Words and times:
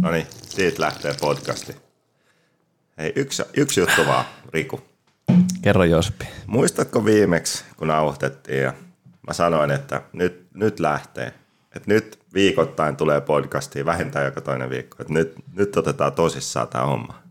No 0.00 0.10
niin, 0.10 0.26
siitä 0.48 0.82
lähtee 0.82 1.14
podcasti. 1.20 1.76
Hei, 2.98 3.12
yksi, 3.16 3.42
yksi 3.56 3.80
juttu 3.80 4.06
vaan, 4.06 4.24
Riku. 4.52 4.80
Kerro 5.62 5.84
Jospi. 5.84 6.24
Muistatko 6.46 7.04
viimeksi, 7.04 7.64
kun 7.76 7.88
nauhoitettiin 7.88 8.62
ja 8.62 8.72
mä 9.26 9.32
sanoin, 9.32 9.70
että 9.70 10.02
nyt, 10.12 10.46
nyt 10.54 10.80
lähtee. 10.80 11.26
Että 11.76 11.92
nyt 11.94 12.18
viikoittain 12.34 12.96
tulee 12.96 13.20
podcastiin, 13.20 13.86
vähintään 13.86 14.24
joka 14.24 14.40
toinen 14.40 14.70
viikko. 14.70 14.96
Että 15.00 15.12
nyt, 15.12 15.34
nyt 15.54 15.76
otetaan 15.76 16.12
tosissaan 16.12 16.68
tämä 16.68 16.84
homma. 16.84 17.22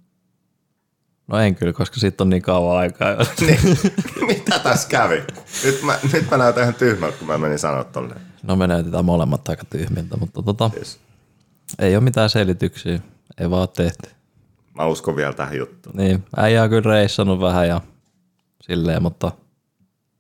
No 1.28 1.40
en 1.40 1.56
kyllä, 1.56 1.74
koska 1.74 2.00
siitä 2.00 2.24
on 2.24 2.30
niin 2.30 2.42
kauan 2.42 2.78
aikaa. 2.78 3.16
niin, 3.42 3.60
mitä 4.28 4.60
tässä 4.60 4.90
kävi? 4.90 5.24
Nyt 5.64 5.82
mä, 5.84 6.00
nyt 6.14 6.32
mä 6.32 6.38
näytän 6.38 6.64
ihan 6.64 6.76
tyhmältä, 6.76 7.18
kun 7.18 7.28
mä 7.28 7.38
menin 7.38 7.60
sanoa 7.60 7.83
tolleen. 7.83 8.21
No 8.43 8.56
me 8.56 8.68
näytetään 8.68 9.06
molemmat 9.06 9.50
aika 9.50 9.65
tyhmiltä, 9.65 10.18
mutta 10.18 10.42
tota, 10.42 10.71
Yes. 10.78 11.00
Ei 11.79 11.96
ole 11.96 12.04
mitään 12.04 12.29
selityksiä. 12.29 13.00
Ei 13.37 13.50
vaan 13.50 13.59
ole 13.61 13.69
tehty. 13.75 14.09
Mä 14.73 14.86
uskon 14.86 15.15
vielä 15.15 15.33
tähän 15.33 15.57
juttuun. 15.57 15.95
Niin, 15.97 16.23
äijä 16.37 16.64
on 16.64 16.69
kyllä 16.69 16.92
reissannut 16.93 17.39
vähän 17.42 17.68
ja 17.68 17.82
silleen, 18.61 19.04
mutta 19.04 19.32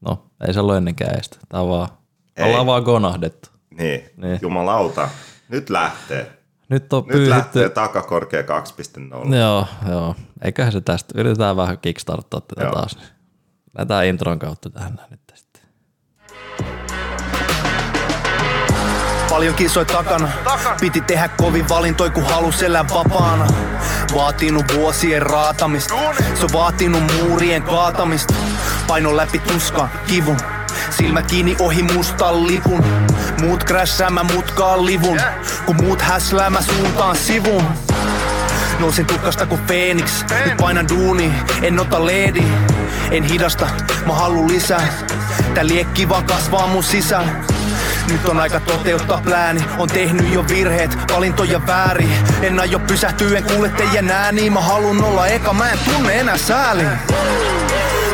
no, 0.01 0.25
ei 0.47 0.53
se 0.53 0.59
ollut 0.59 0.75
ennenkään 0.75 1.19
estä. 1.19 1.37
Tää 1.49 1.67
vaan, 1.67 1.89
Ei. 2.37 2.45
ollaan 2.45 2.65
vaan 2.65 2.83
gonahdettu. 2.83 3.49
Niin, 3.77 4.03
Niin. 4.17 4.39
jumalauta. 4.41 5.09
Nyt 5.49 5.69
lähtee. 5.69 6.31
Nyt 6.69 6.93
on 6.93 7.03
Nyt 7.03 7.11
pyyhitty. 7.11 7.29
lähtee 7.29 7.69
takakorkea 7.69 8.41
2.0. 8.43 9.35
Joo, 9.35 9.65
joo. 9.89 10.15
Eiköhän 10.41 10.71
se 10.71 10.81
tästä. 10.81 11.13
Yritetään 11.17 11.55
vähän 11.57 11.77
kickstarttaa 11.77 12.41
tätä 12.41 12.63
Joo. 12.63 12.73
taas. 12.73 12.97
Lähdetään 13.77 14.05
intron 14.05 14.39
kautta 14.39 14.69
tähän 14.69 14.99
nyt 15.09 15.19
sitten. 15.33 15.48
Paljon 19.39 19.55
kisoi 19.55 19.85
takana. 19.85 20.29
Piti 20.81 21.01
tehdä 21.01 21.27
kovin 21.27 21.69
valintoi, 21.69 22.09
kun 22.09 22.23
halus 22.23 22.63
elää 22.63 22.85
vapaana. 22.93 23.47
Vaatinut 24.15 24.65
vuosien 24.75 25.21
raatamista. 25.21 25.93
Se 26.35 26.43
on 26.43 26.49
vaatinut 26.53 27.03
muurien 27.13 27.63
kaatamista. 27.63 28.33
Paino 28.87 29.17
läpi 29.17 29.39
tuskan, 29.39 29.89
kivun. 30.07 30.37
Silmät 30.89 31.27
kiinni 31.27 31.55
ohi 31.59 31.83
mustan 31.83 32.47
lipun. 32.47 32.83
Muut 33.41 33.63
krässää, 33.63 34.09
mä 34.09 34.23
mutkaan 34.23 34.85
livun. 34.85 35.19
Kun 35.65 35.75
muut 35.75 36.01
häslää, 36.01 36.49
mä 36.49 36.61
suuntaan 36.61 37.15
sivun. 37.15 37.63
Nousin 38.79 39.05
tukkasta 39.05 39.45
kuin 39.45 39.61
Phoenix. 39.61 40.23
Nyt 40.45 40.57
painan 40.57 40.89
duuni, 40.89 41.33
en 41.61 41.79
ota 41.79 42.05
leedi. 42.05 42.43
En 43.11 43.23
hidasta, 43.23 43.67
mä 44.05 44.13
haluun 44.13 44.47
lisää. 44.47 44.87
Tää 45.53 45.67
liekki 45.67 46.09
vaan 46.09 46.25
kasvaa 46.25 46.67
mun 46.67 46.83
sisään. 46.83 47.48
Nyt 48.11 48.25
on 48.25 48.39
aika 48.39 48.59
toteuttaa 48.59 49.21
plääni. 49.23 49.61
On 49.77 49.89
tehnyt 49.89 50.33
jo 50.33 50.45
virheet, 50.47 50.97
valintoja 51.13 51.67
väärin. 51.67 52.09
En 52.41 52.59
aio 52.59 52.79
pysähtyä, 52.79 53.37
en 53.37 53.43
kuule 53.43 53.69
teidän 53.69 54.11
ääni. 54.11 54.49
Mä 54.49 54.61
halun 54.61 55.03
olla 55.03 55.27
eka, 55.27 55.53
mä 55.53 55.69
en 55.69 55.79
tunne 55.85 56.19
enää 56.19 56.37
sääli 56.37 56.83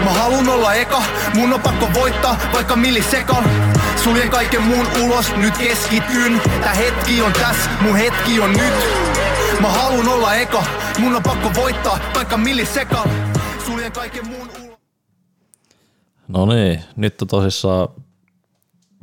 Mä 0.03 0.11
halun 0.11 0.49
olla 0.49 0.73
eka, 0.73 1.03
mun 1.35 1.53
on 1.53 1.61
pakko 1.61 1.89
voittaa 1.93 2.37
vaikka 2.53 2.75
millisekan 2.75 3.43
Suljen 4.03 4.29
kaiken 4.29 4.61
muun 4.61 4.87
ulos, 5.03 5.35
nyt 5.35 5.57
keskityn. 5.57 6.41
Tää 6.61 6.73
hetki 6.73 7.21
on 7.21 7.33
tässä, 7.33 7.69
mun 7.81 7.95
hetki 7.95 8.39
on 8.39 8.51
nyt. 8.51 8.73
Mä 9.61 9.69
halun 9.69 10.07
olla 10.07 10.35
eka, 10.35 10.63
mun 10.99 11.15
on 11.15 11.23
pakko 11.23 11.51
voittaa 11.55 11.99
vaikka 12.15 12.37
millisekan 12.37 13.09
Suljen 13.65 13.91
kaiken 13.91 14.27
muun 14.27 14.49
ulos. 14.63 14.79
No 16.27 16.45
niin, 16.45 16.83
nyt 16.95 17.21
on 17.21 17.27
tosissaan 17.27 17.87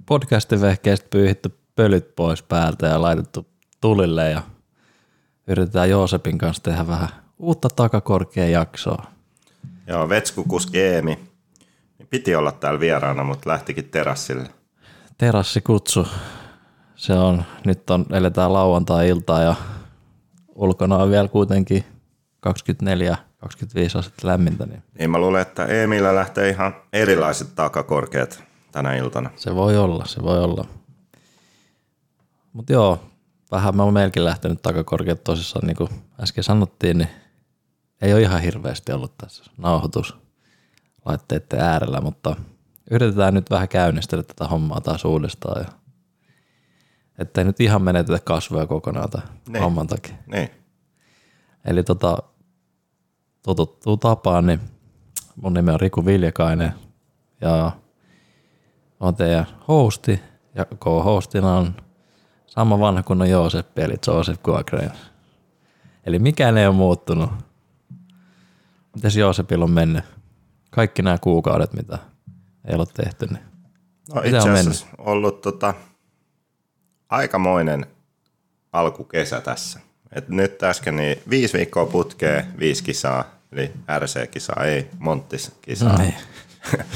podcastin 0.07 0.61
vehkeistä 0.61 1.07
pyyhitty 1.11 1.59
pölyt 1.77 2.17
pois 2.17 2.43
päältä 2.43 2.87
ja 2.87 3.03
laitettu 3.03 3.47
tulille 3.81 4.31
ja 4.31 4.43
yritetään 5.47 5.91
Joosepin 5.91 6.39
kanssa 6.39 6.63
tehdä 6.63 6.87
vähän 6.87 7.09
uutta 7.39 7.69
takakorkea 7.69 8.49
jaksoa. 8.49 9.05
Joo, 9.87 10.09
Vetskukus 10.09 10.71
Geemi. 10.71 11.19
Niin 11.99 12.09
Piti 12.11 12.35
olla 12.35 12.53
täällä 12.53 12.81
vieraana, 12.81 13.25
mutta 13.25 13.51
lähtikin 13.51 13.85
terassille. 13.85 14.49
Terassikutsu, 15.19 16.09
se 16.97 17.13
on, 17.13 17.45
nyt 17.67 17.91
on, 17.91 18.07
eletään 18.11 18.53
lauantai-iltaa 18.53 19.43
ja 19.43 19.55
ulkona 20.55 20.97
on 20.97 21.11
vielä 21.11 21.29
kuitenkin 21.29 21.85
24-25 22.49 22.53
astetta 23.99 24.27
lämmintä, 24.27 24.67
niin 24.67 24.83
Niin 24.99 25.11
mä 25.11 25.19
luulen, 25.19 25.43
että 25.43 25.65
Emillä 25.65 26.15
lähtee 26.15 26.49
ihan 26.49 26.75
erilaiset 26.93 27.49
takakorkeat 27.55 28.52
tänä 28.73 28.97
iltana. 28.97 29.31
Se 29.37 29.55
voi 29.55 29.77
olla, 29.77 30.05
se 30.07 30.23
voi 30.23 30.45
olla. 30.45 30.65
Mutta 32.53 32.73
joo, 32.73 32.99
vähän 33.51 33.77
mä 33.77 33.83
oon 33.83 33.95
meilläkin 33.95 34.25
lähtenyt 34.25 34.63
takakorkeat 34.63 35.25
tosissaan, 35.25 35.67
niin 35.67 35.77
kuin 35.77 35.91
äsken 36.21 36.45
sanottiin, 36.45 36.99
niin 36.99 37.09
ei 38.03 38.13
ole 38.13 38.23
ihan 38.23 38.41
hirveästi 38.43 38.93
ollut 38.93 39.19
tässä 39.19 39.45
nauhoituslaitteiden 39.59 41.61
äärellä, 41.61 42.01
mutta 42.01 42.37
yritetään 42.91 43.35
nyt 43.35 43.51
vähän 43.51 43.69
käynnistellä 43.69 44.23
tätä 44.25 44.49
hommaa 44.49 44.81
taas 44.81 45.05
uudestaan, 45.05 45.63
ja 45.63 45.69
ettei 47.19 47.45
nyt 47.45 47.61
ihan 47.61 47.83
menetetä 47.83 48.19
kasvoja 48.25 48.67
kokonaan 48.67 49.11
tämän 49.11 49.29
Niin. 49.49 49.63
homman 49.63 49.87
takia. 49.87 50.15
Niin. 50.27 50.51
Eli 51.65 51.83
tota, 51.83 52.19
totuttuu 53.43 53.97
tapaan, 53.97 54.47
niin 54.47 54.61
mun 55.37 55.55
nimi 55.55 55.71
on 55.71 55.81
Riku 55.81 56.07
Viljakainen 56.07 56.73
ja 57.41 57.73
on 59.03 59.15
teidän 59.15 59.47
hosti 59.69 60.21
ja 60.55 60.65
co-hostina 60.65 61.57
on 61.57 61.77
sama 62.47 62.79
vanha 62.79 63.03
kuin 63.03 63.23
on 63.23 63.31
Jooseppi 63.31 63.83
eli 63.83 63.95
Joseph 64.07 64.43
Guagren. 64.43 64.93
Eli 66.07 66.19
mikään 66.19 66.59
ei 66.59 66.67
ole 66.67 66.75
muuttunut. 66.75 67.31
Mites 68.95 69.17
Joosepilla 69.17 69.65
on 69.65 69.71
mennyt? 69.71 70.05
Kaikki 70.71 71.03
nämä 71.03 71.19
kuukaudet, 71.19 71.73
mitä 71.73 71.99
ei 72.65 72.75
ole 72.75 72.87
tehty, 72.95 73.27
niin 73.27 73.53
No 74.15 74.23
itse 74.25 74.37
on 74.37 74.51
asiassa 74.51 74.87
ollut 74.99 75.41
tota, 75.41 75.75
aikamoinen 77.09 77.87
alkukesä 78.73 79.41
tässä. 79.41 79.81
Et 80.13 80.29
nyt 80.29 80.63
äsken 80.63 80.97
niin 80.97 81.23
viisi 81.31 81.59
viikkoa 81.59 81.87
putkee, 81.87 82.47
viisi 82.59 82.85
kisaa, 82.85 83.25
eli 83.53 83.73
RC-kisaa, 83.99 84.65
ei 84.65 84.91
Monttis-kisaa. 84.99 85.99
Niin. 85.99 86.15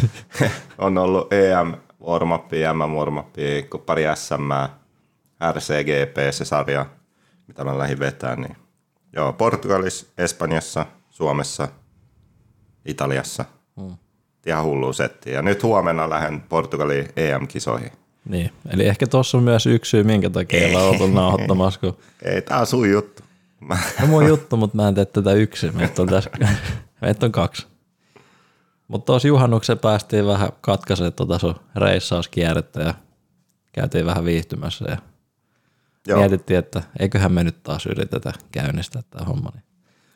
on 0.79 0.99
ollut 0.99 1.33
EM 1.33 1.75
warmappi, 2.07 2.57
MM 2.75 2.95
warmappi, 2.97 3.67
kun 3.71 3.81
pari 3.81 4.03
SM, 4.15 4.51
RCGP 5.53 6.17
se 6.31 6.45
sarja, 6.45 6.87
mitä 7.47 7.65
mä 7.65 7.79
lähdin 7.79 7.99
vetämään. 7.99 8.41
Niin. 8.41 8.57
Joo, 9.13 9.33
Portugalissa, 9.33 10.07
Espanjassa, 10.19 10.87
Suomessa, 11.11 11.69
Italiassa. 12.85 13.45
Hmm. 13.81 13.97
Ihan 14.47 14.65
hullu 14.65 14.93
setti. 14.93 15.31
Ja 15.31 15.43
nyt 15.43 15.63
huomenna 15.63 16.11
lähden 16.11 16.41
Portugalin 16.41 17.09
EM-kisoihin. 17.17 17.93
niin. 18.29 18.51
Eli 18.71 18.87
ehkä 18.87 19.07
tuossa 19.07 19.39
on 19.39 19.45
myös 19.45 19.67
yksi 19.67 19.91
syy, 19.91 20.05
minkä 20.05 20.31
takia 20.31 20.59
ei 20.61 20.77
oltu 20.77 21.07
nauhoittamassa, 21.07 21.81
kun 21.81 21.97
Ei, 22.23 22.43
tää 22.43 22.61
on 22.61 22.67
sun 22.67 22.91
juttu. 22.91 23.23
Mä, 23.61 23.79
No 24.01 24.07
mun 24.07 24.27
juttu, 24.27 24.57
mutta 24.57 24.77
mä 24.77 24.89
en 24.89 24.95
tee 24.95 25.05
tätä 25.05 25.33
yksin. 25.33 25.77
Meitä 25.77 26.03
on, 26.03 26.09
tässä, 26.09 26.31
meitä 27.01 27.27
on 27.27 27.33
kaksi. 27.33 27.67
Mutta 28.89 29.07
tuossa 29.07 29.29
juhannuksen 29.29 29.79
päästiin 29.79 30.27
vähän 30.27 30.49
katkaisemaan 30.61 31.13
tuota 31.13 31.39
sun 31.39 31.55
reissauskierrettä 31.77 32.83
ja 32.83 32.95
käytiin 33.73 34.07
vähän 34.07 34.25
viihtymässä 34.25 34.85
ja 34.89 34.97
joo, 36.07 36.19
mietittiin, 36.19 36.59
että 36.59 36.83
eiköhän 36.99 37.33
me 37.33 37.45
nyt 37.45 37.63
taas 37.63 37.87
yritetä 37.87 38.33
käynnistää 38.53 39.03
tämä 39.11 39.25
homma. 39.25 39.51
Niin. 39.55 39.65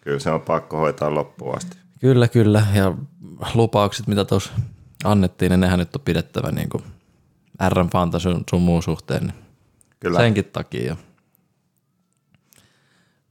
kyllä 0.00 0.18
se 0.18 0.30
on 0.30 0.40
pakko 0.40 0.76
hoitaa 0.76 1.14
loppuun 1.14 1.56
asti. 1.56 1.76
Kyllä, 2.00 2.28
kyllä. 2.28 2.66
Ja 2.74 2.94
lupaukset, 3.54 4.06
mitä 4.06 4.24
tuossa 4.24 4.52
annettiin, 5.04 5.50
niin 5.50 5.60
nehän 5.60 5.78
nyt 5.78 5.96
on 5.96 6.02
pidettävä 6.02 6.50
niin 6.50 6.68
kuin 6.68 6.84
RM 7.68 7.90
Fantasyn 7.90 8.44
sun 8.50 8.62
muun 8.62 8.82
suhteen. 8.82 9.22
Niin 9.22 9.34
Kyllä. 10.00 10.18
Senkin 10.18 10.44
takia 10.44 10.86
jo. 10.86 10.96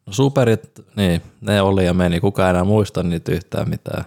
No 0.05 0.13
superit, 0.13 0.81
niin, 0.95 1.21
ne 1.41 1.61
oli 1.61 1.85
ja 1.85 1.93
meni. 1.93 2.19
Kuka 2.19 2.49
enää 2.49 2.63
muista 2.63 3.03
niitä 3.03 3.31
yhtään 3.31 3.69
mitään. 3.69 4.05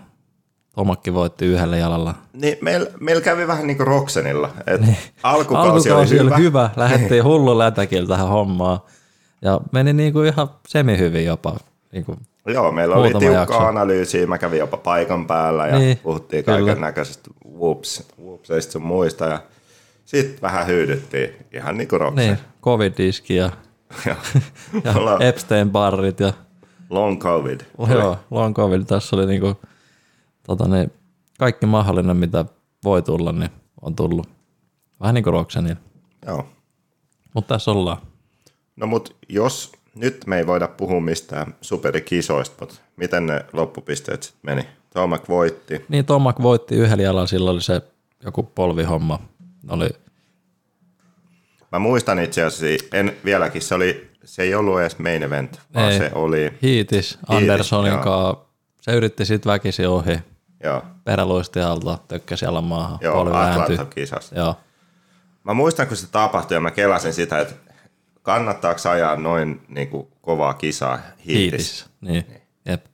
Tomakki 0.74 1.14
voitti 1.14 1.46
yhdellä 1.46 1.76
jalalla. 1.76 2.14
Niin, 2.32 2.56
meillä 2.60 2.90
meil 3.00 3.20
kävi 3.20 3.46
vähän 3.46 3.66
niin 3.66 3.76
kuin 3.76 3.86
Roxenilla. 3.86 4.50
Et 4.66 4.80
alkukausi, 5.22 5.90
Alkukausi 5.90 6.20
oli 6.20 6.24
hyvä. 6.24 6.34
oli 6.34 6.42
hyvä. 6.44 6.70
Lähdettiin 6.76 7.24
hullu 7.24 7.58
lätäkillä 7.58 8.08
tähän 8.08 8.28
hommaan. 8.28 8.78
Ja 9.42 9.60
meni 9.72 9.92
niin 9.92 10.12
kuin 10.12 10.26
ihan 10.28 10.50
semi-hyvin 10.68 11.24
jopa. 11.24 11.56
Niin 11.92 12.04
kuin, 12.04 12.18
Joo, 12.46 12.72
meillä 12.72 12.94
oli 12.94 13.08
tiukkaa 13.10 13.32
jakso. 13.32 13.58
analyysiä, 13.58 14.26
mä 14.26 14.38
kävin 14.38 14.58
jopa 14.58 14.76
paikan 14.76 15.26
päällä 15.26 15.66
ja 15.66 15.72
Niin, 15.78 15.86
niin, 15.86 15.98
puhuttiin 15.98 16.44
kaiken 16.44 16.80
näköisistä 16.80 17.30
whoops, 17.58 18.02
whoopseista 18.22 18.72
sun 18.72 18.82
muista 18.82 19.24
ja 19.24 19.42
sitten 20.04 20.42
vähän 20.42 20.66
hyydyttiin 20.66 21.30
ihan 21.52 21.76
niin 21.76 21.88
kuin 21.88 22.00
Roxen. 22.00 22.26
niin, 22.26 22.38
covid-diski 22.64 23.36
ja, 23.36 23.50
Ja, 24.06 24.14
Epstein-barrit 25.20 26.20
ja 26.20 26.32
long 26.90 27.18
covid. 27.20 27.60
joo, 27.88 28.16
long 28.30 28.54
covid. 28.54 28.82
Tässä 28.86 29.16
oli 29.16 29.26
niinku, 29.26 29.56
tota, 30.46 30.68
niin, 30.68 30.92
kaikki 31.38 31.66
mahdollinen, 31.66 32.16
mitä 32.16 32.44
voi 32.84 33.02
tulla, 33.02 33.32
niin 33.32 33.50
on 33.82 33.96
tullut. 33.96 34.28
Vähän 35.00 35.14
niin 35.14 35.24
kuin 35.24 35.32
Roxanilla. 35.32 35.80
Joo. 36.26 36.48
Mutta 37.34 37.54
tässä 37.54 37.70
ollaan. 37.70 37.96
No 38.76 38.86
mut 38.86 39.16
jos 39.28 39.72
nyt 39.94 40.26
me 40.26 40.38
ei 40.38 40.46
voida 40.46 40.68
puhua 40.68 41.00
mistään 41.00 41.54
superikisoista, 41.60 42.56
mutta 42.60 42.74
miten 42.96 43.26
ne 43.26 43.44
loppupisteet 43.52 44.22
sitten 44.22 44.40
meni? 44.42 44.68
Tomak 44.94 45.28
voitti. 45.28 45.84
Niin 45.88 46.04
Tomak 46.04 46.42
voitti 46.42 46.74
yhdellä 46.74 47.02
jalalla, 47.02 47.26
sillä 47.26 47.50
oli 47.50 47.62
se 47.62 47.82
joku 48.24 48.42
polvihomma. 48.42 49.18
Oli, 49.68 49.88
Mä 51.72 51.78
muistan 51.78 52.18
itse 52.18 52.42
asiassa, 52.42 52.86
en 52.92 53.16
vieläkin, 53.24 53.62
se, 53.62 53.74
oli, 53.74 54.10
se 54.24 54.42
ei 54.42 54.54
ollut 54.54 54.80
edes 54.80 54.98
main 54.98 55.22
event, 55.22 55.60
vaan 55.74 55.92
Ei. 55.92 55.98
se 55.98 56.10
oli, 56.14 56.52
Hiitis 56.62 57.18
Andersonin 57.28 57.98
kanssa. 57.98 58.44
Se 58.80 58.92
yritti 58.92 59.24
sitten 59.24 59.52
väkisin 59.52 59.88
ohi. 59.88 60.18
Joo, 60.62 60.82
Peräluisti 61.04 61.60
alta, 61.60 61.98
tökkäsi 62.08 62.44
jalan 62.44 62.64
maahan. 62.64 62.98
joo. 63.00 63.34
Atlanta-kisassa. 63.34 64.34
Joo. 64.36 64.56
Mä 65.44 65.54
muistan, 65.54 65.86
kun 65.86 65.96
se 65.96 66.06
tapahtui 66.10 66.56
ja 66.56 66.60
mä 66.60 66.70
kelasin 66.70 67.12
sitä, 67.14 67.38
että 67.40 67.54
kannattaako 68.22 68.88
ajaa 68.90 69.16
noin 69.16 69.62
niin 69.68 69.88
kuin, 69.88 70.08
kovaa 70.20 70.54
kisaa 70.54 70.98
hiitissä. 71.26 71.26
Hiitis. 71.34 71.90
Niin. 72.00 72.42
Jep. 72.66 72.84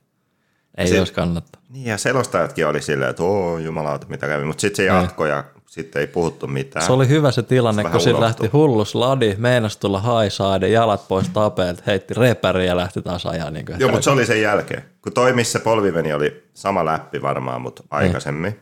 Ei 0.77 0.87
Se- 0.87 0.99
olisi 0.99 1.13
kannattaa. 1.13 1.61
Niin, 1.69 1.85
ja 1.85 1.97
selostajatkin 1.97 2.67
oli 2.67 2.81
silleen, 2.81 3.09
että 3.09 3.23
oo 3.23 3.57
jumalauta, 3.57 4.07
mitä 4.07 4.27
kävi. 4.27 4.45
Mutta 4.45 4.61
sitten 4.61 4.75
se 4.75 4.85
jatkoi 4.85 5.29
ja 5.29 5.43
sitten 5.69 5.99
ei 5.99 6.07
puhuttu 6.07 6.47
mitään. 6.47 6.85
Se 6.85 6.91
oli 6.91 7.07
hyvä 7.07 7.31
se 7.31 7.43
tilanne, 7.43 7.83
vähän 7.83 7.99
kun 7.99 8.07
unohtuu. 8.09 8.21
lähti 8.23 8.47
hullus 8.47 8.95
ladi, 8.95 9.35
meinasi 9.37 9.79
tulla 9.79 9.99
haisaade, 10.01 10.69
jalat 10.69 11.07
pois 11.07 11.29
tapeelta, 11.29 11.83
heitti 11.87 12.13
repäri 12.13 12.67
ja 12.67 12.77
lähti 12.77 13.01
taas 13.01 13.25
ajaa. 13.25 13.51
Niin 13.51 13.65
kuin 13.65 13.79
Joo, 13.79 13.91
mutta 13.91 14.03
se 14.03 14.09
oli 14.09 14.25
sen 14.25 14.41
jälkeen. 14.41 14.83
Kun 15.01 15.13
toi, 15.13 15.33
missä 15.33 15.59
polvi 15.59 15.91
meni, 15.91 16.13
oli 16.13 16.43
sama 16.53 16.85
läppi 16.85 17.21
varmaan, 17.21 17.61
mutta 17.61 17.83
aikaisemmin. 17.91 18.59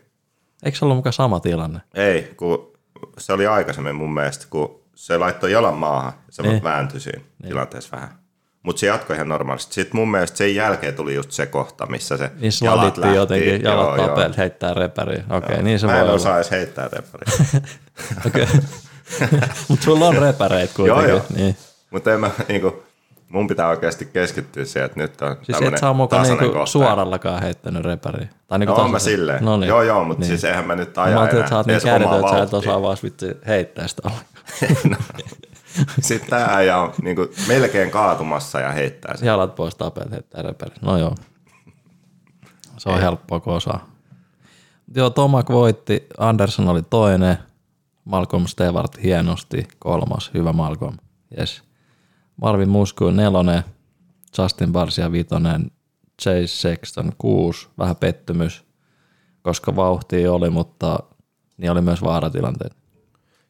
Eikö 0.64 0.78
se 0.78 0.86
ollut 0.86 0.98
mukaan 0.98 1.14
sama 1.14 1.40
tilanne? 1.40 1.80
Ei, 1.94 2.34
kun 2.38 2.72
se 3.18 3.34
oli 3.34 3.48
aikaisemmin 3.48 3.96
mun 3.96 4.14
mielestä, 4.14 4.46
kun 4.50 4.80
se 4.96 5.18
laittoi 5.18 5.52
jalan 5.52 5.74
maahan, 5.78 6.14
se 6.30 6.44
Niin. 6.44 6.64
vääntyi 6.64 7.00
siinä 7.00 7.22
tilanteessa 7.48 7.96
vähän. 7.96 8.10
Mutta 8.68 8.80
se 8.80 8.88
jatkoi 8.88 9.16
ihan 9.16 9.30
normaalisti. 9.30 9.74
Sitten 9.74 9.96
mun 10.00 10.12
mielestä 10.12 10.38
sen 10.38 10.56
jälkeen 10.56 10.94
tuli 10.96 11.16
just 11.16 11.32
se 11.32 11.46
kohta, 11.46 11.86
missä 11.86 12.18
se 12.18 12.32
Niin 12.40 12.52
jalat 12.64 12.98
lähti. 12.98 13.16
jotenkin, 13.16 13.62
jalat 13.64 13.98
Joo, 13.98 14.08
tapeelta, 14.08 14.36
heittää 14.38 14.74
repäriä. 14.74 15.24
Okei, 15.30 15.38
okay, 15.54 15.64
niin 15.64 15.80
se 15.80 15.86
Mä 15.88 15.92
voi 15.92 16.00
en 16.00 16.06
olla. 16.06 16.14
osaa 16.16 16.36
edes 16.36 16.52
heittää 16.52 16.90
reppariä. 16.94 17.34
Okei. 18.28 18.48
Mutta 19.68 19.84
sulla 19.86 20.08
on 20.08 20.18
repäreitä 20.18 20.74
kuitenkin. 20.76 21.10
joo. 21.10 21.22
Niin. 21.36 21.58
Mutta 21.92 22.14
en 22.14 22.20
mä, 22.20 22.32
niinku, 22.48 22.84
mun 23.30 23.48
pitää 23.48 23.68
oikeasti 23.68 24.06
keskittyä 24.06 24.66
siihen, 24.66 24.86
että 24.86 25.00
nyt 25.00 25.22
on 25.22 25.36
Siis 25.36 25.50
et 25.50 25.54
tämmönen 25.56 25.80
sä 25.80 25.88
oo 25.88 25.94
mukaan 25.94 26.22
tasainen 26.22 26.44
niinku 26.44 26.58
kohta. 26.58 26.72
suorallakaan 26.72 27.42
heittänyt 27.42 27.84
repäriä. 27.86 28.28
Tai 28.48 28.60
niinku 28.60 28.74
No 28.76 28.82
on 28.84 28.92
mä 28.92 29.00
silleen. 29.00 29.46
No 29.46 29.58
niin. 29.58 29.68
Joo, 29.68 29.82
joo, 29.82 30.04
mutta 30.04 30.22
Niin. 30.22 30.28
siis 30.28 30.44
eihän 30.44 30.66
mä 30.68 30.76
nyt 30.76 30.96
Mä 30.96 31.04
aja 31.04 31.20
ajattelin, 31.20 31.40
että 31.44 31.50
sä 31.50 31.58
oot 31.58 31.68
niin 31.68 31.82
kädetön, 31.84 32.20
että 32.20 32.32
sä 32.32 32.44
et 32.44 32.54
osaa 32.54 32.82
vaan 32.82 32.98
vitsi 33.04 33.38
heittää 33.48 33.88
sitä 33.88 34.02
ollenkaan. 34.06 35.04
Sitten 36.02 36.30
tää 36.30 36.56
äijä 36.56 36.78
on 36.78 36.94
niinku 37.02 37.28
melkein 37.48 37.92
kaatumassa 37.92 38.60
ja 38.60 38.72
heittää 38.72 39.18
sen. 39.18 39.28
Jalat 39.28 39.56
pois 39.56 39.76
tapeet, 39.76 40.12
heittää 40.12 40.42
repäri. 40.42 40.76
No 40.82 40.98
joo. 40.98 41.16
Se 42.78 42.90
on 42.90 43.00
helppoa, 43.00 43.40
kun 43.40 43.54
osaa. 43.54 43.90
Joo, 44.96 45.10
Tomak 45.10 45.50
voitti, 45.50 46.08
Anderson 46.18 46.68
oli 46.68 46.82
toinen, 46.82 47.38
Malcolm 48.06 48.48
Stewart 48.48 49.04
hienosti, 49.04 49.68
kolmas, 49.80 50.32
hyvä 50.34 50.54
Malcolm, 50.54 50.98
yes. 51.40 51.64
Marvin 52.42 52.70
Musku 52.70 53.10
nelonen, 53.10 53.64
Justin 54.38 54.72
Barcia 54.72 55.12
vitonen, 55.12 55.72
Chase 56.22 56.48
Sexton 56.48 57.12
kuusi, 57.18 57.68
vähän 57.78 57.96
pettymys, 57.96 58.66
koska 59.42 59.76
vauhtia 59.76 60.34
oli, 60.34 60.50
mutta 60.50 61.00
niin 61.58 61.72
oli 61.72 61.82
myös 61.82 62.02
vaaratilanteet. 62.02 62.76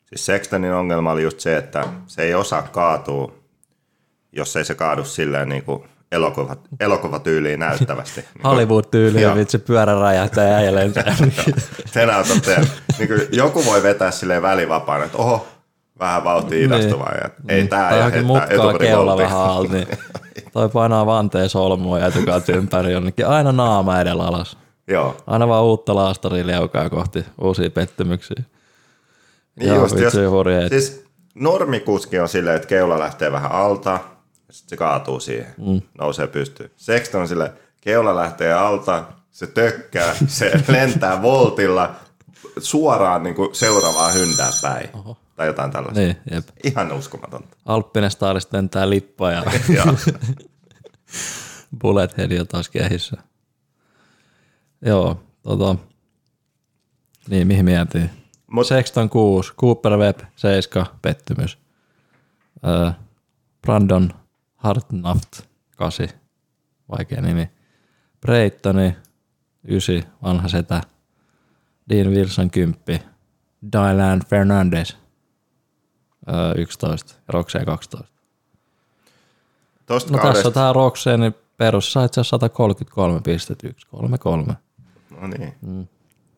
Siis 0.07 0.25
Sextonin 0.25 0.74
ongelma 0.74 1.12
oli 1.12 1.24
just 1.24 1.39
se, 1.39 1.57
että 1.57 1.83
se 2.07 2.21
ei 2.21 2.33
osaa 2.33 2.62
kaatua, 2.62 3.31
jos 4.31 4.56
ei 4.56 4.65
se 4.65 4.75
kaadu 4.75 5.04
silleen 5.04 5.50
niinku 5.50 5.86
elokuva, 6.12 6.56
elokuvatyyliin 6.80 7.59
näyttävästi. 7.59 8.25
Hollywood-tyyli, 8.44 9.21
Joo. 9.21 9.36
vitsi 9.36 9.57
pyörä 9.57 10.00
räjähtää 10.00 10.62
ja 10.62 10.75
lentää. 10.75 11.15
te 11.94 12.06
näytätte, 12.06 12.62
niinku, 13.00 13.13
joku 13.31 13.65
voi 13.65 13.83
vetää 13.83 14.12
silleen 14.12 14.42
välivapaana, 14.42 15.06
että 15.06 15.18
oho, 15.18 15.48
vähän 16.00 16.24
vauhtia 16.24 16.65
idastuvaa. 16.65 17.13
Ja, 17.24 17.30
ei 17.50 17.68
tää 17.68 17.92
Niin. 17.92 18.01
tai 18.01 18.18
ja 18.19 18.24
mutkaa 18.24 18.74
keula 18.74 19.18
vähän 19.18 19.42
alta, 19.42 19.74
niin 19.74 19.88
toi 20.54 20.69
painaa 20.69 21.06
vanteen 21.06 21.50
solmua 21.50 22.00
ja 22.00 22.07
etukaat 22.07 22.50
ympäri 22.59 22.92
jonnekin. 22.92 23.27
Aina 23.27 23.51
naama 23.51 24.01
edellä 24.01 24.24
alas. 24.24 24.57
Joo, 24.88 25.18
Aina 25.27 25.48
vaan 25.48 25.63
uutta 25.63 25.95
laastaria 25.95 26.48
liukaa 26.48 26.89
kohti 26.89 27.25
uusia 27.42 27.69
pettymyksiä. 27.69 28.44
Niin 29.59 29.68
Joo, 29.68 29.81
just, 29.81 30.00
jos, 30.00 30.13
siis 30.69 31.06
normikuski 31.36 32.19
on 32.19 32.30
silleen, 32.30 32.56
että 32.56 32.68
keula 32.68 33.00
lähtee 33.00 33.31
vähän 33.31 33.51
alta, 33.51 34.00
ja 34.48 34.54
sitten 34.54 34.69
se 34.69 34.77
kaatuu 34.77 35.19
siihen, 35.19 35.54
mm. 35.57 35.81
nousee 35.98 36.27
pystyyn. 36.27 36.71
Sexton 36.75 37.21
on 37.21 37.27
silleen, 37.27 37.51
keula 37.81 38.15
lähtee 38.15 38.54
alta, 38.54 39.04
se 39.31 39.48
tökkää, 39.48 40.15
se 40.27 40.51
lentää 40.68 41.21
voltilla 41.21 41.95
suoraan 42.59 43.24
niin 43.24 43.36
kuin 43.36 43.56
seuraavaan 43.56 44.13
hyndää 44.13 44.51
päin. 44.62 44.89
Oho. 44.94 45.18
Tai 45.36 45.48
jotain 45.48 45.71
tällaista. 45.71 46.00
Niin, 46.00 46.18
jep. 46.31 46.48
Ihan 46.63 46.92
uskomatonta. 46.92 47.57
Alppinen 47.65 48.12
Starista 48.12 48.57
lentää 48.57 48.89
lippa 48.89 49.31
ja 49.31 49.44
bullet 51.81 52.18
head 52.18 52.39
on 52.39 52.48
taas 52.48 52.69
kehissä. 52.69 53.18
Joo, 54.81 55.24
tota, 55.44 55.75
niin 57.30 57.48
mihin 57.48 57.65
mietin? 57.65 58.09
Mut, 58.51 58.67
Sexton 58.67 59.09
6, 59.09 59.53
Cooper 59.61 59.97
Webb 59.97 60.19
7, 60.35 60.85
pettymys. 61.01 61.57
Öö, 62.65 62.91
Brandon 63.61 64.09
Hartnaft 64.55 65.41
8, 65.77 66.07
vaikea 66.91 67.21
nimi. 67.21 67.49
Braytoni 68.21 68.95
9, 69.63 70.03
vanha 70.23 70.47
setä. 70.47 70.81
Dean 71.89 72.07
Wilson 72.07 72.51
10, 72.51 72.99
Dylan 73.73 74.21
Fernandez 74.29 74.94
öö, 76.27 76.53
11 76.57 77.13
ja 77.13 77.21
Roxanne 77.33 77.65
12. 77.65 78.17
Tosta 79.85 80.11
No 80.11 80.17
kaudesta, 80.17 80.33
tässä 80.33 80.47
on 80.47 80.53
tää 80.53 80.73
Roxanne 80.73 81.33
perus, 81.57 81.94
sai 81.94 82.05
itse 82.05 82.21
asiassa 82.21 82.38
133 82.38 83.21
pistettä, 83.21 83.67
1, 83.67 83.88
3, 83.88 84.17
3. 84.17 84.53
no 85.21 85.27
niin, 85.27 85.89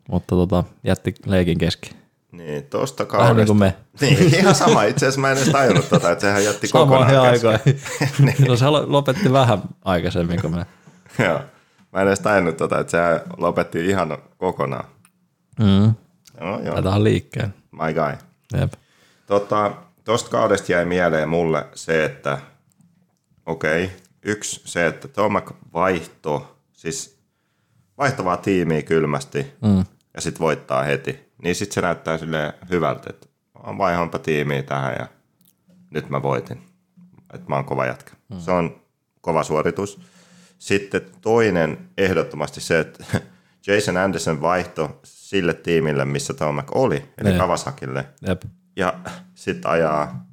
Mutta 0.08 0.36
tota, 0.36 0.64
jätti 0.84 1.14
leikin 1.26 1.58
kesken. 1.58 1.99
Niin 2.32 2.64
tosta 2.64 3.08
Vähän 3.12 3.20
niin 3.20 3.48
kaudesta. 3.48 3.48
kuin 3.48 3.58
me. 3.58 3.76
Niin, 4.02 4.36
ihan 4.36 4.56
sama. 4.56 4.84
Itse 4.84 5.06
asiassa 5.06 5.22
mä 5.22 5.32
en 5.32 5.38
edes 5.38 5.50
tajunnut 5.50 5.90
tota, 5.90 6.12
että 6.12 6.22
sehän 6.22 6.44
jätti 6.44 6.68
kokonaan 6.68 7.10
Samoihin 7.12 7.32
kesken. 7.32 7.52
aikoihin. 7.52 8.48
no 8.48 8.56
se 8.56 8.66
lo- 8.66 8.92
lopetti 8.92 9.32
vähän 9.34 9.62
aikaisemmin 9.86 10.42
kuin 10.42 10.56
me. 10.56 10.66
Joo. 11.26 11.40
Mä 11.94 12.02
en 12.02 12.08
edes 12.08 12.20
tajunnut 12.20 12.58
tota, 12.58 12.80
että 12.80 12.92
sehän 12.92 13.22
lopetti 13.38 13.86
ihan 13.86 14.18
kokonaan. 14.38 14.86
Mm. 15.60 15.94
Joo, 16.42 16.60
joo. 16.60 16.74
Laitetaan 16.74 17.04
liikkeen. 17.04 17.54
My 17.72 17.94
guy. 17.94 18.18
Jep. 18.60 18.74
Tota, 19.26 19.72
tosta 20.04 20.30
kaudesta 20.30 20.72
jäi 20.72 20.86
mieleen 20.86 21.30
mulle 21.30 21.66
se, 21.76 22.06
että 22.06 22.38
okei, 23.46 23.84
okay, 23.86 23.96
yksi 24.24 24.62
se, 24.66 24.88
että 24.88 25.08
Tomac 25.08 25.52
vaihto, 25.74 26.58
siis 26.74 27.20
vaihtavaa 27.98 28.38
tiimiä 28.38 28.82
kylmästi 28.82 29.54
mm. 29.62 29.86
ja 30.14 30.22
sitten 30.22 30.40
voittaa 30.40 30.84
heti. 30.84 31.29
Niin 31.44 31.56
sitten 31.56 31.74
se 31.74 31.82
näyttää 31.82 32.18
sille 32.18 32.54
hyvältä, 32.70 33.10
että 33.10 33.28
vaihanpa 33.78 34.20
tiimiä 34.20 34.64
tähän 34.64 34.96
ja 35.00 35.08
nyt 35.90 36.10
mä 36.10 36.22
voitin. 36.22 36.62
Että 37.34 37.46
mä 37.50 37.56
oon 37.56 37.66
kova 37.66 37.86
jätkä. 37.86 38.12
Mm. 38.30 38.40
Se 38.40 38.52
on 38.52 38.82
kova 39.22 39.44
suoritus. 39.44 40.02
Sitten 40.60 41.02
toinen 41.22 41.90
ehdottomasti 41.98 42.62
se, 42.62 42.80
että 42.80 43.06
Jason 43.68 43.98
Anderson 43.98 44.42
vaihto 44.42 45.00
sille 45.04 45.54
tiimille, 45.54 46.06
missä 46.06 46.34
Tomac 46.34 46.68
oli, 46.76 47.06
eli 47.18 47.30
Niin. 47.30 47.40
Kawasakille 47.40 48.06
Jep. 48.28 48.42
ja 48.76 48.94
sitten 49.36 49.72
ajaa 49.72 50.26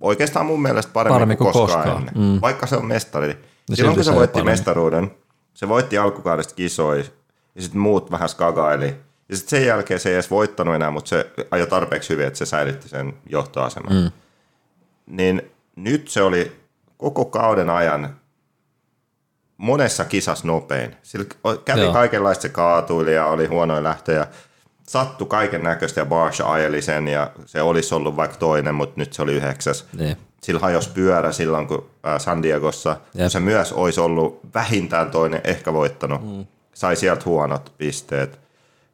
oikeastaan 0.00 0.46
mun 0.46 0.62
mielestä 0.62 0.92
paremmin, 0.92 1.14
Paremmin 1.14 1.36
kuin 1.36 1.52
kuin 1.52 1.62
koskaan, 1.62 1.84
koskaan. 1.84 2.08
ennen. 2.16 2.34
Mm. 2.34 2.40
Vaikka 2.40 2.66
se 2.66 2.76
on 2.76 2.86
mestari. 2.86 3.32
Silloin 3.32 3.76
silti 3.76 3.94
kun 3.94 4.04
se 4.04 4.10
se 4.10 4.14
voitti 4.14 4.32
paremmin. 4.32 4.52
mestaruuden, 4.52 5.10
se 5.54 5.68
voitti 5.68 5.98
alkukaudesta 5.98 6.54
kisoi 6.54 7.04
ja 7.54 7.62
sitten 7.62 7.80
muut 7.80 8.10
vähän 8.10 8.28
skagaili. 8.28 8.96
Ja 9.28 9.36
sitten 9.36 9.58
sen 9.60 9.66
jälkeen 9.66 10.00
se 10.00 10.08
ei 10.08 10.14
edes 10.14 10.30
voittanut 10.30 10.74
enää, 10.74 10.90
mutta 10.90 11.08
se 11.08 11.30
ajoi 11.50 11.66
tarpeeksi 11.66 12.10
hyvin, 12.10 12.26
että 12.26 12.38
se 12.38 12.46
säilytti 12.46 12.88
sen 12.88 13.14
johtoaseman. 13.28 13.92
Mm. 13.92 14.10
Niin 15.06 15.50
nyt 15.76 16.08
se 16.08 16.22
oli 16.22 16.56
koko 16.96 17.24
kauden 17.24 17.70
ajan 17.70 18.16
monessa 19.56 20.04
kisassa 20.04 20.46
nopein. 20.46 20.96
Sillä 21.02 21.24
kävi 21.64 21.80
Joo. 21.80 21.92
kaikenlaista, 21.92 22.42
se 22.42 22.48
kaatuili 22.48 23.14
ja 23.14 23.26
oli 23.26 23.46
huonoja 23.46 23.82
lähtöjä. 23.82 24.26
Sattui 24.88 25.26
kaiken 25.26 25.62
näköistä 25.62 26.00
ja 26.00 26.06
Barsh 26.06 26.42
ajeli 26.50 26.82
sen 26.82 27.08
ja 27.08 27.30
se 27.46 27.62
olisi 27.62 27.94
ollut 27.94 28.16
vaikka 28.16 28.36
toinen, 28.36 28.74
mutta 28.74 28.94
nyt 28.96 29.12
se 29.12 29.22
oli 29.22 29.34
yhdeksäs. 29.34 29.86
Niin. 29.96 30.16
Sillä 30.42 30.60
hajosi 30.60 30.90
pyörä 30.94 31.32
silloin, 31.32 31.66
kun 31.66 31.90
äh, 32.06 32.20
San 32.20 32.42
Diegossa 32.42 32.96
Jep. 33.14 33.30
se 33.30 33.40
myös 33.40 33.72
olisi 33.72 34.00
ollut 34.00 34.40
vähintään 34.54 35.10
toinen, 35.10 35.40
ehkä 35.44 35.72
voittanut. 35.72 36.36
Mm. 36.36 36.46
Sai 36.74 36.96
sieltä 36.96 37.22
huonot 37.24 37.72
pisteet. 37.78 38.45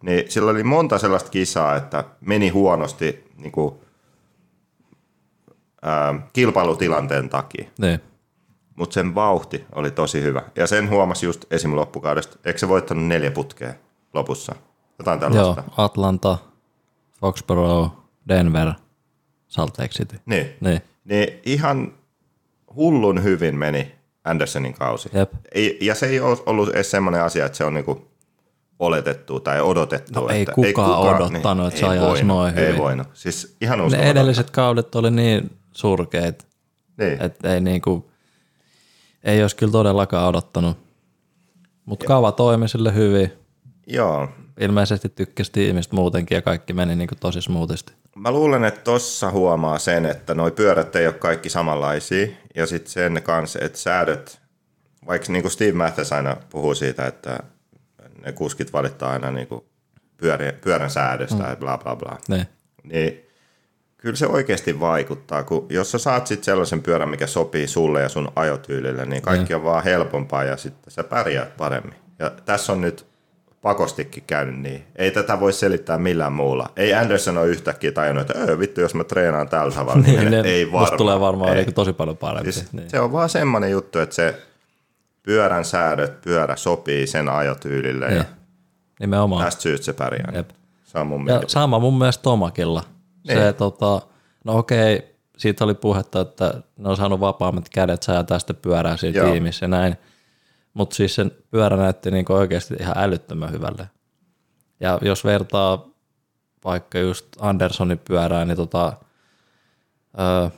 Niin 0.02 0.30
sillä 0.30 0.50
oli 0.50 0.62
monta 0.62 0.98
sellaista 0.98 1.30
kisaa, 1.30 1.76
että 1.76 2.04
meni 2.20 2.48
huonosti 2.48 3.24
niin 3.36 3.52
kuin 3.52 3.74
ää, 5.82 6.14
kilpailutilanteen 6.32 7.28
takia. 7.28 7.68
Niin. 7.78 8.00
Mutta 8.76 8.94
sen 8.94 9.14
vauhti 9.14 9.64
oli 9.74 9.90
tosi 9.90 10.22
hyvä. 10.22 10.42
Ja 10.56 10.66
sen 10.66 10.90
huomasi 10.90 11.26
just 11.26 11.44
esim. 11.50 11.76
loppukaudesta. 11.76 12.38
Eikö 12.44 12.58
se 12.58 12.68
voittanut 12.68 13.06
neljä 13.06 13.30
putkea 13.30 13.74
lopussa? 14.14 14.54
Jotain 14.98 15.20
Joo, 15.20 15.30
tällaista. 15.30 15.64
Atlanta, 15.76 16.38
Foxborough, 17.20 17.92
Denver, 18.28 18.72
Salt 19.48 19.78
Lake 19.78 19.92
City. 19.92 20.20
Niin. 20.26 20.46
Niin. 20.60 20.80
Niin 21.04 21.40
ihan 21.44 21.92
hullun 22.74 23.22
hyvin 23.22 23.56
meni 23.56 23.94
Andersonin 24.24 24.74
kausi. 24.74 25.10
Jep. 25.12 25.32
Ja 25.80 25.94
se 25.94 26.06
ei 26.06 26.20
ole 26.20 26.38
ollut 26.46 26.68
edes 26.68 26.90
semmoinen 26.90 27.22
asia, 27.22 27.46
että 27.46 27.58
se 27.58 27.64
on 27.64 27.74
niinku 27.74 28.11
oletettu 28.86 29.40
tai 29.40 29.60
odotettu. 29.60 30.20
No 30.20 30.28
ei 30.28 30.42
että 30.42 30.52
kukaan 30.54 30.98
odottanut, 31.16 31.66
että 31.66 31.80
se 31.80 31.86
ei 31.86 31.90
ajaisi 31.92 32.24
noin 32.24 32.58
Ei 32.58 32.66
hyvin. 32.66 32.78
voinut. 32.80 33.06
Siis 33.14 33.56
ihan 33.60 33.78
Ne 33.90 34.10
edelliset 34.10 34.50
kaudet 34.50 34.94
oli 34.94 35.10
niin 35.10 35.50
surkeita, 35.72 36.44
Niin. 36.98 37.22
että 37.22 37.54
ei 37.54 37.60
niinku, 37.60 38.10
ei 39.24 39.42
olisi 39.42 39.56
kyllä 39.56 39.72
todellakaan 39.72 40.28
odottanut. 40.28 40.76
Mutta 41.84 42.06
kava 42.06 42.32
toimi 42.32 42.68
sille 42.68 42.94
hyvin. 42.94 43.32
Joo. 43.86 44.28
Ilmeisesti 44.60 45.08
tykkäsi 45.08 45.52
tiimistä 45.52 45.96
muutenkin 45.96 46.34
ja 46.36 46.42
kaikki 46.42 46.72
meni 46.72 46.96
niinku 46.96 47.14
tosi 47.20 47.42
smoothisti. 47.42 47.92
Mä 48.16 48.30
luulen, 48.30 48.64
että 48.64 48.80
tossa 48.80 49.30
huomaa 49.30 49.78
sen, 49.78 50.06
että 50.06 50.34
noi 50.34 50.50
pyörät 50.50 50.96
ei 50.96 51.06
ole 51.06 51.14
kaikki 51.14 51.48
samanlaisia. 51.48 52.26
Ja 52.54 52.66
sitten 52.66 52.92
sen 52.92 53.22
kanssa, 53.22 53.58
että 53.62 53.78
säädöt, 53.78 54.40
vaikka 55.06 55.32
niin 55.32 55.42
kuin 55.42 55.52
Steve 55.52 55.72
Mathis 55.72 56.12
aina 56.12 56.36
puhuu 56.50 56.74
siitä, 56.74 57.06
että 57.06 57.38
ne 58.24 58.32
kuskit 58.32 58.72
valittaa 58.72 59.12
aina 59.12 59.30
niin 59.30 59.46
kuin 59.46 59.64
pyörän, 60.16 60.52
pyörän 60.60 60.90
säädöstä 60.90 61.42
mm. 61.42 61.50
ja 61.50 61.56
bla 61.56 61.78
bla 61.78 61.96
bla. 61.96 62.18
Niin. 62.28 62.46
Niin 62.84 63.26
kyllä 63.96 64.16
se 64.16 64.26
oikeasti 64.26 64.80
vaikuttaa, 64.80 65.42
kun 65.42 65.66
jos 65.70 65.90
sä 65.90 65.98
saat 65.98 66.26
sitten 66.26 66.44
sellaisen 66.44 66.82
pyörän, 66.82 67.08
mikä 67.08 67.26
sopii 67.26 67.66
sulle 67.66 68.02
ja 68.02 68.08
sun 68.08 68.32
ajotyylille, 68.36 69.04
niin 69.04 69.22
kaikki 69.22 69.54
on 69.54 69.64
vaan 69.64 69.84
helpompaa 69.84 70.44
ja 70.44 70.56
sitten 70.56 70.90
sä 70.90 71.04
pärjäät 71.04 71.56
paremmin. 71.56 71.94
Ja 72.18 72.30
tässä 72.44 72.72
on 72.72 72.80
nyt 72.80 73.06
pakostikin 73.62 74.24
käynyt 74.26 74.60
niin. 74.60 74.84
Ei 74.96 75.10
tätä 75.10 75.40
voi 75.40 75.52
selittää 75.52 75.98
millään 75.98 76.32
muulla. 76.32 76.70
Ei 76.76 76.94
Anderson 76.94 77.38
ole 77.38 77.46
yhtäkkiä 77.46 77.92
tajunnut, 77.92 78.30
että 78.30 78.42
öö, 78.42 78.58
vittu, 78.58 78.80
jos 78.80 78.94
mä 78.94 79.04
treenaan 79.04 79.48
tällä 79.48 79.74
tavalla, 79.74 80.02
niin, 80.02 80.20
Niin, 80.20 80.30
niin 80.30 80.42
ne, 80.42 80.50
ei 80.50 80.64
musta 80.64 80.78
varmaan. 80.78 80.98
tulee 80.98 81.20
varmaan 81.20 81.50
ei. 81.50 81.56
niinku 81.56 81.72
tosi 81.72 81.92
paljon 81.92 82.16
parempi. 82.16 82.52
Siis 82.52 82.72
niin. 82.72 82.90
Se 82.90 83.00
on 83.00 83.12
vaan 83.12 83.28
semmoinen 83.28 83.70
juttu, 83.70 83.98
että 83.98 84.14
se 84.14 84.42
pyörän 85.22 85.64
säädöt, 85.64 86.20
pyörä 86.20 86.56
sopii 86.56 87.06
sen 87.06 87.28
ajotyylille 87.28 88.04
ja 88.06 88.10
Niin. 88.10 88.24
Nimenomaan. 89.00 89.44
tästä 89.44 89.62
syystä 89.62 89.84
se 89.84 89.92
pärjää. 89.92 90.32
Jep. 90.34 90.50
Se 90.84 90.98
on 90.98 91.06
mun 91.06 91.26
Ja 91.26 91.40
sama 91.46 91.78
mun 91.78 91.98
mielestä 91.98 92.22
Tomakilla. 92.22 92.82
Se, 93.26 93.34
Niin. 93.34 93.54
tota, 93.54 94.02
no 94.44 94.58
okei, 94.58 95.16
siitä 95.36 95.64
oli 95.64 95.74
puhetta, 95.74 96.20
että 96.20 96.62
ne 96.78 96.88
on 96.88 96.96
saanut 96.96 97.20
vapaammat 97.20 97.68
kädet 97.68 98.02
sää 98.02 98.24
tästä 98.24 98.54
pyörää 98.54 98.96
siinä 98.96 99.18
Joo. 99.18 99.30
tiimissä 99.30 99.64
ja 99.64 99.68
näin. 99.68 99.96
Mutta 100.74 100.96
siis 100.96 101.14
sen 101.14 101.30
pyörä 101.50 101.76
näytti 101.76 102.10
niinku 102.10 102.32
oikeasti 102.32 102.74
ihan 102.80 102.94
älyttömän 102.98 103.52
hyvälle. 103.52 103.88
Ja 104.80 104.98
jos 105.02 105.24
vertaa 105.24 105.88
vaikka 106.64 106.98
just 106.98 107.26
Andersonin 107.40 107.98
pyörää, 107.98 108.44
niin 108.44 108.56
tota, 108.56 108.92
ö, 110.18 110.50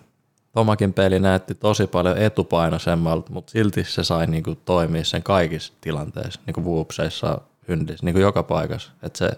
Tomakin 0.54 0.92
peli 0.92 1.20
näytti 1.20 1.54
tosi 1.54 1.86
paljon 1.86 2.18
etupainoisemmalta, 2.18 3.32
mutta 3.32 3.50
silti 3.50 3.84
se 3.84 4.04
sai 4.04 4.26
niinku 4.26 4.54
toimia 4.54 5.04
sen 5.04 5.22
kaikissa 5.22 5.72
tilanteissa, 5.80 6.40
niinku 6.46 6.60
whoopseissa, 6.60 7.40
hyndissä, 7.68 8.06
niinku 8.06 8.20
joka 8.20 8.42
paikassa. 8.42 8.92
Et 9.02 9.16
se, 9.16 9.30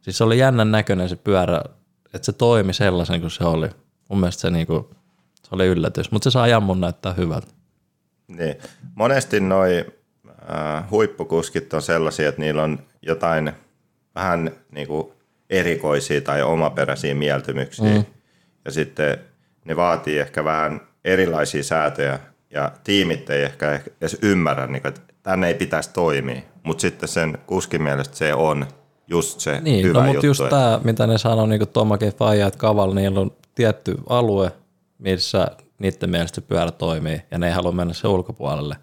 siis 0.00 0.18
se 0.18 0.24
oli 0.24 0.38
jännän 0.38 0.70
näköinen 0.70 1.08
se 1.08 1.16
pyörä, 1.16 1.62
että 2.14 2.26
se 2.26 2.32
toimi 2.32 2.72
sellaisen 2.72 3.20
kuin 3.20 3.30
se 3.30 3.44
oli. 3.44 3.68
Mun 4.08 4.20
mielestä 4.20 4.40
se, 4.40 4.50
niinku, 4.50 4.90
se 5.42 5.48
oli 5.50 5.66
yllätys, 5.66 6.10
mutta 6.10 6.30
se 6.30 6.32
saa 6.32 6.46
jammun 6.46 6.80
näyttää 6.80 7.12
hyvältä. 7.12 7.46
Niin. 8.28 8.56
Monesti 8.94 9.40
noi 9.40 9.84
äh, 10.54 10.90
huippukuskit 10.90 11.74
on 11.74 11.82
sellaisia, 11.82 12.28
että 12.28 12.40
niillä 12.40 12.62
on 12.62 12.78
jotain 13.02 13.52
vähän 14.14 14.50
niin 14.70 14.86
kuin 14.86 15.12
erikoisia 15.50 16.20
tai 16.20 16.42
omaperäisiä 16.42 17.14
mieltymyksiä. 17.14 17.94
Mm. 17.94 18.04
Ja 18.64 18.70
sitten 18.70 19.18
ne 19.64 19.76
vaatii 19.76 20.18
ehkä 20.18 20.44
vähän 20.44 20.80
erilaisia 21.04 21.62
säätöjä 21.62 22.18
ja 22.50 22.72
tiimit 22.84 23.30
ei 23.30 23.42
ehkä 23.42 23.80
edes 24.00 24.18
ymmärrä, 24.22 24.66
niin 24.66 24.82
kuin, 24.82 24.88
että 24.88 25.00
tänne 25.22 25.48
ei 25.48 25.54
pitäisi 25.54 25.90
toimia. 25.92 26.40
Mutta 26.62 26.80
sitten 26.80 27.08
sen 27.08 27.38
kuskin 27.46 27.82
mielestä 27.82 28.16
se 28.16 28.34
on 28.34 28.66
just 29.06 29.40
se 29.40 29.60
Niin, 29.60 29.84
hyvä 29.84 29.98
no 29.98 30.04
mutta 30.04 30.16
juttu. 30.16 30.26
just 30.26 30.48
tämä, 30.50 30.80
mitä 30.84 31.06
ne 31.06 31.18
sanoo, 31.18 31.46
niin 31.46 31.58
kuin 31.60 31.68
Tomakin 31.68 32.12
Faija, 32.12 32.46
että 32.46 32.58
Kaval, 32.58 32.94
niillä 32.94 33.20
on 33.20 33.32
tietty 33.54 33.94
alue, 34.08 34.52
missä 34.98 35.46
niiden 35.78 36.10
mielestä 36.10 36.34
se 36.34 36.40
pyörä 36.40 36.70
toimii, 36.70 37.22
ja 37.30 37.38
ne 37.38 37.46
ei 37.46 37.52
halua 37.52 37.72
mennä 37.72 37.94
se 37.94 38.08
ulkopuolelle. 38.08 38.76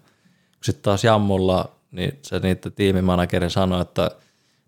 Sitten 0.62 0.82
taas 0.82 1.04
Jammulla, 1.04 1.68
niin 1.92 2.18
se 2.22 2.38
niiden 2.38 2.72
tiimimanageri 2.72 3.50
sanoi, 3.50 3.82
että 3.82 4.10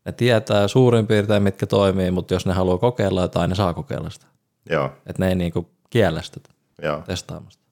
ne 0.05 0.13
tietää 0.13 0.69
suurin 0.69 1.07
piirtein, 1.07 1.43
mitkä 1.43 1.67
toimii, 1.67 2.11
mutta 2.11 2.35
jos 2.35 2.47
ne 2.47 2.53
haluaa 2.53 2.79
kokeilla 2.79 3.23
jotain, 3.23 3.49
ne 3.49 3.55
saa 3.55 3.75
kokeilla 3.75 4.11
sitä. 4.11 4.27
Joo, 4.71 4.85
Että 5.07 5.23
ne 5.23 5.29
ei 5.29 5.35
niinku 5.35 5.71
kiellä 5.93 6.23
sitä 6.23 6.41
joo, 6.83 7.03
testaamasta. 7.07 7.63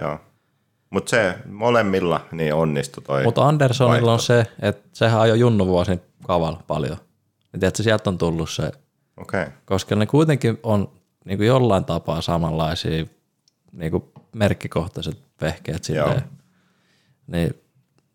joo. 0.00 0.20
Mutta 0.90 1.10
se 1.10 1.34
molemmilla 1.46 2.20
niin 2.32 2.54
onnistui 2.54 3.02
toi. 3.02 3.24
Mutta 3.24 3.48
Andersonilla 3.48 3.94
vaihto. 3.94 4.12
on 4.12 4.20
se, 4.20 4.46
että 4.62 4.88
sehän 4.92 5.20
ajoi 5.20 5.40
junnuvuosin 5.40 6.00
Kaval 6.26 6.56
paljon. 6.66 6.96
Ja 7.52 7.58
tiedätkö, 7.58 7.82
sieltä 7.82 8.10
on 8.10 8.18
tullut 8.18 8.50
se 8.50 8.72
okay. 9.16 9.46
koska 9.64 9.96
ne 9.96 10.06
kuitenkin 10.06 10.58
on 10.62 10.90
niin 11.24 11.38
kuin 11.38 11.46
jollain 11.46 11.84
tapaa 11.84 12.20
samanlaisia 12.20 13.06
niin 13.72 13.90
kuin 13.90 14.04
merkkikohtaiset 14.34 15.18
vehkeet. 15.40 15.88
Joo. 15.88 16.14
Niin 17.26 17.54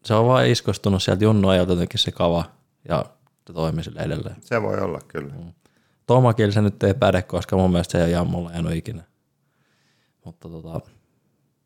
se 0.06 0.14
on 0.14 0.28
vaan 0.28 0.48
iskostunut 0.48 1.04
sieltä 1.04 1.24
junnu 1.24 1.50
ajalta 1.50 1.72
jotenkin 1.72 2.00
se 2.00 2.12
kava 2.12 2.46
ja 2.90 3.06
se 3.48 3.54
toimii 3.54 3.84
sille 3.84 4.00
edelleen. 4.00 4.36
se 4.42 4.62
voi 4.62 4.80
olla 4.80 5.00
kyllä. 5.08 5.34
Mm. 5.34 5.54
Tomakil 6.06 6.52
se 6.52 6.62
nyt 6.62 6.84
ei 6.84 6.94
päde, 6.94 7.22
koska 7.22 7.56
mun 7.56 7.72
mielestä 7.72 7.92
se 7.92 7.98
ei 7.98 8.04
ole 8.04 8.12
jammulla 8.12 8.52
jäänyt 8.52 8.76
ikinä. 8.76 9.04
Mutta 10.26 10.50
tota, 10.50 10.82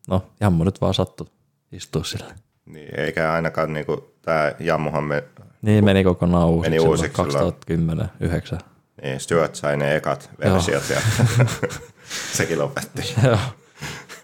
no 0.07 0.25
jammu 0.39 0.63
nyt 0.63 0.81
vaan 0.81 0.93
sattui 0.93 1.27
istua 1.71 2.03
sille. 2.03 2.33
Niin, 2.65 2.99
eikä 2.99 3.33
ainakaan 3.33 3.73
niinku, 3.73 4.13
tämä 4.21 4.51
Jammuhan 4.59 5.03
me, 5.03 5.23
Niin 5.61 5.85
meni 5.85 6.03
kokonaan 6.03 6.47
uusiksi, 6.47 6.69
Meni 6.69 6.79
uusiksi 6.79 7.15
silloin. 7.15 7.33
2010 7.33 8.09
9 8.19 8.59
niin 9.01 9.19
Stuart 9.19 9.55
sai 9.55 9.77
ne 9.77 9.95
ekat 9.95 10.29
versiot 10.39 10.83
ja 10.89 10.99
sekin 12.37 12.59
lopetti. 12.59 13.13
Joo. 13.23 13.37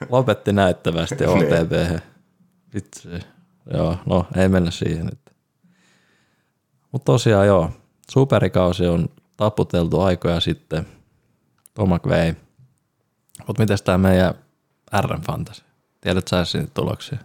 Lopetti 0.09 0.53
näyttävästi 0.53 1.15
Niin. 1.25 1.29
OTP. 1.29 2.03
Vitsi. 2.73 3.09
Joo, 3.73 3.97
no 4.05 4.25
ei 4.37 4.49
mennä 4.49 4.71
siihen 4.71 5.05
nyt. 5.05 5.19
Mutta 6.91 7.05
tosiaan 7.05 7.47
joo, 7.47 7.69
superikausi 8.11 8.87
on 8.87 9.09
taputeltu 9.37 10.01
aikoja 10.01 10.39
sitten. 10.39 10.87
Tomak 11.73 12.07
vei. 12.07 12.33
Mutta 13.47 13.61
mitäs 13.61 13.81
tää 13.81 13.97
meidän 13.97 14.33
RM 15.01 15.21
Fantasy? 15.21 15.63
Tiedät 16.01 16.27
sä 16.27 16.45
sinne 16.45 16.67
tuloksia? 16.73 17.17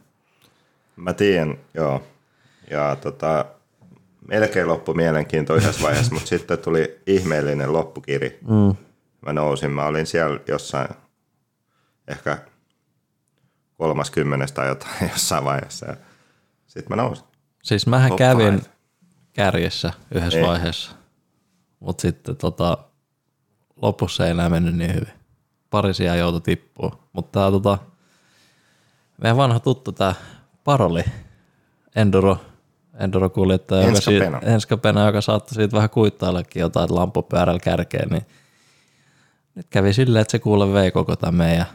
Mä 0.96 1.12
tiedän, 1.14 1.58
joo. 1.74 2.02
Ja 2.70 2.96
tota, 2.96 3.44
melkein 4.28 4.68
loppu 4.68 4.94
mielenkiinto 4.94 5.54
yhdessä 5.54 5.82
vaiheessa, 5.82 6.14
mutta 6.14 6.28
sitten 6.28 6.58
tuli 6.58 7.00
ihmeellinen 7.06 7.72
loppukiri. 7.72 8.38
Mm. 8.48 8.76
Mä 9.20 9.32
nousin, 9.32 9.70
mä 9.70 9.86
olin 9.86 10.06
siellä 10.06 10.40
jossain 10.48 10.88
ehkä 12.08 12.38
kolmaskymmenestä 13.78 14.54
tai 14.54 14.68
jotain 14.68 15.08
jossain 15.12 15.44
vaiheessa. 15.44 15.86
Ja 15.86 15.96
sitten 16.66 16.96
mä 16.96 17.02
nousin. 17.02 17.24
Siis 17.62 17.86
mähän 17.86 18.08
Top 18.08 18.18
kävin 18.18 18.60
five. 18.60 18.70
kärjessä 19.32 19.92
yhdessä 20.14 20.38
Niin. 20.38 20.48
vaiheessa, 20.48 20.90
mutta 21.80 22.02
sitten 22.02 22.36
tota, 22.36 22.78
lopussa 23.82 24.24
ei 24.24 24.30
enää 24.30 24.48
mennyt 24.50 24.74
niin 24.76 24.94
hyvin. 24.94 25.12
Pari 25.70 25.94
sijaa 25.94 26.16
joutui 26.16 26.40
tippua, 26.40 26.98
mutta 27.12 27.40
tää 27.40 27.50
tota, 27.50 27.78
meidän 29.22 29.36
vanha 29.36 29.60
tuttu 29.60 29.92
tää 29.92 30.14
Paroli, 30.64 31.04
Enduro, 31.96 32.38
Enduro-kuljettaja, 33.00 33.86
joka, 33.86 34.00
si- 34.00 34.14
joka 35.06 35.20
saattoi 35.20 35.54
siitä 35.54 35.76
vähän 35.76 35.90
kuittaillakin 35.90 36.60
jotain, 36.60 36.94
lampupyörällä 36.94 37.60
kärkeen, 37.60 38.08
niin 38.08 38.26
nyt 39.54 39.66
kävi 39.70 39.92
silleen, 39.92 40.20
että 40.22 40.32
se 40.32 40.38
kuule 40.38 40.72
vei 40.72 40.90
koko 40.90 41.16
tämän 41.16 41.34
meidän 41.34 41.66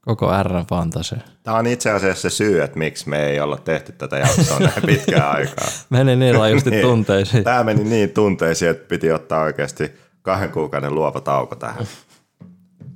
koko 0.00 0.42
R 0.42 0.64
Fantasy. 0.70 1.16
Tämä 1.42 1.56
on 1.56 1.66
itse 1.66 1.90
asiassa 1.90 2.30
se 2.30 2.36
syy, 2.36 2.62
että 2.62 2.78
miksi 2.78 3.08
me 3.08 3.26
ei 3.26 3.40
olla 3.40 3.56
tehty 3.56 3.92
tätä 3.92 4.18
jaksoa 4.18 4.58
näin 4.58 4.82
pitkään 4.86 5.30
aikaa. 5.36 5.68
Meni 5.90 6.16
niin 6.16 6.34
rajusti 6.34 6.70
Niin. 6.70 6.82
tunteisiin. 6.82 7.44
Tämä 7.44 7.64
meni 7.64 7.84
niin 7.84 8.10
tunteisiin, 8.10 8.70
että 8.70 8.88
piti 8.88 9.12
ottaa 9.12 9.42
oikeasti 9.42 9.92
kahden 10.22 10.50
kuukauden 10.52 10.94
luova 10.94 11.20
tauko 11.20 11.54
tähän. 11.56 11.86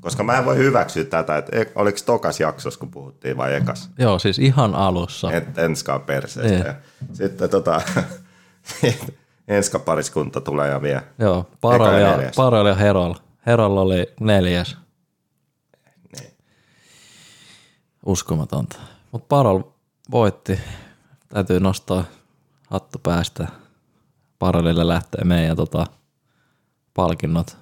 Koska 0.00 0.22
mä 0.22 0.38
en 0.38 0.44
voi 0.44 0.56
hyväksyä 0.56 1.04
tätä, 1.04 1.36
että 1.36 1.58
e- 1.58 1.72
oliko 1.74 1.98
tokas 2.06 2.40
jaksossa, 2.40 2.80
kun 2.80 2.90
puhuttiin 2.90 3.36
vai 3.36 3.54
ekas? 3.54 3.90
Joo, 3.98 4.18
siis 4.18 4.38
ihan 4.38 4.74
alussa. 4.74 5.32
Et, 5.32 5.58
enskaan 5.58 6.00
perseestä. 6.00 6.64
Niin. 6.64 7.14
Sitten 7.16 7.50
tota, 7.50 7.82
enska 9.48 9.78
pariskunta 9.78 10.40
tulee 10.40 10.68
ja 10.68 10.82
vie. 10.82 11.02
Joo, 11.18 11.50
Parol 11.60 11.92
ja 11.92 12.22
ja. 12.22 12.30
Parol 12.36 12.66
ja 12.66 12.74
Herol. 12.74 13.14
Herol 13.46 13.76
oli 13.76 14.06
neljäs. 14.20 14.76
Uskomatonta. 18.06 18.76
Mutta 19.12 19.26
Parol 19.28 19.62
voitti. 20.10 20.60
Täytyy 21.28 21.60
nostaa 21.60 22.04
hattu 22.70 22.98
päästä. 22.98 23.48
Parolille 24.38 24.88
lähtee 24.88 25.24
meidän 25.24 25.56
tota, 25.56 25.86
palkinnot, 26.94 27.56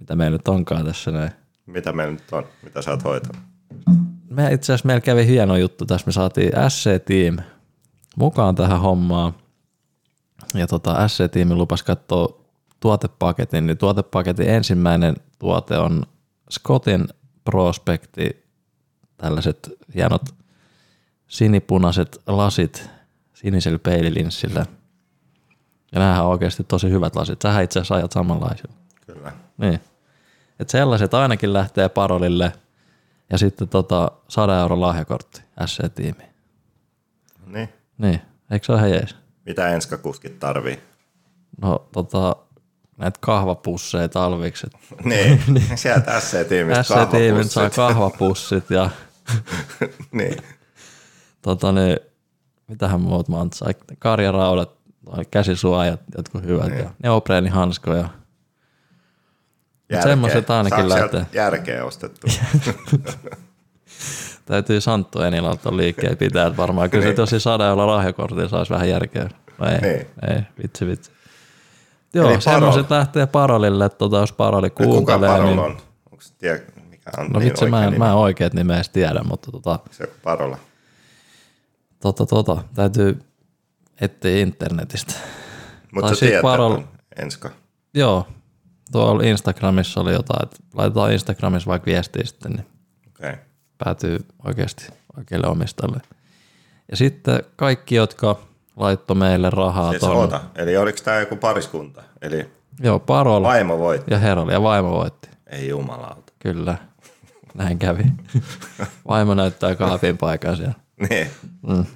mitä 0.00 0.16
meillä 0.16 0.36
nyt 0.36 0.48
onkaan 0.48 0.84
tässä 0.84 1.10
näin. 1.10 1.30
Mitä 1.66 1.92
meillä 1.92 2.12
nyt 2.12 2.32
on? 2.32 2.44
Mitä 2.62 2.82
sä 2.82 2.90
oot 2.90 3.04
hoitanut? 3.04 3.42
Me 4.30 4.52
itse 4.52 4.72
asiassa 4.72 4.86
meillä 4.86 5.00
kävi 5.00 5.26
hieno 5.26 5.56
juttu 5.56 5.86
tässä. 5.86 6.06
Me 6.06 6.12
saatiin 6.12 6.52
SC-team 6.68 7.38
mukaan 8.16 8.54
tähän 8.54 8.80
hommaan. 8.80 9.34
Ja 10.54 10.66
tota, 10.66 11.08
SC-tiimi 11.08 11.54
lupas 11.54 11.82
katsoa 11.82 12.40
tuotepaketin. 12.80 13.66
Niin 13.66 13.78
tuotepaketin 13.78 14.48
ensimmäinen 14.48 15.16
tuote 15.38 15.78
on 15.78 16.02
Scottin 16.50 17.08
Prospekti, 17.44 18.44
tällaiset 19.16 19.70
hienot 19.94 20.22
sinipunaiset 21.28 22.20
lasit 22.26 22.90
sinisellä 23.34 23.78
peililinssillä. 23.78 24.66
Ja 25.92 26.00
nämähän 26.00 26.24
on 26.24 26.30
oikeasti 26.30 26.64
tosi 26.64 26.90
hyvät 26.90 27.16
lasit. 27.16 27.42
Sähän 27.42 27.64
itse 27.64 27.78
asiassa 27.78 27.94
ajat 27.94 28.12
samanlaisilla. 28.12 28.74
Kyllä. 29.06 29.32
Niin. 29.58 29.80
Et 30.60 30.68
sellaiset 30.70 31.14
ainakin 31.14 31.52
lähtee 31.52 31.88
parolille 31.88 32.52
ja 33.30 33.38
sitten 33.38 33.68
tota 33.68 34.10
100 34.28 34.60
euro 34.60 34.80
lahjakortti 34.80 35.42
SC-tiimiin. 35.66 36.32
Niin. 37.46 37.68
Niin, 37.98 38.20
eikö 38.50 38.66
se 38.66 38.72
ole 38.72 38.78
ihan 38.80 38.90
jees? 38.90 39.16
Mitä 39.46 39.68
enskakuskit 39.68 40.38
tarvii? 40.38 40.80
No 41.62 41.88
tota, 41.92 42.36
näitä 42.96 43.18
kahvapusseja 43.22 44.08
talviksi. 44.08 44.66
et 44.66 44.72
Niin, 45.04 45.42
sieltä 45.74 46.20
SC-tiimistä 46.20 46.82
SC-tiimit 46.82 47.50
saa 47.50 47.70
kahvapussit. 47.70 48.70
ja 48.70 48.90
niin. 50.12 50.36
tota 51.42 51.72
niin, 51.72 51.96
mitähän 52.68 53.00
muut 53.00 53.28
maat 53.28 53.52
sai, 53.52 53.74
karjaraudat, 53.98 54.70
käsisuojat, 55.30 56.00
jotkut 56.16 56.44
hyvät 56.44 56.68
Niin. 56.68 56.78
ja 56.84 56.90
neopreenihanskoja. 57.02 58.08
Järkeä. 59.92 60.10
semmoset 60.10 60.50
ainakin 60.50 60.78
sieltä 60.78 61.00
lähtee. 61.02 61.26
järkeä 61.32 61.84
ostettu. 61.84 62.26
Täytyy 64.46 64.80
Santtu 64.80 65.20
Enilalta 65.20 65.76
liikkeen 65.76 66.16
pitää, 66.16 66.46
että 66.46 66.56
varmaan 66.56 66.90
kyllä 66.90 67.02
se 67.02 67.08
Niin. 67.08 67.16
tosi 67.16 67.40
saada 67.40 67.64
jolla 67.66 67.86
lahjakortilla 67.86 68.48
saisi 68.48 68.70
vähän 68.72 68.88
järkeä. 68.88 69.28
No 69.58 69.66
ei, 69.66 69.80
Niin. 69.80 70.06
ei, 70.30 70.42
vitsi 70.62 70.86
vitsi. 70.86 71.10
Joo, 72.14 72.30
Eli 72.30 72.40
semmoiset 72.40 72.88
Parol. 72.88 72.98
lähtee 73.00 73.26
parolille, 73.26 73.88
tota, 73.88 74.16
jos 74.16 74.32
paroli 74.32 74.70
Kuka 74.70 74.84
kuuntelee, 74.84 75.28
Parol 75.28 75.46
niin... 75.46 75.58
on? 75.58 75.70
Onko 76.10 76.20
se 76.20 76.34
tie, 76.38 76.66
mikä 76.90 77.10
on 77.18 77.26
No 77.26 77.38
niin 77.38 77.48
vitsi, 77.48 77.66
mä 77.66 77.78
en, 77.80 77.86
nimi? 77.86 77.98
mä 77.98 78.08
en 78.08 78.14
oikeet 78.14 78.54
nimeä 78.54 78.76
edes 78.76 78.88
tiedä, 78.88 79.20
mutta 79.24 79.50
tota, 79.52 79.78
Se 79.90 80.06
Parola. 80.22 80.58
tota, 82.00 82.26
tota, 82.26 82.56
täytyy 82.74 83.22
etsiä 84.00 84.38
internetistä. 84.38 85.14
Mutta 85.94 86.14
sä 86.14 86.20
tiedät, 86.26 86.42
Parol- 86.42 86.82
Enska. 87.16 87.50
Joo, 87.94 88.26
tuolla 88.92 89.22
Instagramissa 89.24 90.00
oli 90.00 90.12
jotain, 90.12 90.42
että 90.42 90.56
laitetaan 90.74 91.12
Instagramissa 91.12 91.70
vaikka 91.70 91.86
viestiä 91.86 92.24
sitten, 92.24 92.52
niin. 92.52 92.66
Okay. 93.08 93.34
päätyy 93.78 94.18
oikeasti 94.44 94.86
oikealle 95.16 95.46
omistajalle. 95.46 96.00
Ja 96.90 96.96
sitten 96.96 97.42
kaikki, 97.56 97.94
jotka 97.94 98.36
laittoi 98.76 99.16
meille 99.16 99.50
rahaa 99.50 99.90
Siis 99.90 100.00
tuonne. 100.00 100.18
oota. 100.18 100.40
Eli 100.56 100.76
oliko 100.76 100.98
tämä 101.04 101.20
joku 101.20 101.36
pariskunta? 101.36 102.02
Eli 102.22 102.50
Joo, 102.80 102.98
Parol 102.98 103.42
vaimo 103.42 103.78
voitti? 103.78 104.14
ja 104.14 104.18
Heroli 104.18 104.52
ja 104.52 104.62
vaimo 104.62 104.90
voitti. 104.90 105.28
Ei 105.46 105.68
jumalauta. 105.68 106.32
Kyllä, 106.38 106.76
näin 107.54 107.78
kävi. 107.78 108.02
Vaimo 109.08 109.34
näyttää 109.34 109.74
kaapin 109.74 110.18
paikan 110.18 110.56
siellä. 110.56 110.74
Niin. 111.10 111.26
Mm. 111.68 111.86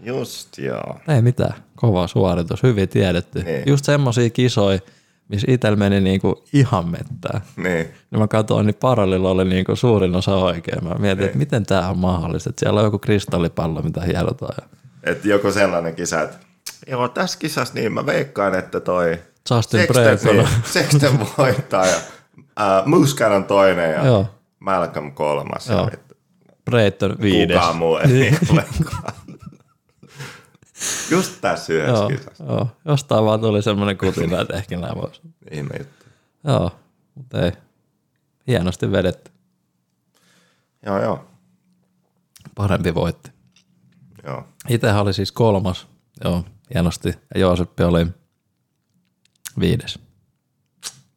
Just 0.00 0.58
joo. 0.58 1.00
Ei 1.08 1.22
mitään, 1.22 1.54
kova 1.76 2.06
suoritus, 2.06 2.62
hyvin 2.62 2.88
tiedetty. 2.88 3.42
Niin. 3.42 3.62
Just 3.66 3.84
semmosia 3.84 4.30
kisoja, 4.30 4.78
missä 5.32 5.46
itsellä 5.50 5.76
meni 5.76 6.00
niinku 6.00 6.44
ihan 6.52 6.88
mettää. 6.88 7.40
Niin. 7.56 7.88
Ja 8.10 8.18
mä 8.18 8.28
katsoin, 8.28 8.66
niin 8.66 8.74
Parolilla 8.74 9.30
oli 9.30 9.44
niinku 9.44 9.76
suurin 9.76 10.16
osa 10.16 10.34
oikein. 10.34 10.84
Mä 10.84 10.94
mietin, 10.98 11.24
että 11.24 11.38
miten 11.38 11.66
tämä 11.66 11.88
on 11.88 11.98
mahdollista. 11.98 12.50
Että 12.50 12.60
siellä 12.60 12.80
on 12.80 12.86
joku 12.86 12.98
kristallipallo, 12.98 13.82
mitä 13.82 14.00
hierotaan. 14.00 14.68
Että 15.04 15.28
joku 15.28 15.52
sellainen 15.52 15.94
kisa, 15.94 16.22
että 16.22 16.36
joo, 16.86 17.08
tässä 17.08 17.38
kisassa 17.38 17.74
niin 17.74 17.92
mä 17.92 18.06
veikkaan, 18.06 18.54
että 18.54 18.80
toi 18.80 19.18
Justin 19.50 19.80
Sexton, 19.94 20.36
niin, 20.36 20.48
Sexton 20.72 21.26
voittaa 21.38 21.86
ja 21.86 21.96
uh, 22.36 22.86
Muscat 22.86 23.32
on 23.32 23.44
toinen 23.44 23.92
ja 23.92 24.06
Joo. 24.06 24.26
Malcolm 24.58 25.12
kolmas. 25.12 25.68
Joo. 25.68 25.90
Brayton 26.64 27.16
viides. 27.20 27.56
kukaan 27.56 27.76
muu 27.76 27.96
ei 27.96 28.06
Niin. 28.12 28.38
Just 31.10 31.40
tässä 31.40 31.72
yhdessä 31.72 31.92
Joo, 32.02 32.08
kisassa. 32.08 32.44
joo, 32.44 32.68
jostain 32.84 33.24
vaan 33.24 33.40
tuli 33.40 33.62
semmoinen 33.62 33.98
kutina, 33.98 34.40
että 34.40 34.54
ehkä 34.56 34.76
nämä 34.76 34.94
vois. 34.94 35.22
Ihme 35.50 35.74
juttu. 35.78 36.06
Joo, 36.44 36.70
mutta 37.14 37.42
ei. 37.42 37.52
Hienosti 38.46 38.92
vedetty. 38.92 39.30
Joo, 40.86 41.02
joo. 41.02 41.24
Parempi 42.54 42.94
voitti. 42.94 43.30
joo. 44.26 44.44
Itsehän 44.68 45.02
oli 45.02 45.12
siis 45.14 45.32
kolmas. 45.32 45.86
Joo, 46.24 46.44
hienosti. 46.74 47.14
Ja 47.34 47.40
Jooseppi 47.40 47.82
oli 47.82 48.06
viides. 49.60 49.98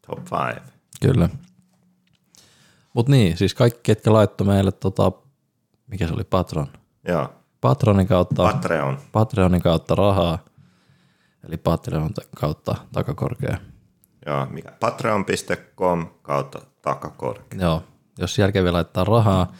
Top 0.08 0.26
five. 0.26 0.62
Kyllä. 1.02 1.30
Mutta 2.94 3.12
niin, 3.12 3.38
siis 3.38 3.54
kaikki, 3.54 3.80
ketkä 3.84 4.14
laittoi 4.14 4.48
meille, 4.48 4.72
tota, 4.72 5.12
mikä 5.88 6.08
se 6.08 6.14
oli, 6.14 6.24
Patron. 6.24 6.68
Joo. 7.08 7.34
Patronin 7.66 8.08
kautta, 8.08 8.44
Patreon. 8.44 8.98
Patreonin 9.12 9.62
kautta 9.62 9.96
rahaa, 9.96 10.40
eli 11.48 11.58
Patreon 11.58 12.10
kautta 12.36 12.76
takakorkea. 12.92 13.58
Joo, 14.26 14.46
mikä? 14.46 14.72
Patreon.com 14.80 16.08
kautta 16.22 16.62
takakorke. 16.82 17.58
Joo, 17.58 17.84
jos 18.18 18.40
järkeviä 18.40 18.74
laittaa 18.74 19.04
rahaa, 19.04 19.54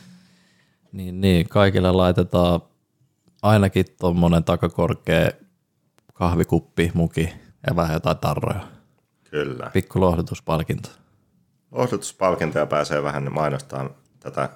niin, 0.92 1.22
niin 1.22 1.50
kaikille 1.50 1.92
laitetaan 1.92 2.62
ainakin 3.42 3.86
tuommoinen 4.00 4.44
takakorkea 4.44 5.30
kahvikuppi, 6.14 6.92
muki 6.94 7.30
ja 7.68 7.76
vähän 7.76 7.94
jotain 7.94 8.18
tarroja. 8.18 8.62
Kyllä. 9.32 9.70
Pikku 9.74 10.02
lohdutuspalkinto. 10.02 10.90
Lohdutuspalkintoja 11.72 12.66
pääsee 12.66 13.04
vähän 13.04 13.34
mainostamaan 13.34 13.90
tätä 14.20 14.50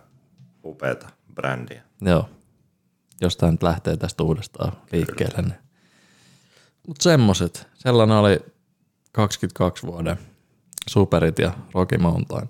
upeata 0.65 1.07
brändiä. 1.35 1.83
Joo, 2.01 2.29
jos 3.21 3.37
tämä 3.37 3.51
nyt 3.51 3.63
lähtee 3.63 3.97
tästä 3.97 4.23
uudestaan 4.23 4.71
liikkeelle. 4.91 5.41
Niin. 5.41 5.53
Mutta 6.87 7.03
semmoset. 7.03 7.67
Sellainen 7.73 8.17
oli 8.17 8.39
22 9.11 9.87
vuoden 9.87 10.19
Superit 10.89 11.39
ja 11.39 11.51
Rocky 11.73 11.97
Mountain. 11.97 12.47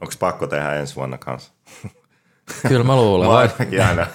Onko 0.00 0.14
pakko 0.18 0.46
tehdä 0.46 0.74
ensi 0.74 0.96
vuonna 0.96 1.18
kanssa? 1.18 1.52
Kyllä 2.68 2.84
mä 2.84 2.96
luulen. 2.96 3.28
Mä 3.28 3.34
Vai, 3.34 3.48
ainakin 3.58 3.84
aina 3.84 4.06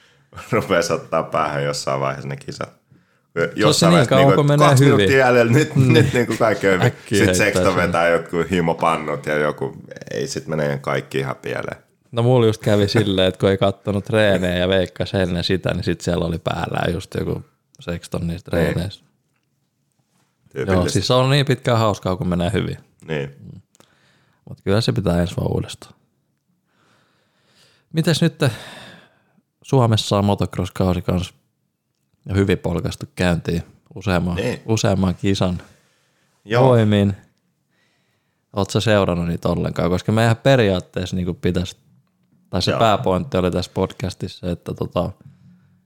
rupes 0.52 0.90
ottaa 0.90 1.22
päähän 1.22 1.64
jossain 1.64 2.00
vaiheessa 2.00 2.28
ne 2.28 2.36
kisat. 2.36 2.72
niin 3.34 3.64
vaiheessa 3.64 4.06
kauan, 4.08 4.34
kun 4.34 4.46
menee 4.46 4.68
kaksi 4.68 4.84
hyvin. 4.84 4.96
minuuttia 4.96 5.18
jäljellä, 5.18 5.52
nyt, 5.52 5.76
mm. 5.76 5.92
nyt 5.92 6.12
niin 6.12 6.26
kuin 6.26 6.38
kaikki 6.38 6.68
on 6.68 6.72
hyvin. 6.72 6.92
Sitten 7.08 7.34
sen. 7.34 7.76
vetää 7.76 8.08
jotkut 8.08 8.50
himopannut 8.50 9.26
ja 9.26 9.38
joku, 9.38 9.76
ei 10.10 10.28
sit 10.28 10.46
menee 10.46 10.78
kaikki 10.78 11.18
ihan 11.18 11.36
pieleen. 11.36 11.89
No 12.12 12.22
mulla 12.22 12.46
just 12.46 12.62
kävi 12.62 12.88
silleen, 12.88 13.28
että 13.28 13.40
kun 13.40 13.50
ei 13.50 13.58
kattonut 13.58 14.04
treenejä 14.04 14.56
ja 14.56 14.68
veikkas 14.68 15.14
ennen 15.14 15.44
sitä, 15.44 15.74
niin 15.74 15.84
sitten 15.84 16.04
siellä 16.04 16.24
oli 16.24 16.38
päällä 16.38 16.92
just 16.92 17.14
joku 17.14 17.44
Sexton 17.80 18.26
niistä 18.26 18.50
treeneissä. 18.50 19.04
Joo, 20.66 20.88
siis 20.88 21.06
se 21.06 21.14
on 21.14 21.30
niin 21.30 21.46
pitkään 21.46 21.78
hauskaa, 21.78 22.16
kun 22.16 22.28
menee 22.28 22.52
hyvin. 22.52 22.76
Niin. 23.08 23.36
Mutta 24.48 24.62
kyllä 24.62 24.80
se 24.80 24.92
pitää 24.92 25.20
ensi 25.20 25.36
vaan 25.36 25.52
uudestaan. 25.52 25.94
Mites 27.92 28.22
nyt 28.22 28.44
Suomessa 29.62 30.18
on 30.18 30.24
motocross-kausi 30.24 31.02
kanssa 31.02 31.34
jo 32.26 32.34
hyvin 32.34 32.58
polkastu 32.58 33.06
käyntiin 33.14 33.62
useamman, 33.94 34.36
Niin. 34.36 34.62
useamman 34.66 35.14
kisan 35.14 35.62
Joo, 36.44 36.68
voimin. 36.68 37.16
Oletko 38.52 38.80
seurannut 38.80 39.28
niitä 39.28 39.48
ollenkaan? 39.48 39.90
Koska 39.90 40.12
meidän 40.12 40.36
periaatteessa 40.36 41.16
niin 41.16 41.36
pitäisi, 41.36 41.76
tai 42.50 42.62
se 42.62 42.70
Joo. 42.70 42.80
pääpointti 42.80 43.36
oli 43.36 43.50
tässä 43.50 43.70
podcastissa, 43.74 44.50
että 44.50 44.74
tota, 44.74 45.10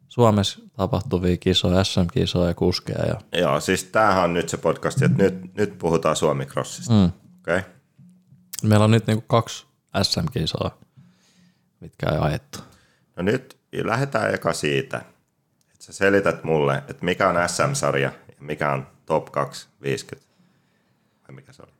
Suomessa 0.09 0.61
tapahtuvia 0.77 1.37
kisoja, 1.37 1.85
SM-kisoja, 1.85 2.55
kuskeja 2.55 3.07
ja 3.07 3.41
joo, 3.41 3.61
siis 3.61 3.85
tämähän 3.85 4.25
on 4.25 4.35
nyt 4.35 4.49
se 4.49 4.57
podcast, 4.57 5.03
että 5.03 5.23
nyt, 5.23 5.55
nyt 5.55 5.79
puhutaan 5.79 6.17
Suomi-crossista. 6.17 6.93
Mm. 6.93 7.13
Okay? 7.41 7.63
meillä 8.63 8.85
on 8.85 8.91
nyt 8.91 9.07
niin 9.07 9.25
kaksi 9.27 9.67
SM-kisaa, 10.03 10.79
mitkä 11.81 12.11
ei 12.11 12.19
ajettu. 12.19 12.59
No 13.17 13.23
nyt 13.23 13.59
lähdetään 13.83 14.35
eka 14.35 14.53
siitä, 14.53 14.97
että 15.73 15.85
sä 15.85 15.93
selität 15.93 16.45
mulle, 16.45 16.83
että 16.89 17.05
mikä 17.05 17.29
on 17.29 17.49
SM-sarja 17.49 18.13
ja 18.29 18.35
mikä 18.41 18.73
on 18.73 18.87
Top 19.07 19.25
250. 19.33 20.31
Vai 21.29 21.35
mikä 21.35 21.53
se 21.53 21.63
oli? 21.63 21.73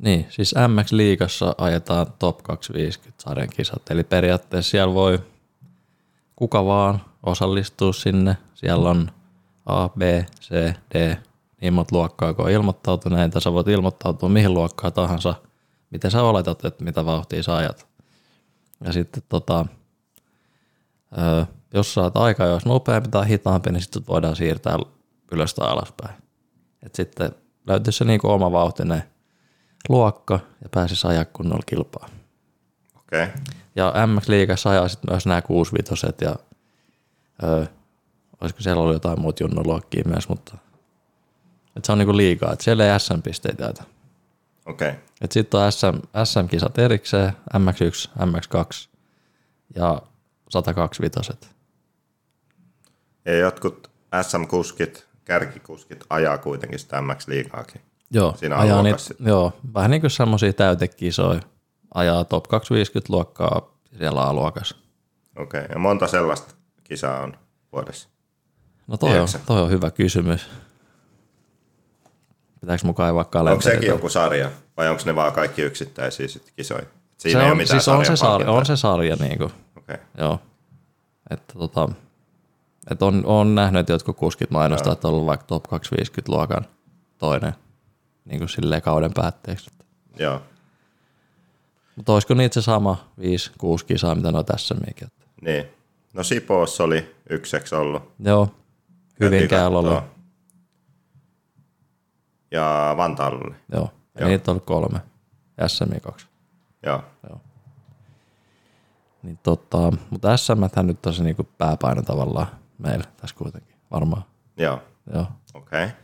Niin, 0.00 0.26
siis 0.30 0.54
MX-liigassa 0.54 1.54
ajetaan 1.58 2.06
top 2.18 2.42
250 2.42 3.22
sarjan 3.22 3.48
kisat, 3.56 3.90
eli 3.90 4.04
periaatteessa 4.04 4.70
siellä 4.70 4.94
voi 4.94 5.18
kuka 6.36 6.64
vaan 6.64 7.00
osallistua 7.22 7.92
sinne. 7.92 8.36
Siellä 8.54 8.90
on 8.90 9.10
A, 9.66 9.88
B, 9.88 10.00
C, 10.40 10.50
D, 10.94 11.16
niin 11.60 11.72
monta 11.72 11.96
luokkaa 11.96 12.34
kun 12.34 12.44
on 12.44 12.50
ilmoittautuneita. 12.50 13.40
Sä 13.40 13.52
voit 13.52 13.68
ilmoittautua 13.68 14.28
mihin 14.28 14.54
luokkaan 14.54 14.92
tahansa, 14.92 15.34
miten 15.90 16.10
sä 16.10 16.22
oletat, 16.22 16.64
että 16.64 16.84
mitä 16.84 17.04
vauhtia 17.04 17.42
sä 17.42 17.56
ajat. 17.56 17.86
Ja 18.84 18.92
sitten 18.92 19.22
tota, 19.28 19.66
jos 21.74 21.94
sä 21.94 22.00
oot 22.00 22.16
aika 22.16 22.44
jos 22.44 22.66
nopeampi 22.66 23.08
tai 23.08 23.28
hitaampi, 23.28 23.72
niin 23.72 23.82
sitten 23.82 24.06
voidaan 24.08 24.36
siirtää 24.36 24.78
ylös 25.32 25.54
tai 25.54 25.68
alaspäin. 25.68 26.14
Et 26.82 26.94
sitten 26.94 27.32
löytyisi 27.66 27.96
se 27.96 28.04
niinku 28.04 28.28
oma 28.28 28.52
vauhtinen 28.52 29.02
luokka 29.88 30.40
ja 30.62 30.68
pääsisi 30.68 31.06
ajaa 31.06 31.24
kunnolla 31.24 31.62
kilpaa. 31.66 32.08
Okei. 32.98 33.24
Okay. 33.24 33.36
Ja 33.76 33.92
MX-liigassa 34.06 34.70
ajaa 34.70 34.88
sitten 34.88 35.12
myös 35.12 35.26
nämä 35.26 35.42
65 35.42 36.24
ja 36.24 36.36
öö, 37.42 37.66
olisiko 38.40 38.60
siellä 38.60 38.82
ollut 38.82 38.94
jotain 38.94 39.20
muut 39.20 39.40
junnuluokkia 39.40 40.04
myös, 40.06 40.28
mutta 40.28 40.58
et 41.76 41.84
se 41.84 41.92
on 41.92 41.98
niinku 41.98 42.16
liikaa, 42.16 42.52
että 42.52 42.64
siellä 42.64 42.92
ei 42.92 43.00
SM-pisteitä. 43.00 43.84
Okei. 44.66 44.88
Okay. 44.88 45.00
Et 45.20 45.32
sitten 45.32 45.60
on 45.60 45.72
SM, 45.72 45.98
SM-kisat 46.24 46.78
erikseen, 46.78 47.32
MX1, 47.54 48.10
MX2 48.18 48.88
ja 49.74 50.02
125. 50.48 51.32
Ja 53.24 53.38
jotkut 53.38 53.90
SM-kuskit, 54.22 55.06
kärkikuskit 55.24 56.04
ajaa 56.10 56.38
kuitenkin 56.38 56.78
sitä 56.78 57.00
MX-liigaakin. 57.00 57.80
Joo, 58.10 58.34
Siinä 58.36 58.58
ajaa 58.58 58.82
niitä, 58.82 58.98
joo, 59.20 59.52
vähän 59.74 59.90
niin 59.90 60.00
kuin 60.00 60.10
semmoisia 60.10 60.52
täytekisoja. 60.52 61.40
Ajaa 61.94 62.24
top 62.24 62.48
250 62.48 63.12
luokkaa 63.12 63.74
siellä 63.98 64.22
A-luokassa. 64.22 64.76
Okei. 65.36 65.60
Okay. 65.60 65.72
Ja 65.72 65.78
monta 65.78 66.06
sellaista 66.06 66.54
kisaa 66.84 67.22
on 67.22 67.36
vuodessa? 67.72 68.08
No 68.86 68.96
toi 68.96 69.18
on, 69.18 69.28
toi 69.46 69.62
on 69.62 69.70
hyvä 69.70 69.90
kysymys. 69.90 70.48
Pitääkö 72.60 72.86
mun 72.86 72.94
kaivaa 72.94 73.20
Onko 73.20 73.30
kalenteria? 73.30 73.74
sekin 73.74 73.88
joku 73.88 74.08
sarja 74.08 74.50
vai 74.76 74.88
onko 74.88 75.02
ne 75.06 75.14
vaan 75.14 75.32
kaikki 75.32 75.62
yksittäisiä 75.62 76.28
sit 76.28 76.52
kisoja? 76.56 76.86
Siinä 77.16 77.40
se 77.40 77.44
ei 77.46 77.50
on, 77.50 77.56
ole 77.56 77.66
siis 77.66 77.88
on 77.88 78.06
se, 78.06 78.16
sarja, 78.16 78.50
on 78.50 78.66
se 78.66 78.76
sarja 78.76 79.16
niinku, 79.16 79.44
Okei. 79.44 79.94
Okay. 79.94 79.98
joo. 80.18 80.38
Että 81.30 81.54
tota, 81.58 81.88
et 82.90 83.02
on, 83.02 83.22
on 83.26 83.54
nähnyt, 83.54 83.80
että 83.80 83.92
jotkut 83.92 84.16
kuskit 84.16 84.50
mainostaa, 84.50 84.92
että 84.92 85.08
on 85.08 85.14
ollut 85.14 85.26
vaikka 85.26 85.46
top 85.46 85.62
250 85.62 86.32
luokan 86.32 86.66
toinen 87.18 87.54
niin 88.30 88.38
kuin 88.38 88.48
silleen 88.48 88.82
kauden 88.82 89.14
päätteeksi. 89.14 89.70
Joo. 90.18 90.42
Mutta 91.96 92.12
olisiko 92.12 92.34
niitä 92.34 92.54
se 92.54 92.62
sama 92.62 93.10
5-6 93.20 93.22
kisaa, 93.86 94.14
mitä 94.14 94.32
ne 94.32 94.38
on 94.38 94.44
tässä 94.44 94.74
mikä? 94.74 95.06
Niin. 95.42 95.66
No 96.14 96.22
Sipoossa 96.22 96.84
oli 96.84 97.16
ykseksi 97.30 97.74
ollut. 97.74 98.12
Joo, 98.18 98.54
Hyvinkäällä 99.20 99.82
kattoo. 99.82 100.04
Ja 102.50 102.94
Vantaalla 102.96 103.40
oli. 103.44 103.54
Joo, 103.72 103.90
ja 104.14 104.20
Joo. 104.20 104.28
niitä 104.28 104.50
on 104.50 104.60
kolme. 104.60 105.00
SMI 105.66 106.00
kaksi. 106.00 106.26
Joo. 106.82 107.02
Niin 109.22 109.38
tota, 109.42 109.92
mutta 110.10 110.36
SM 110.36 110.52
nyt 110.82 111.06
on 111.06 111.14
se 111.14 111.22
niinku 111.22 111.48
pääpaino 111.58 112.02
tavallaan 112.02 112.46
meillä 112.78 113.04
tässä 113.16 113.36
kuitenkin, 113.36 113.76
varmaan. 113.90 114.22
Joo. 114.56 114.82
Joo. 115.14 115.26
Okei. 115.54 115.84
Okay. 115.84 115.96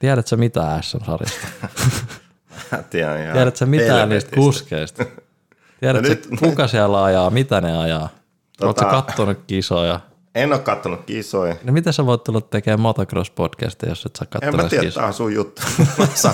Tiedätkö 0.00 0.36
mitään 0.36 0.82
SM-sarjasta? 0.82 1.46
Tiedän 2.90 3.20
ihan 3.22 3.32
Tiedätkö 3.32 3.66
mitään 3.66 4.08
niistä 4.08 4.36
kuskeista? 4.36 5.04
Tiedätkö, 5.80 6.08
No 6.08 6.14
nyt- 6.14 6.28
kuka 6.40 6.68
siellä 6.68 7.04
ajaa, 7.04 7.30
mitä 7.30 7.60
ne 7.60 7.78
ajaa? 7.78 8.08
Tota... 8.58 8.66
Oletko 8.86 9.02
kattonut 9.02 9.38
kisoja? 9.46 10.00
En 10.34 10.52
ole 10.52 10.60
kattonut 10.60 11.04
kisoja. 11.04 11.56
No 11.64 11.72
mitä 11.72 11.92
sä 11.92 12.06
voit 12.06 12.24
tulla 12.24 12.40
tekemään 12.40 12.80
motocross-podcastia, 12.80 13.88
jos 13.88 14.06
et 14.06 14.16
sä 14.16 14.24
En 14.24 14.28
kattonut 14.30 14.56
mä 14.62 14.68
tiedä, 14.68 14.84
kisoja? 14.84 15.02
tää 15.02 15.06
on 15.08 15.14
sun 15.14 15.34
juttu. 15.34 15.62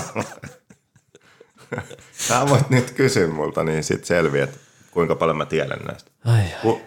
Sä 2.11 2.45
voit 2.49 2.69
nyt 2.69 2.91
kysyä 2.91 3.27
multa, 3.27 3.63
niin 3.63 3.83
sit 3.83 4.05
selviää, 4.05 4.43
että 4.43 4.57
kuinka 4.91 5.15
paljon 5.15 5.37
mä 5.37 5.45
tiedän 5.45 5.79
näistä. 5.87 6.11
Ai, 6.25 6.43
Ku, 6.61 6.81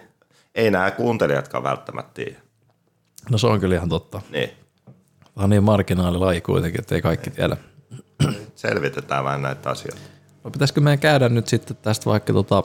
ei 0.55 0.71
nämä 0.71 0.91
kuuntelijatkaan 0.91 1.63
välttämättä 1.63 2.11
tiedä. 2.13 2.35
no 3.29 3.37
se 3.37 3.47
on 3.47 3.59
kyllä 3.59 3.75
ihan 3.75 3.89
totta. 3.89 4.21
Niin. 4.29 4.49
On 5.35 5.49
niin 5.49 5.63
marginaalilaji 5.63 6.41
kuitenkin, 6.41 6.81
että 6.81 6.95
ei 6.95 7.01
kaikki 7.01 7.29
tiedä. 7.29 7.57
Selvitetään 8.55 9.23
vähän 9.23 9.41
näitä 9.41 9.69
asioita. 9.69 10.01
No 10.43 10.51
pitäisikö 10.51 10.81
meidän 10.81 10.99
käydä 10.99 11.29
nyt 11.29 11.47
sitten 11.47 11.77
tästä 11.77 12.05
vaikka 12.05 12.33
tota, 12.33 12.63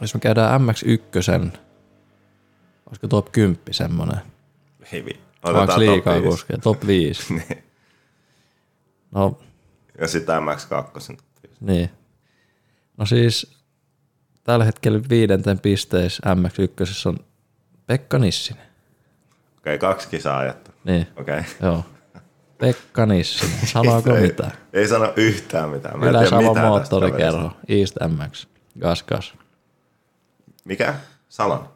jos 0.00 0.14
me 0.14 0.20
käydään 0.20 0.60
MX1, 0.60 1.58
olisiko 2.86 3.08
top 3.08 3.32
10 3.32 3.58
semmonen? 3.70 4.20
Hivi. 4.92 5.20
Onko 5.42 5.78
liikaa 5.78 6.14
top 6.14 6.22
viisi. 6.22 6.28
kuskeja? 6.28 6.58
Top 6.58 6.86
5. 6.86 7.34
Niin. 7.34 7.64
No 9.10 9.38
Ja 10.00 10.08
sitten 10.08 10.34
MX2. 10.42 11.16
niin. 11.60 11.90
No 12.96 13.06
siis 13.06 13.56
tällä 14.44 14.64
hetkellä 14.64 15.00
viidenten 15.08 15.58
pisteissä 15.58 16.34
MX1 16.34 17.08
on 17.08 17.18
Pekka 17.86 18.18
Nissinen. 18.18 18.66
Okei, 19.58 19.74
okay, 19.74 19.78
kaksi 19.78 20.08
kisaa 20.08 20.38
ajettu. 20.38 20.70
Niin, 20.84 21.06
Okei. 21.16 21.38
Okay. 21.38 21.50
joo. 21.62 21.84
Pekka 22.58 23.06
Nissinen. 23.06 23.66
Sanooko 23.66 24.14
ei, 24.14 24.20
mitään? 24.22 24.52
Ei 24.72 24.88
sano 24.88 25.12
yhtään 25.16 25.68
mitään. 25.68 25.98
Mä 26.00 26.06
mitään 26.06 26.24
tästä 26.24 26.60
moottorikerho. 26.62 27.50
East 27.68 27.96
MX. 28.08 28.46
Gas 28.80 29.02
gas. 29.02 29.34
Mikä? 30.64 30.94
Salon. 31.28 31.68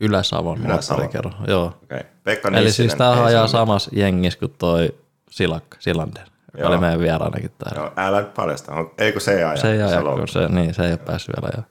Ylä-Savon 0.00 0.60
moottorikerho. 0.60 1.32
Joo. 1.46 1.66
Okay. 1.84 2.00
Pekka 2.24 2.48
Eli 2.48 2.64
Nissinen. 2.64 2.72
siis 2.90 2.94
tää 2.98 3.24
ajaa 3.24 3.48
samassa 3.48 3.90
jengissä 3.94 4.38
kuin 4.38 4.54
toi 4.58 4.94
Silakka, 5.30 5.76
Silander, 5.80 6.22
joka 6.52 6.58
Joo. 6.58 6.68
oli 6.68 6.78
meidän 6.78 7.00
vieraanakin 7.00 7.50
täällä. 7.58 7.82
Joo, 7.82 7.92
älä 7.96 8.20
nyt 8.20 8.34
paljasta. 8.34 8.74
On- 8.74 8.90
Ei 8.98 9.12
kun 9.12 9.20
se 9.20 9.32
ei 9.32 9.44
aja. 9.44 9.56
Se 9.56 9.72
ei 9.72 9.82
aja, 9.82 9.90
Salon. 9.90 10.18
kun 10.18 10.28
se, 10.28 10.48
niin, 10.48 10.74
se 10.74 10.82
ei 10.84 10.90
ole 10.90 10.96
päässyt 10.98 11.34
vielä 11.42 11.52
jo. 11.56 11.62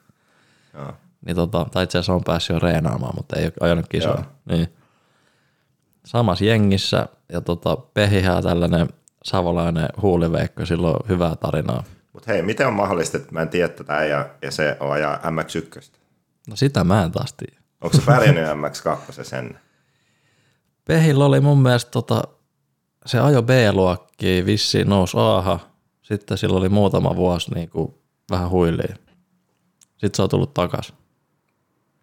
Joo. 0.81 0.93
Niin 1.25 1.35
tota, 1.35 1.65
tai 1.71 1.83
itse 1.83 1.97
asiassa 1.97 2.13
on 2.13 2.23
päässyt 2.23 2.53
jo 2.53 2.59
reenaamaan, 2.59 3.13
mutta 3.15 3.35
ei 3.35 3.45
ole 3.45 3.53
ajanut 3.59 3.85
kisoja. 3.89 4.15
Joo. 4.15 4.25
Niin. 4.57 4.73
Samassa 6.05 6.45
jengissä 6.45 7.07
ja 7.31 7.41
tota, 7.41 7.77
Pehihää 7.77 8.41
tällainen 8.41 8.89
savolainen 9.23 9.89
huuliveikko, 10.01 10.65
sillä 10.65 10.87
on 10.87 10.99
hyvää 11.09 11.35
tarinaa. 11.35 11.83
Mutta 12.13 12.31
hei, 12.31 12.41
miten 12.41 12.67
on 12.67 12.73
mahdollista, 12.73 13.17
että 13.17 13.31
mä 13.31 13.41
en 13.41 13.49
tiedä 13.49 13.67
tätä 13.67 14.05
ja, 14.05 14.29
ja 14.41 14.51
se 14.51 14.77
on 14.79 14.91
ajaa 14.91 15.17
MX1? 15.17 15.91
No 16.49 16.55
sitä 16.55 16.83
mä 16.83 17.03
en 17.03 17.11
taas 17.11 17.33
tiedä. 17.33 17.61
Onko 17.81 17.97
se 17.97 18.03
pärjännyt 18.05 18.45
MX2 18.63 19.23
sen? 19.23 19.59
Pehillä 20.85 21.25
oli 21.25 21.39
mun 21.39 21.61
mielestä 21.61 21.91
tota, 21.91 22.21
se 23.05 23.19
ajo 23.19 23.41
B-luokkiin, 23.41 24.45
vissiin 24.45 24.89
nousi 24.89 25.17
Ahan, 25.19 25.59
sitten 26.01 26.37
sillä 26.37 26.57
oli 26.57 26.69
muutama 26.69 27.15
vuosi 27.15 27.53
niin 27.53 27.69
kuin 27.69 27.93
vähän 28.31 28.49
huiliin. 28.49 28.95
Sitten 29.81 30.15
se 30.15 30.21
on 30.21 30.29
tullut 30.29 30.53
takaisin. 30.53 30.95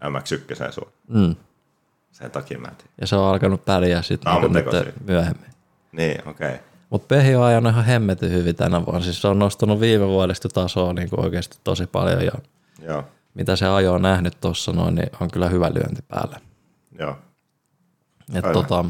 MX1 0.04 0.72
sun. 0.72 0.92
Mm. 1.08 1.36
Sen 2.12 2.30
takia 2.30 2.58
mä 2.58 2.68
en 2.68 2.76
tiedä. 2.76 2.90
Ja 3.00 3.06
se 3.06 3.16
on 3.16 3.28
alkanut 3.28 3.64
pärjää 3.64 4.02
sitten 4.02 4.32
niin 4.32 4.42
Aamutekoisia. 4.42 4.82
nyt 4.82 5.06
myöhemmin. 5.06 5.50
Niin, 5.92 6.28
okei. 6.28 6.48
Okay. 6.48 6.60
Mutta 6.90 7.06
Pehi 7.06 7.34
on 7.34 7.44
ajanut 7.44 7.72
ihan 7.72 7.84
hemmetyn 7.84 8.30
hyvin 8.30 8.56
tänä 8.56 8.86
vuonna. 8.86 9.02
Siis 9.02 9.22
se 9.22 9.28
on 9.28 9.38
nostanut 9.38 9.80
viime 9.80 10.06
vuodesta 10.06 10.48
tasoa 10.48 10.92
niin 10.92 11.10
kuin 11.10 11.20
oikeasti 11.20 11.58
tosi 11.64 11.86
paljon. 11.86 12.24
Ja 12.24 12.32
Joo, 12.82 13.04
mitä 13.34 13.56
se 13.56 13.66
ajo 13.66 13.92
on 13.92 14.02
nähnyt 14.02 14.40
tuossa 14.40 14.72
noin, 14.72 14.94
niin 14.94 15.10
on 15.20 15.30
kyllä 15.30 15.48
hyvä 15.48 15.70
lyönti 15.74 16.02
päällä. 16.08 16.40
joo. 16.98 17.18
Et 18.34 18.52
tota, 18.52 18.84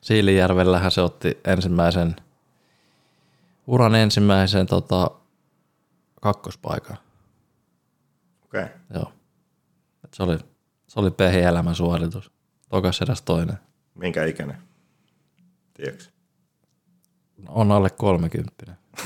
Siilijärvellähän 0.00 0.90
se 0.90 1.00
otti 1.00 1.40
ensimmäisen, 1.44 2.16
uran 3.66 3.94
ensimmäisen 3.94 4.66
tota, 4.66 5.10
kakkospaikan. 6.22 6.96
Okei. 8.44 8.62
Okay. 8.62 8.76
Joo. 8.94 9.12
Et 10.04 10.14
se 10.14 10.22
oli, 10.22 10.38
se 10.96 11.00
oli 11.00 11.10
Pehi 11.10 11.40
elämän 11.42 11.74
suoritus. 11.74 12.30
Tokas 12.68 13.02
eräs 13.02 13.22
toinen. 13.22 13.58
Minkä 13.94 14.24
ikäinen? 14.24 14.56
Tiedätkö? 15.74 16.04
On 17.48 17.72
alle 17.72 17.90
30. 17.90 18.52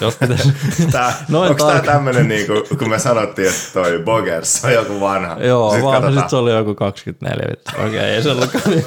Jos 0.00 0.16
pitäisi, 0.20 0.52
Tää, 0.92 1.14
Noin 1.28 1.50
onko 1.50 1.66
tää 1.66 1.80
tark- 1.80 1.84
tämmönen, 1.86 2.28
niinku, 2.28 2.52
kun 2.78 2.90
me 2.90 2.98
sanottiin, 2.98 3.48
että 3.48 3.60
toi 3.72 3.98
Bogers 4.04 4.64
on 4.64 4.72
joku 4.72 5.00
vanha? 5.00 5.36
Joo, 5.40 5.74
Sit 5.74 5.82
vaan 5.82 6.02
katsotaan. 6.02 6.22
sit 6.22 6.30
se 6.30 6.36
oli 6.36 6.52
joku 6.52 6.74
24 6.74 7.46
vittu. 7.50 7.70
Okei, 7.76 7.88
okay, 7.88 8.00
ei 8.00 8.22
se 8.22 8.30
ollutkaan 8.30 8.64
niin. 8.70 8.84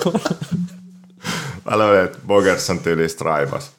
Mä 1.71 1.77
luulen, 1.77 2.05
että 2.05 2.17
Bogers 2.27 2.69
on 2.69 2.79
tyyli 2.79 3.09
Stribas. 3.09 3.71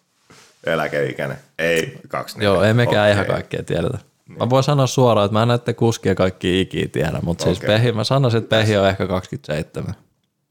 Eläkeikäinen. 0.64 1.38
Ei, 1.58 1.98
kaksi. 2.08 2.44
Joo, 2.44 2.62
ei 2.62 2.74
mekään 2.74 3.02
Okei. 3.04 3.12
ihan 3.12 3.26
kaikkea 3.26 3.62
tiedetä. 3.62 3.98
Mä 4.28 4.50
voin 4.50 4.64
sanoa 4.64 4.86
suoraan, 4.86 5.24
että 5.24 5.32
mä 5.32 5.42
en 5.42 5.48
näette 5.48 5.72
kuskia 5.72 6.14
kaikki 6.14 6.60
ikiä 6.60 6.88
tiedä, 6.88 7.18
mutta 7.22 7.44
siis 7.44 7.58
Okei. 7.58 7.66
Pehi, 7.66 7.92
mä 7.92 8.04
sanoisin, 8.04 8.38
että 8.38 8.56
Pehi 8.56 8.76
on 8.76 8.88
ehkä 8.88 9.06
27. 9.06 9.94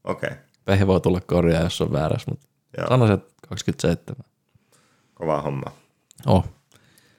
Okei, 0.04 0.26
okay. 0.26 0.38
Pehi 0.64 0.86
voi 0.86 1.00
tulla 1.00 1.20
korjaa, 1.20 1.62
jos 1.62 1.80
on 1.80 1.92
väärässä, 1.92 2.30
mutta 2.30 2.48
Joo. 2.78 2.88
sanoisin, 2.88 3.14
että 3.14 3.32
27. 3.48 4.24
kova 5.14 5.42
homma. 5.42 5.70
Oh. 6.26 6.44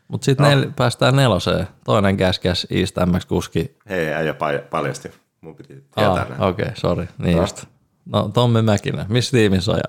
Mutta 0.07 0.25
sitten 0.25 0.45
nel, 0.45 0.71
päästään 0.75 1.15
neloseen. 1.15 1.67
Toinen 1.83 2.17
käskäs 2.17 2.67
East 2.69 2.95
MX-kuski. 2.97 3.77
Hei, 3.89 4.13
äijä 4.13 4.31
pa- 4.31 4.67
paljasti. 4.69 5.11
Mun 5.41 5.55
piti 5.55 5.73
tietää 5.73 6.27
Ah. 6.39 6.41
Okei, 6.41 6.63
okay, 6.63 6.75
sori. 6.75 7.07
Niin 7.17 7.37
just. 7.37 7.65
No, 8.05 8.29
Tommi 8.33 8.61
Mäkinen. 8.61 9.05
Missä 9.09 9.31
tiimissä 9.31 9.71
on? 9.71 9.79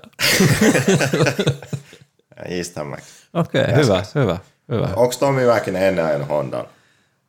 Istämäki. 2.49 3.03
Okei, 3.33 3.61
okay, 3.61 3.75
hyvä, 3.75 4.03
hyvä, 4.15 4.37
hyvä. 4.71 4.89
Onko 4.95 5.13
Tommi 5.19 5.45
Mäkinen 5.45 5.83
ennen 5.83 6.05
ajanut 6.05 6.29
Hondan? 6.29 6.67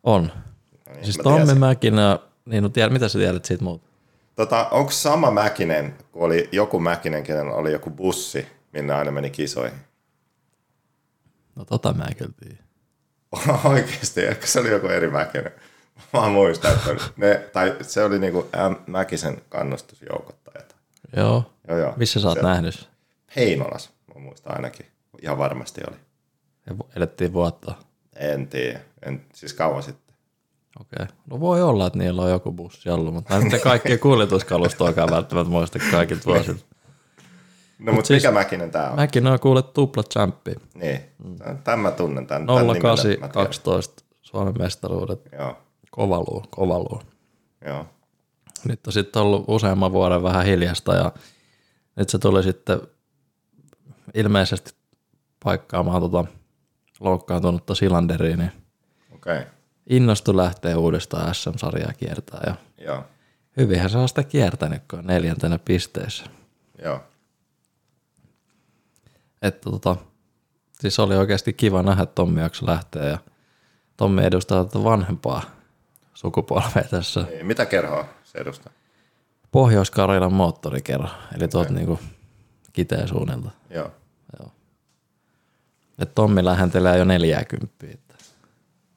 On. 0.03 0.33
niin, 0.95 1.05
Siis 1.05 1.17
Tommi. 1.23 1.55
Mäkinen, 1.55 2.19
niin 2.45 2.63
no 2.63 2.69
tiedät, 2.69 2.93
mitä 2.93 3.09
sä 3.09 3.19
tiedät 3.19 3.45
siitä 3.45 3.65
muuta? 3.65 3.89
Tota, 4.37 4.69
onko 4.71 4.91
sama 4.91 5.31
Mäkinen, 5.31 5.95
kun 6.13 6.23
oli 6.23 6.49
joku 6.53 6.81
Mäkinen, 6.81 7.23
kenellä 7.23 7.53
oli 7.53 7.73
joku 7.73 7.91
bussi, 7.91 8.47
minne 8.73 8.95
aina 8.95 9.11
meni 9.11 9.31
kisoihin? 9.31 9.79
No 11.57 11.65
tota 11.65 11.93
mä 11.93 12.05
en 12.05 12.17
kyllä 12.17 12.33
tiedä. 12.41 12.63
Oikeasti, 13.71 14.25
ehkä 14.25 14.47
se 14.47 14.61
oli 14.61 14.71
joku 14.71 14.87
eri 14.87 15.11
Mäkinen. 15.11 15.53
Mä 16.13 16.29
muistan, 16.29 16.73
että 16.73 17.05
ne, 17.17 17.49
tai 17.53 17.77
se 17.83 18.05
oli 18.05 18.19
niinku 18.19 18.49
M. 18.71 18.91
Mäkisen 18.93 19.43
kannustusjoukot 19.49 20.45
tai 20.45 20.55
jotain. 20.57 20.81
Joo. 21.17 21.53
Joo, 21.69 21.79
joo. 21.79 21.93
Missä 21.97 22.21
sä 22.21 22.29
oot 22.29 22.39
se, 22.39 22.43
nähnyt? 22.45 22.89
Heinolas, 23.37 23.91
mä 24.15 24.21
muistan 24.21 24.57
ainakin. 24.57 24.87
Ihan 25.23 25.39
varmasti 25.39 25.81
oli. 25.89 25.97
Elettiin 26.97 27.33
vuotta. 27.33 27.75
En 28.17 28.49
tiedä, 28.49 28.81
en, 29.03 29.25
siis 29.35 29.55
kauan 29.55 29.83
sitten. 29.83 30.17
Okei. 30.81 31.05
Okay. 31.05 31.17
No 31.31 31.41
voi 31.41 31.63
olla, 31.63 31.87
että 31.87 31.99
niillä 31.99 32.23
on 32.23 32.31
joku 32.31 32.53
bussi 32.53 32.91
ollut, 32.91 33.15
mutta 33.15 33.35
mä 33.35 33.41
en 33.41 33.49
nyt 33.49 33.63
kaikkia 33.63 33.99
kuljetuskalustoakaan 34.09 35.11
välttämättä 35.11 35.51
muista 35.51 35.79
kaikilta 35.91 36.25
vuosilta. 36.27 36.65
No 37.79 37.93
mutta 37.93 38.09
siis- 38.09 38.23
mikä 38.23 38.33
Mäkinen 38.33 38.71
tää 38.71 38.91
on? 38.91 38.97
Mäkin 38.97 39.27
on 39.27 39.41
kuullut 39.41 39.73
tupla 39.73 40.03
champi. 40.03 40.55
Niin, 40.75 41.01
tämän 41.65 41.79
mä 41.81 41.91
tunnen. 41.91 42.27
Tämän, 42.27 42.47
tämän 42.47 42.67
nimen 42.67 42.83
08, 42.83 43.11
mä 43.11 43.15
tiedän. 43.17 43.31
12 43.31 44.05
Suomen 44.23 44.55
mestaruudet. 44.59 45.21
Joo, 45.39 45.57
Kovaluu, 45.91 46.45
kovaluu. 46.51 47.03
joo. 47.67 47.87
Nyt 48.65 48.87
on 48.87 48.93
sitten 48.93 49.23
ollut 49.23 49.45
useamman 49.49 49.93
vuoden 49.93 50.23
vähän 50.23 50.47
hiljasta 50.47 50.95
ja 50.95 51.13
nyt 51.97 52.09
se 52.09 52.19
tuli 52.19 52.43
sitten 52.43 52.81
ilmeisesti 54.15 54.73
paikkaamaan 55.45 56.03
tota 56.03 56.25
loukkaantunutta 57.01 57.75
Silanderiä, 57.75 58.37
niin 58.37 58.53
Okei, 59.15 59.39
okay. 59.39 59.51
innostui 59.87 60.37
lähteä 60.37 60.79
uudestaan 60.79 61.35
SM-sarjaa 61.35 61.93
kiertää 61.93 62.41
ja 62.47 62.55
joo, 62.79 63.05
hyvinhän 63.57 63.91
se 63.91 63.99
on 63.99 64.09
sitä 64.09 64.23
kiertänyt, 64.23 64.83
kun 64.91 64.99
on 64.99 65.07
neljäntenä 65.07 65.59
pisteessä. 65.59 66.25
joo. 66.85 67.01
Että 69.43 69.71
tota, 69.71 69.97
siis 70.81 70.99
oli 70.99 71.17
oikeasti 71.17 71.53
kiva 71.53 71.83
nähdä 71.83 72.07
Tommi 72.07 72.41
jakso 72.41 72.67
lähteä 72.67 73.05
ja 73.05 73.19
Tommi 73.97 74.25
edustaa 74.25 74.65
tätä 74.65 74.85
vanhempaa 74.85 75.43
sukupolvea 76.15 76.85
tässä 76.91 77.21
Niin, 77.21 77.47
mitä 77.47 77.67
kerhoa 77.67 78.05
se 78.25 78.39
edustaa? 78.39 78.73
Pohjois-Karjalan 79.53 80.33
moottorikerro, 80.33 81.09
eli 81.37 81.49
tuolta 81.49 81.73
niinku 81.73 82.01
kiteen 82.73 83.09
suunnilta. 83.09 83.51
Joo. 83.71 83.91
Et 85.99 86.15
Tommi 86.15 86.45
lähentelee 86.45 86.99
jo 86.99 87.05
40. 87.05 87.87
Että 87.87 88.15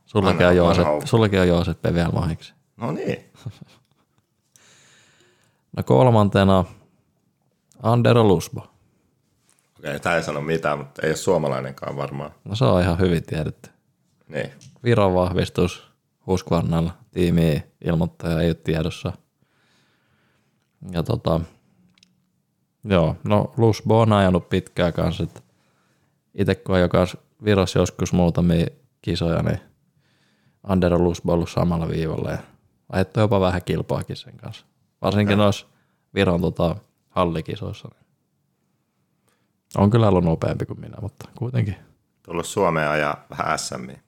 Sullakin 0.06 0.48
on, 0.48 0.56
Joosep, 0.56 0.88
ukko. 0.88 1.08
sullakin 1.08 1.40
on 1.40 1.48
vielä 1.94 2.10
mahiksi. 2.10 2.54
No 2.78 2.92
niin, 2.92 3.32
No 5.78 5.84
kolmantena 5.84 6.66
Andero 7.84 8.24
Lusbo. 8.28 8.68
okei, 9.80 10.00
tää 10.00 10.16
ei 10.16 10.24
sano 10.24 10.42
mitään, 10.42 10.78
mutta 10.78 11.02
ei 11.02 11.10
ole 11.10 11.16
suomalainenkaan 11.18 11.98
varmaan. 11.98 12.32
No 12.46 12.56
se 12.56 12.66
on 12.66 12.82
ihan 12.82 13.00
hyvin 13.00 13.24
tiedetty. 13.24 13.70
Niin, 14.28 14.52
Viron 14.84 15.14
vahvistus 15.14 15.92
Husqvarnalla. 16.28 16.92
Tiimi 17.12 17.64
ilmoittaja 17.86 18.42
ei 18.42 18.48
ole 18.48 18.54
tiedossa. 18.54 19.14
Ja 20.92 21.04
tota, 21.04 21.42
joo, 22.84 23.16
no 23.24 23.54
Lusbo 23.58 24.02
on 24.02 24.14
ajanut 24.14 24.50
pitkään 24.50 24.94
kanssa. 24.94 25.24
että 25.24 25.42
Itse 26.36 26.56
kun 26.56 26.80
joka 26.80 27.08
Virossa 27.44 27.80
joskus 27.80 28.14
muutamia 28.14 28.66
kisoja, 29.02 29.44
niin 29.44 29.60
Lusbo 30.98 31.32
on 31.32 31.36
ollut 31.36 31.50
samalla 31.50 31.90
viivalla 31.90 32.32
ja 32.32 32.38
ajettu 32.90 33.20
jopa 33.20 33.40
vähän 33.40 33.62
kilpaakin 33.66 34.16
sen 34.16 34.38
kanssa. 34.38 34.66
Varsinkin 35.02 35.38
noissa 35.38 35.68
Viron 36.14 36.42
tota, 36.42 36.76
hallikisoissa. 37.10 37.90
niin 37.94 38.06
On 39.78 39.90
kyllä 39.90 40.08
ollut 40.08 40.24
nopeampi 40.24 40.66
kuin 40.66 40.80
minä, 40.80 40.98
mutta 41.02 41.30
kuitenkin. 41.38 41.76
tullut 42.24 42.46
Suomeen 42.46 43.00
ja 43.00 43.18
vähän 43.30 43.60
SMI. 43.60 44.00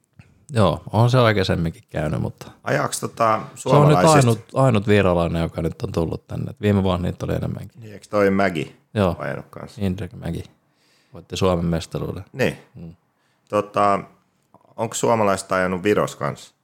Joo, 0.52 0.82
on 0.92 1.10
se 1.10 1.18
aikaisemminkin 1.18 1.82
käynyt, 1.90 2.20
mutta 2.20 2.50
Ajaaks 2.64 3.00
tota 3.00 3.40
se 3.54 3.68
on 3.68 3.88
nyt 3.88 3.98
ainut, 3.98 4.38
ainut 4.54 4.86
virolainen, 4.86 5.42
joka 5.42 5.62
nyt 5.62 5.82
on 5.82 5.92
tullut 5.92 6.26
tänne. 6.26 6.54
Viime 6.60 6.82
vuonna 6.82 7.06
niitä 7.06 7.26
oli 7.26 7.34
enemmänkin. 7.34 7.80
Niin, 7.80 7.92
eikö 7.92 8.06
toi 8.10 8.30
Mägi 8.30 8.76
Joo, 8.94 9.16
ajanut 9.18 9.46
kanssa? 9.50 9.80
Indrek 9.84 10.12
Mäki 10.12 10.44
voitti 11.14 11.36
Suomen 11.36 11.64
mestaruuden. 11.64 12.24
Niin. 12.32 12.58
Mm. 12.74 12.96
Tota, 13.48 14.00
onko 14.76 14.94
suomalaista 14.94 15.54
ajanut 15.54 15.82
Viros 15.82 16.16
kanssa? 16.16 16.54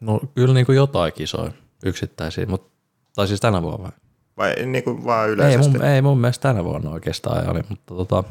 No 0.00 0.20
kyllä 0.34 0.54
niin 0.54 0.66
kuin 0.66 0.76
jotain 0.76 1.12
kisoja 1.12 1.52
yksittäisiä, 1.84 2.46
mutta, 2.46 2.70
tai 3.16 3.28
siis 3.28 3.40
tänä 3.40 3.62
vuonna 3.62 3.82
vai? 3.82 3.92
Vai 4.36 4.66
niin 4.66 4.84
kuin 4.84 5.04
vaan 5.04 5.28
Ei 5.28 5.34
yleisesti? 5.34 5.78
mun, 5.78 5.86
ei 5.86 6.02
mun 6.02 6.18
mielestä 6.18 6.48
tänä 6.48 6.64
vuonna 6.64 6.90
oikeastaan 6.90 7.40
ajali, 7.40 7.60
mutta 7.68 7.94
tota, 7.94 8.24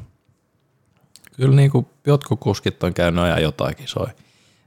kyllä 1.36 1.56
niin 1.56 1.72
kuin 1.72 1.88
jotkut 2.08 2.40
kuskit 2.40 2.84
on 2.84 2.94
käynyt 2.94 3.24
ajaa 3.24 3.40
jotain 3.40 3.76
kisoja. 3.76 4.14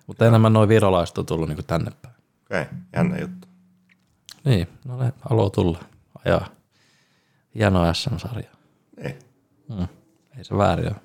Mutta 0.07 0.27
enemmän 0.27 0.53
noin 0.53 0.69
virolaiset 0.69 1.19
on 1.19 1.27
tullut 1.27 1.49
niin 1.49 1.57
kuin 1.57 1.67
tänne 1.67 1.91
päin. 2.03 2.15
Okei, 2.45 2.63
okay, 2.63 2.75
jännä 2.93 3.19
juttu. 3.19 3.49
Niin, 4.45 4.69
no 4.85 4.97
ne 4.97 5.13
haluaa 5.21 5.51
tulla 5.51 5.79
ajaa 6.25 6.47
hienoa 7.55 7.95
SM-sarjaa. 7.95 8.56
Niin. 9.69 9.79
Mm, 9.81 9.89
ei 10.39 10.45
se 10.45 10.57
väärin 10.57 10.87
ole. 10.87 10.97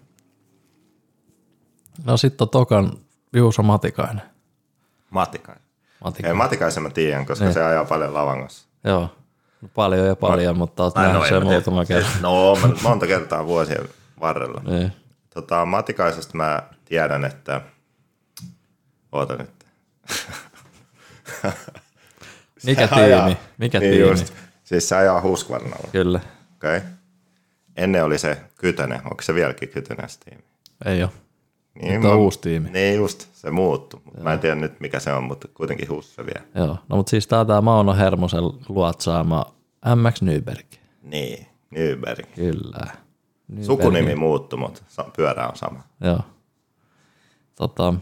No 2.04 2.18
sitten 2.18 2.46
on 2.46 2.50
Tokan 2.50 2.92
Juuso 3.34 3.64
Matikainen. 3.64 4.22
Matikainen. 5.10 5.64
Ei, 5.64 5.98
Matikainen. 6.04 6.38
Matikaisen 6.38 6.84
mä 6.84 6.90
tiedän, 6.90 7.26
koska 7.26 7.46
Niin. 7.46 7.54
se 7.54 7.64
ajaa 7.64 7.86
paljon 7.86 8.14
Lavangossa. 8.14 8.68
Joo. 8.84 9.10
No 9.62 9.70
paljon 9.76 10.08
ja 10.08 10.16
paljon, 10.16 10.58
mutta 10.58 10.84
oot 10.84 10.98
en 10.98 11.02
nähnyt 11.04 11.22
oo- 11.22 11.28
sen 11.28 11.44
muutama 11.44 11.86
kerran. 11.86 12.12
No, 12.22 12.56
mä 12.62 12.68
nyt 12.68 12.82
monta 12.82 13.08
kertaa 13.08 13.46
vuosien 13.46 13.90
varrella. 14.20 14.62
Niin. 14.66 14.92
Tota, 15.34 15.66
Matikaisesta 15.66 16.38
mä 16.38 16.64
tiedän, 16.86 17.26
että... 17.26 17.62
Oota 19.12 19.36
nyt. 19.36 19.66
Mikä 22.66 22.88
tiimi? 22.88 23.38
Mikä 23.58 23.80
niin 23.80 23.92
tiimi? 23.94 24.10
Just, 24.10 24.34
siis 24.64 24.90
se 24.90 24.96
ajaa 24.96 25.22
Husqvarnalla. 25.22 25.88
Kyllä. 25.92 26.20
Okei. 26.56 26.78
Okay. 26.78 26.90
Ennen 27.84 28.04
oli 28.06 28.18
se 28.18 28.38
Kytönen. 28.56 29.02
Onko 29.04 29.22
se 29.22 29.34
vieläkin 29.34 29.70
Kytönen 29.70 30.10
tiimi? 30.26 30.44
Ei 30.86 31.04
ole. 31.04 31.12
Niin, 31.82 32.02
Nyt 32.02 32.12
on 32.12 32.18
uusi 32.18 32.40
tiimi. 32.42 32.70
Niin 32.70 32.96
just, 32.96 33.28
se 33.34 33.52
muuttui. 33.52 34.02
Mä 34.22 34.34
en 34.34 34.40
tiedä 34.40 34.56
nyt 34.56 34.80
mikä 34.80 35.00
se 35.00 35.14
on, 35.14 35.24
mutta 35.24 35.48
kuitenkin 35.54 35.90
Husse 35.90 36.26
vielä. 36.26 36.46
Joo. 36.56 36.78
No 36.90 36.96
mutta 36.96 37.10
siis 37.10 37.28
tää 37.28 37.40
on 37.40 37.48
tää 37.48 37.62
Mauno 37.62 37.94
Hermosen 37.94 38.44
luotsaama 38.70 39.46
MX 39.96 40.22
Nyberg. 40.22 40.66
Niin, 41.02 41.48
Nyberg. 41.72 42.26
Kyllä. 42.36 42.88
Nyberg. 43.48 43.66
Sukunimi 43.66 44.16
muuttui, 44.16 44.60
mutta 44.60 44.82
pyörä 45.16 45.48
on 45.48 45.56
sama. 45.56 45.84
Joo. 46.02 46.20
Tota, 47.56 47.94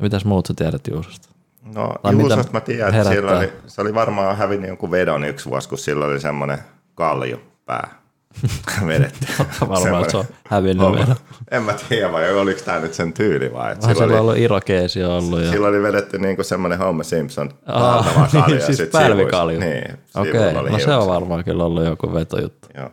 mitäs 0.00 0.24
muut 0.24 0.46
sä 0.46 0.54
tiedät 0.56 0.86
Juusosta? 0.86 1.28
No 1.74 1.94
Tai 2.02 2.12
Juusosta 2.12 2.52
mä 2.52 2.60
tiedän, 2.60 2.94
että 2.94 3.36
oli, 3.36 3.52
se 3.66 3.80
oli 3.80 3.94
varmaan 3.94 4.36
hävinnyt 4.36 4.68
jonkun 4.68 4.90
vedon 4.90 5.24
yksi 5.24 5.50
vuosi, 5.50 5.68
kun 5.68 5.78
sillä 5.78 6.04
oli 6.06 6.20
semmoinen 6.20 6.58
kalju 6.94 7.40
pää 7.66 8.01
vedetty. 8.86 9.26
Varmaan 9.68 10.10
se 10.10 10.16
on 10.16 10.24
hävinnyt 10.48 10.86
Homma. 10.86 10.98
vielä. 10.98 11.16
En 11.50 11.62
mä 11.62 11.74
tiedä, 11.88 12.12
vai 12.12 12.34
oliko 12.34 12.60
tämä 12.64 12.80
nyt 12.80 12.94
sen 12.94 13.12
tyyli 13.12 13.52
vai? 13.52 13.72
että 13.72 13.82
Vähän 13.82 13.96
Sillä 13.96 14.12
oli, 14.12 14.20
ollut 14.20 14.36
irokeesi 14.36 15.04
ollut. 15.04 15.40
Ja... 15.42 15.50
sillä 15.50 15.68
oli 15.68 15.82
vedetty 15.82 16.18
niinku 16.18 16.42
semmoinen 16.44 16.78
Homer 16.78 17.04
Simpson 17.04 17.50
kalju. 17.66 18.44
niin, 18.46 18.58
ja 18.58 18.66
siis 18.66 18.78
sit 18.78 18.90
pälvikalju. 18.92 19.60
Niin, 19.60 19.98
Okei, 20.14 20.32
oli 20.32 20.52
no 20.52 20.62
se 20.64 20.70
hiukset. 20.70 20.88
on 20.88 21.06
varmaan 21.08 21.44
kyllä 21.44 21.64
ollut 21.64 21.84
joku 21.84 22.14
vetojuttu. 22.14 22.68
Joo. 22.76 22.90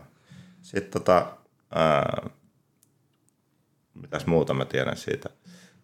Sitten 0.62 0.92
tota, 1.02 1.26
ää, 1.76 2.30
mitäs 4.02 4.26
muuta 4.26 4.54
mä 4.54 4.66
tiedän 4.66 4.98
siitä. 4.98 5.30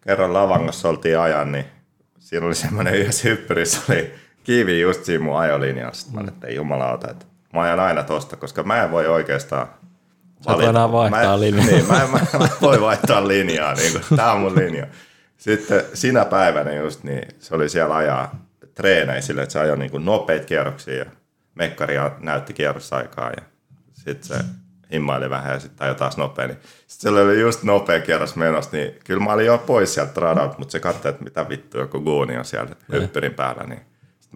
Kerran 0.00 0.34
Lavangossa 0.34 0.88
oltiin 0.88 1.18
ajan, 1.18 1.52
niin 1.52 1.64
siinä 2.18 2.46
oli 2.46 2.54
semmoinen 2.54 2.94
yhdessä 2.94 3.28
hyppyrissä 3.28 3.80
oli 3.88 4.12
kivi 4.44 4.80
just 4.80 5.04
siinä 5.04 5.24
mun 5.24 5.38
ajolinjassa. 5.38 6.00
Sitten 6.00 6.14
mä 6.14 6.20
olin, 6.20 6.34
että 6.34 6.46
ei 6.46 6.54
jumalauta, 6.54 7.10
että 7.10 7.26
mä 7.56 7.62
ajan 7.62 7.80
aina 7.80 8.02
tosta, 8.02 8.36
koska 8.36 8.62
mä 8.62 8.82
en 8.82 8.90
voi 8.90 9.06
oikeastaan 9.06 9.66
Sä 10.44 10.52
voi 10.52 10.64
enää 10.64 10.92
vaihtaa 10.92 11.20
mä, 11.26 11.34
en- 11.34 11.40
linjaa. 11.40 11.66
Niin, 11.66 11.86
mä, 11.86 12.02
en, 12.02 12.10
mä, 12.10 12.18
mä 12.38 12.48
voi 12.60 12.80
vaihtaa 12.80 13.28
linjaa, 13.28 13.74
niin 13.74 13.92
kuin, 13.92 14.04
tää 14.16 14.32
on 14.32 14.40
mun 14.40 14.56
linja. 14.56 14.86
Sitten 15.36 15.84
sinä 15.94 16.24
päivänä 16.24 16.72
just 16.72 17.02
niin, 17.04 17.28
se 17.38 17.54
oli 17.54 17.68
siellä 17.68 17.96
ajaa 17.96 18.46
treenei 18.74 19.22
sille, 19.22 19.42
että 19.42 19.52
se 19.52 19.60
ajoi 19.60 19.78
niin 19.78 20.04
nopeita 20.04 20.46
kierroksia 20.46 20.98
ja 20.98 21.06
mekkaria 21.54 22.10
näytti 22.18 22.54
kierrosaikaa 22.54 23.30
ja 23.30 23.42
sitten 23.92 24.28
se 24.28 24.44
himmaili 24.92 25.30
vähän 25.30 25.52
ja 25.52 25.60
sitten 25.60 25.84
ajoi 25.84 25.94
taas 25.94 26.16
nopea. 26.16 26.46
Niin 26.46 26.58
sitten 26.86 27.12
se 27.14 27.20
oli 27.20 27.40
just 27.40 27.62
nopea 27.62 28.00
kierros 28.00 28.36
menossa, 28.36 28.70
niin 28.72 28.94
kyllä 29.04 29.20
mä 29.20 29.32
olin 29.32 29.46
jo 29.46 29.58
pois 29.58 29.94
sieltä 29.94 30.20
radalta, 30.20 30.58
mutta 30.58 30.72
se 30.72 30.80
katsoi, 30.80 31.10
että 31.10 31.24
mitä 31.24 31.48
vittu 31.48 31.78
joku 31.78 32.00
guuni 32.00 32.36
on 32.38 32.44
siellä 32.44 32.70
hyppyrin 32.92 33.34
päällä, 33.34 33.64
niin 33.64 33.80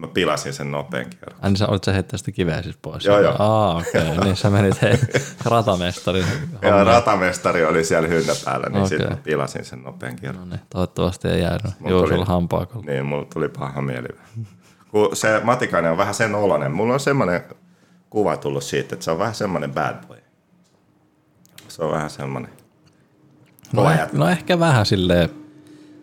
mä 0.01 0.07
pilasin 0.07 0.53
sen 0.53 0.71
nopean 0.71 1.05
kierron. 1.09 1.39
Ai 1.41 1.49
niin 1.49 1.57
sä 1.57 1.67
olit 1.67 1.83
sä 1.83 1.93
heittää 1.93 2.17
sitä 2.17 2.31
kiveä 2.31 2.61
siis 2.61 2.77
pois? 2.81 3.05
Joo, 3.05 3.19
joo. 3.19 3.35
Aa, 3.39 3.75
okei. 3.77 4.01
Okay. 4.11 4.17
niin 4.25 4.35
sä 4.35 4.49
menit 4.49 4.81
hei, 4.81 4.97
ratamestarin 5.45 6.25
hommiin. 6.63 6.85
ratamestari 6.87 7.65
oli 7.65 7.83
siellä 7.83 8.07
hynnä 8.07 8.33
päällä, 8.45 8.67
niin 8.69 8.83
okay. 8.83 8.97
Sitten 8.97 9.17
pilasin 9.17 9.65
sen 9.65 9.83
nopean 9.83 10.15
kierron. 10.15 10.49
No 10.49 10.55
niin, 10.55 10.65
toivottavasti 10.69 11.27
ei 11.27 11.41
jäänyt 11.41 11.73
Juusolla 11.87 12.15
tuli- 12.15 12.27
hampaakolla. 12.27 12.85
Niin, 12.85 13.05
mulla 13.05 13.25
tuli 13.33 13.49
paha 13.49 13.81
mieli. 13.81 14.07
Kun 14.91 15.15
se 15.15 15.41
Matikainen 15.43 15.91
on 15.91 15.97
vähän 15.97 16.13
sen 16.13 16.35
oloinen. 16.35 16.71
Mulla 16.71 16.93
on 16.93 16.99
semmoinen 16.99 17.41
kuva 18.09 18.37
tullut 18.37 18.63
siitä, 18.63 18.95
että 18.95 19.03
se 19.05 19.11
on 19.11 19.19
vähän 19.19 19.35
semmoinen 19.35 19.73
bad 19.73 20.07
boy. 20.07 20.17
Se 21.67 21.83
on 21.83 21.91
vähän 21.91 22.09
semmoinen. 22.09 22.51
No, 23.73 23.91
eh, 23.91 23.99
no 24.13 24.27
ehkä 24.29 24.59
vähän 24.59 24.85
silleen. 24.85 25.29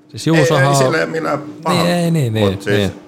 Siis 0.09 0.29
Ei, 0.29 0.37
Juusohan 0.37 0.63
ei 0.63 0.69
on- 0.69 0.77
silleen 0.77 1.11
minä 1.11 1.39
paha. 1.63 1.83
Niin, 1.83 1.95
ei, 1.95 2.11
niin, 2.11 2.33
niin, 2.35 2.51
mut 2.53 2.63
siis 2.63 2.77
niin. 2.77 3.08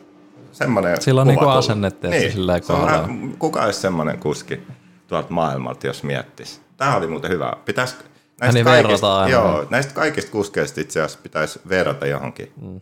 Semmoinen 0.61 1.03
Sillä 1.03 1.21
on 1.21 1.27
niinku 1.27 1.49
asennetta, 1.49 2.09
että 2.09 2.21
niin, 2.21 2.63
se 2.63 2.73
on 2.73 2.81
kohdalla. 2.81 3.09
Kuka 3.39 3.65
olisi 3.65 3.81
semmoinen 3.81 4.19
kuski 4.19 4.61
tuolta 5.07 5.31
maailmalta, 5.31 5.87
jos 5.87 6.03
miettisi? 6.03 6.61
Tämä 6.77 6.97
oli 6.97 7.07
muuten 7.07 7.31
hyvä. 7.31 7.53
Pitäisi 7.65 7.95
näistä 8.41 8.55
niin 8.55 8.65
kaikista, 8.65 9.19
aina. 9.19 9.33
joo, 9.33 9.67
näistä 9.71 9.95
kaikista 9.95 10.31
kuskeista 10.31 10.81
itse 10.81 11.01
asiassa 11.01 11.19
pitäisi 11.23 11.61
verrata 11.69 12.07
johonkin. 12.07 12.53
Mm. 12.63 12.81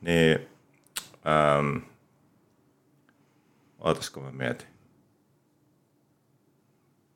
Niin, 0.00 0.38
ähm, 1.26 1.76
ootasko 3.80 4.20
mä 4.20 4.32
mietin? 4.32 4.68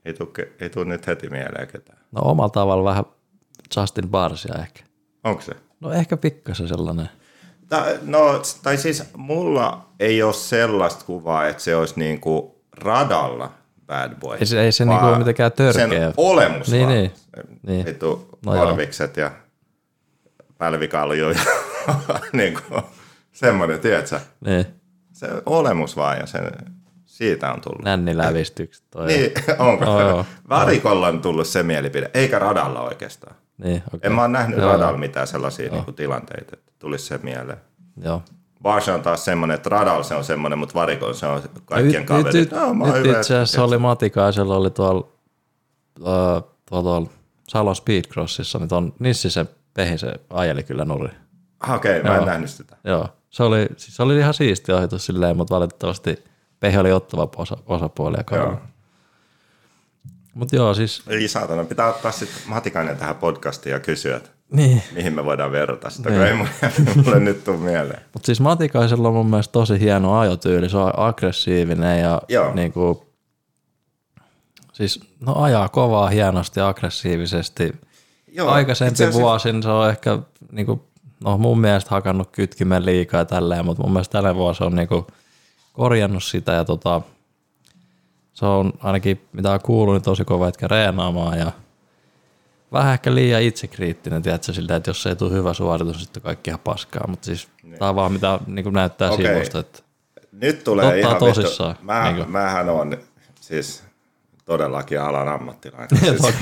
Ei 0.05 0.15
tule, 0.15 0.53
ei 0.61 0.71
tule 0.71 0.85
nyt 0.85 1.07
heti 1.07 1.31
mieleen 1.31 1.69
ketään. 1.69 1.99
No 2.13 2.23
omalla 2.25 2.51
tavalla 2.51 2.85
vähän 2.85 3.05
Justin 3.77 4.09
Barsia 4.09 4.55
ehkä. 4.55 4.81
Onko 5.25 5.41
se? 5.41 5.53
No 5.81 5.93
ehkä 5.93 6.17
pikkasen 6.17 6.69
sellainen. 6.69 7.09
No, 8.03 8.43
tai 8.63 8.77
siis 8.77 9.03
mulla 9.17 9.87
ei 10.01 10.23
ole 10.23 10.33
sellaista 10.33 11.05
kuvaa, 11.05 11.47
että 11.49 11.63
se 11.63 11.77
olisi 11.77 11.95
niinku 11.97 12.63
radalla 12.77 13.53
bad 13.87 14.15
boy. 14.21 14.37
Ei 14.41 14.47
se- 14.47 14.61
ei 14.65 14.73
se 14.73 14.87
vaan 14.87 14.97
niinku 14.97 15.09
ole 15.11 15.19
mitenkään 15.19 15.53
törkeä. 15.53 15.89
Sen 15.89 16.15
olemus 16.17 16.71
Niin, 16.71 16.87
vaan. 16.87 16.95
niin. 16.99 17.13
Niin. 17.67 17.87
Vittu 17.87 18.29
No 18.47 18.53
korvikset 18.53 19.17
ja 19.17 19.31
pälvikalju 20.59 21.31
ja 21.31 21.39
niinku, 22.33 22.63
semmoinen, 23.33 23.81
tiedätkö? 23.81 24.21
Niin, 24.47 24.67
Se 25.13 25.29
olemus 25.47 25.97
vaan 25.97 26.19
ja 26.19 26.27
sen, 26.27 26.53
siitä 27.07 27.53
on 27.53 27.61
tullut. 27.61 27.83
nännilävistykset. 27.85 28.85
Toi. 28.91 29.07
Niin, 29.07 29.33
onko? 29.59 29.85
Joo. 30.01 30.25
Varikolla 30.49 31.09
on 31.09 31.23
tullut 31.23 31.47
se 31.47 31.63
mielipide, 31.63 32.11
eikä 32.15 32.39
radalla 32.39 32.81
oikeastaan. 32.83 33.37
Niin 33.65 33.83
okay. 33.87 34.01
En 34.03 34.13
mä 34.13 34.21
ole 34.21 34.29
nähnyt 34.29 34.59
Joo, 34.59 34.73
radalla 34.73 34.99
mitään 34.99 35.27
sellaisia 35.27 35.71
niinku 35.71 35.93
tilanteita, 35.93 36.51
että 36.53 36.73
tulisi 36.79 37.07
se 37.07 37.19
mieleen. 37.23 37.59
Joo. 38.03 38.23
Barsa 38.63 38.95
on 38.95 39.03
taas 39.03 39.25
semmoinen, 39.25 39.55
että 39.55 39.69
radalla 39.69 40.03
se 40.03 40.15
on 40.15 40.25
semmoinen, 40.25 40.59
mutta 40.59 40.75
varikolla 40.75 41.15
se 41.15 41.27
on 41.27 41.43
kaikkien 41.65 42.01
Nyt, 42.01 42.09
kaverit. 42.09 42.35
nyt, 42.35 42.51
No, 42.51 42.73
nyt 42.87 42.95
hyvä, 42.95 43.19
itse 43.19 43.35
asiassa 43.35 43.65
oli 43.65 43.79
Matikaisella 43.79 44.57
oli 44.57 44.71
tuolla, 44.71 45.09
äh, 45.99 46.43
tuolla, 46.69 46.83
tuolla 46.83 47.09
Salon 47.49 47.77
Speedcrossissa, 47.77 48.59
niin 48.59 48.69
tuon 48.69 48.93
Nissisen 48.99 49.49
pehin 49.75 49.99
se 49.99 50.15
ajeli 50.31 50.63
kyllä 50.63 50.85
nuri. 50.85 51.09
Ah, 51.61 51.75
Okei, 51.75 52.01
okay, 52.01 52.11
mä 52.11 52.17
en 52.17 52.21
Joo. 52.21 52.27
nähnyt 52.27 52.51
sitä. 52.51 52.77
Joo, 52.85 53.09
se 53.31 53.43
oli, 53.43 53.67
siis 53.77 53.97
se 53.97 54.03
oli 54.03 54.19
ihan 54.19 54.35
siisti 54.35 54.73
ohitus 54.73 55.07
silleen, 55.07 55.37
mutta 55.37 55.55
valitettavasti 55.55 56.25
pehi 56.61 56.79
oli 56.79 56.93
ottava 56.93 57.29
osa, 57.37 57.57
osapuoli 57.67 58.17
ja 58.17 58.25
Mutta 60.35 60.57
joo, 60.57 60.75
siis 60.75 61.03
Eli 61.07 61.29
saatana, 61.29 61.65
pitää 61.65 61.87
ottaa 61.89 62.13
sitten 62.13 62.43
Matikainen 62.47 62.97
tähän 62.97 63.17
podcastiin 63.17 63.73
ja 63.73 63.81
kysyä, 63.81 64.17
että 64.17 64.31
niin. 64.53 64.83
mihin 64.95 65.13
me 65.15 65.25
voidaan 65.25 65.53
verrata 65.53 65.91
sitä, 65.91 66.11
Niin. 66.11 66.19
kun 66.19 66.27
ei 66.29 66.35
mulle, 66.35 66.51
mulle 67.05 67.21
nyt 67.21 67.45
tule 67.45 67.57
mieleen. 67.57 68.01
Mutta 68.13 68.27
siis 68.27 68.41
Matikaisella 68.41 69.09
on 69.09 69.15
mun 69.15 69.31
mielestä 69.31 69.53
tosi 69.53 69.81
hieno 69.81 70.19
ajotyyli, 70.19 70.69
se 70.69 70.77
on 70.77 70.93
aggressiivinen 70.97 72.01
ja 72.01 72.23
Joo. 72.29 72.55
niinku, 72.55 73.07
siis 74.73 75.01
no 75.21 75.35
ajaa 75.43 75.69
kovaa 75.69 76.09
hienosti 76.09 76.61
aggressiivisesti. 76.61 77.73
Joo, 78.33 78.49
Aikaisempi 78.51 78.95
asiassa- 78.95 79.21
vuosin 79.21 79.63
se 79.63 79.69
on 79.69 79.91
ehkä 79.91 80.19
niinku, 80.53 80.89
no 81.25 81.39
mun 81.39 81.61
mielestä 81.61 81.91
hakannut 81.91 82.29
kytkimen 82.33 82.85
liikaa 82.87 83.21
ja 83.21 83.25
tälleen, 83.25 83.65
mutta 83.65 83.83
mun 83.83 83.93
mielestä 83.93 84.13
tällä 84.13 84.35
vuosi 84.35 84.65
on 84.65 84.75
niinku 84.77 85.07
korjannut 85.73 86.25
sitä 86.25 86.53
ja 86.53 86.65
tota, 86.65 87.01
se 88.39 88.47
on 88.47 88.73
ainakin 88.83 89.29
mitä 89.33 89.53
on 89.53 89.61
kuullut, 89.63 89.95
niin 89.95 90.03
tosi 90.03 90.25
kova 90.25 90.49
etkä 90.49 90.69
reenaamaan 90.69 91.39
ja 91.39 91.53
vähän 92.73 92.93
ehkä 92.93 93.15
liian 93.15 93.43
itsekriittinen, 93.43 94.23
tiedätkö, 94.23 94.53
siltä, 94.53 94.77
että 94.77 94.91
jos 94.91 95.07
ei 95.07 95.17
tule 95.17 95.33
hyvä 95.33 95.55
suoritus, 95.55 95.97
niin 95.97 96.05
sitten 96.05 96.23
kaikki 96.23 96.51
ihan 96.51 96.61
paskaa, 96.61 97.07
mutta 97.09 97.27
siis 97.27 97.49
tämä 97.79 97.89
on 97.89 97.97
vaan 97.97 98.13
mitä 98.13 98.39
niin 98.47 98.73
näyttää 98.73 99.11
Okei. 99.11 99.27
sivusta, 99.27 99.59
että 99.59 99.83
Nyt 100.33 100.65
tulee 100.65 100.87
Ottaa 100.87 100.99
ihan 100.99 101.17
tosissaan, 101.17 101.71
Vittu, 101.71 101.85
mä, 101.85 102.05
niinkö? 102.05 102.25
mähän 102.25 102.69
on 102.69 102.97
siis 103.41 103.83
todellakin 104.45 105.01
alan 105.01 105.29
ammattilainen. 105.29 105.89
siis, 106.01 106.37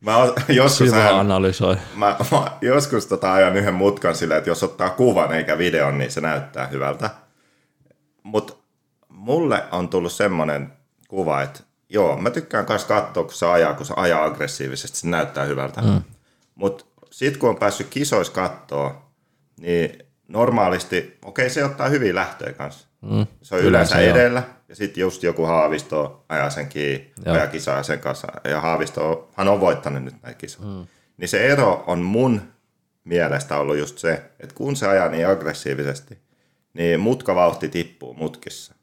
mä 0.00 0.16
oon, 0.16 0.32
joskus, 0.48 0.88
syvä 0.90 1.04
ajan, 1.04 1.18
analysoi. 1.20 1.76
mä, 1.94 2.16
mä, 2.32 2.52
joskus 2.60 3.06
tota 3.06 3.32
ajan 3.32 3.56
yhden 3.56 3.74
mutkan 3.74 4.14
silleen, 4.14 4.38
että 4.38 4.50
jos 4.50 4.62
ottaa 4.62 4.90
kuvan 4.90 5.32
eikä 5.32 5.58
videon, 5.58 5.98
niin 5.98 6.10
se 6.10 6.20
näyttää 6.20 6.66
hyvältä. 6.66 7.10
Mutta 8.22 8.52
mulle 9.08 9.64
on 9.72 9.88
tullut 9.88 10.12
semmoinen 10.12 10.79
kuva, 11.10 11.42
että 11.42 11.60
joo, 11.88 12.16
mä 12.16 12.30
tykkään 12.30 12.66
myös 12.68 12.84
katsoa, 12.84 13.24
kun 13.24 13.34
se 13.34 13.46
ajaa, 13.46 13.74
kun 13.74 13.86
se 13.86 13.94
ajaa 13.96 14.24
aggressiivisesti, 14.24 14.98
se 14.98 15.08
näyttää 15.08 15.44
hyvältä. 15.44 15.80
Mm. 15.82 16.02
Mutta 16.54 16.84
sitten 17.10 17.40
kun 17.40 17.48
on 17.48 17.56
päässyt 17.56 17.86
kisoissa 17.90 18.32
kattoa, 18.32 19.10
niin 19.60 19.98
normaalisti, 20.28 21.18
okei 21.24 21.50
se 21.50 21.64
ottaa 21.64 21.88
hyviä 21.88 22.14
lähtöjä 22.14 22.52
kanssa. 22.52 22.88
Mm. 23.00 23.26
Se 23.42 23.54
on 23.54 23.60
yleensä, 23.60 23.98
Yleensä 23.98 24.00
joo. 24.00 24.16
edellä, 24.16 24.42
ja 24.68 24.76
sitten 24.76 25.00
just 25.00 25.22
joku 25.22 25.44
Haavisto 25.44 26.24
ajaa 26.28 26.50
sen 26.50 26.68
kiinni, 26.68 27.12
Joo. 27.26 27.34
ajaa 27.34 27.46
kisaa 27.46 27.82
sen 27.82 27.98
kanssa, 27.98 28.28
ja 28.44 28.60
Haavistohan 28.60 29.48
on 29.48 29.60
voittanut 29.60 30.04
nyt 30.04 30.22
näitä 30.22 30.38
kisoja. 30.38 30.68
Mm. 30.68 30.86
Niin 31.16 31.28
se 31.28 31.46
ero 31.46 31.84
on 31.86 31.98
mun 31.98 32.40
mielestä 33.04 33.56
ollut 33.56 33.78
just 33.78 33.98
se, 33.98 34.22
että 34.40 34.54
kun 34.54 34.76
se 34.76 34.88
ajaa 34.88 35.08
niin 35.08 35.28
aggressiivisesti, 35.28 36.18
niin 36.74 37.00
mutkavauhti 37.00 37.68
tippuu 37.68 38.14
mutkissa. 38.14 38.74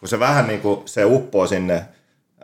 Kun 0.00 0.08
se 0.08 0.18
vähän 0.18 0.46
niin 0.46 0.60
kuin 0.60 0.80
se 0.84 1.04
uppoo 1.04 1.46
sinne 1.46 1.84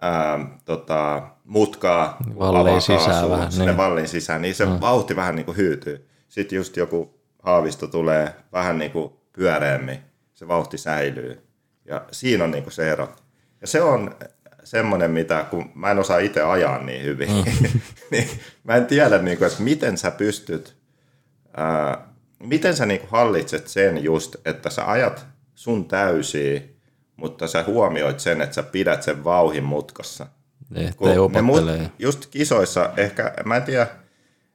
ää, 0.01 0.38
tota, 0.64 1.23
mutkaa, 1.45 2.16
Valliin 2.38 2.61
avakaasuun, 2.61 2.99
sisään 2.99 3.31
vähän, 3.31 3.53
sinne 3.53 3.66
niin. 3.66 3.77
vallin 3.77 4.09
sisään, 4.09 4.42
niin 4.42 4.55
se 4.55 4.66
mm. 4.66 4.81
vauhti 4.81 5.16
vähän 5.16 5.37
niin 5.37 5.47
kuin 5.47 5.57
hyytyy. 5.57 6.09
Sitten 6.29 6.57
just 6.57 6.77
joku 6.77 7.21
haavisto 7.42 7.87
tulee 7.87 8.35
vähän 8.53 8.79
niin 8.79 8.90
kuin 8.90 9.12
pyöreämmin, 9.33 9.99
se 10.35 10.49
vauhti 10.49 10.79
säilyy. 10.79 11.47
Ja 11.85 12.05
siinä 12.11 12.45
on 12.45 12.51
niin 12.51 12.62
kuin 12.62 12.73
se 12.73 12.90
ero. 12.92 13.09
Ja 13.61 13.66
se 13.66 13.83
on 13.83 14.16
semmoinen, 14.64 15.11
mitä 15.11 15.47
kun 15.51 15.71
mä 15.75 15.90
en 15.90 15.99
osaa 15.99 16.19
itse 16.19 16.42
ajaa 16.42 16.83
niin 16.83 17.05
hyvin, 17.05 17.29
mm. 17.31 17.45
niin 18.11 18.29
mä 18.64 18.77
en 18.77 18.87
tiedä, 18.87 19.19
niin 19.19 19.38
kuin, 19.38 19.49
että 19.49 19.62
miten 19.62 19.99
sä 19.99 20.11
pystyt, 20.11 20.77
ää, 21.57 22.09
miten 22.38 22.77
sä 22.77 22.87
niin 22.87 23.01
kuin 23.01 23.11
hallitset 23.11 23.69
sen 23.69 24.05
just, 24.05 24.37
että 24.45 24.71
sä 24.71 24.90
ajat 24.90 25.27
sun 25.55 25.88
täysiä, 25.88 26.61
mutta 27.16 27.46
sä 27.46 27.62
huomioit 27.66 28.20
sen, 28.20 28.40
että 28.40 28.55
sä 28.55 28.62
pidät 28.62 29.02
sen 29.02 29.24
vauhin 29.24 29.64
mutkassa. 29.64 30.26
Ettei 30.74 31.16
ne 31.33 31.42
mut, 31.42 31.64
just 31.98 32.26
kisoissa, 32.26 32.90
ehkä, 32.96 33.35
mä 33.44 33.57
en 33.57 33.62
tiedä, 33.62 33.87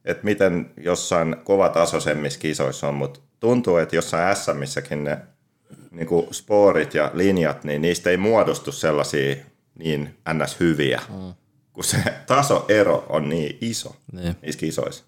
että 0.06 0.24
miten 0.24 0.72
jossain 0.78 1.36
kovatasoisemmissa 1.44 2.40
kisoissa 2.40 2.88
on, 2.88 2.96
mutta 2.96 3.20
tuntuu, 3.40 3.78
että 3.78 3.96
jossain 3.96 4.36
SMissäkin 4.36 5.04
ne 5.04 5.18
niin 5.92 6.08
kuin 6.08 6.34
sporit 6.34 6.94
ja 6.94 7.12
linjat, 7.14 7.64
niin 7.64 7.82
niistä 7.82 8.10
ei 8.10 8.18
muodostu 8.18 8.72
sellaisia 8.72 9.36
niin 9.76 10.18
ns. 10.34 10.60
hyviä, 10.60 11.02
mm. 11.10 11.34
kun 11.74 11.84
se 11.84 11.98
tasoero 12.28 13.06
on 13.10 13.30
niin 13.30 13.58
iso 13.62 13.96
Niin. 14.12 14.36
niissä 14.42 14.60
kisoissa. 14.60 15.04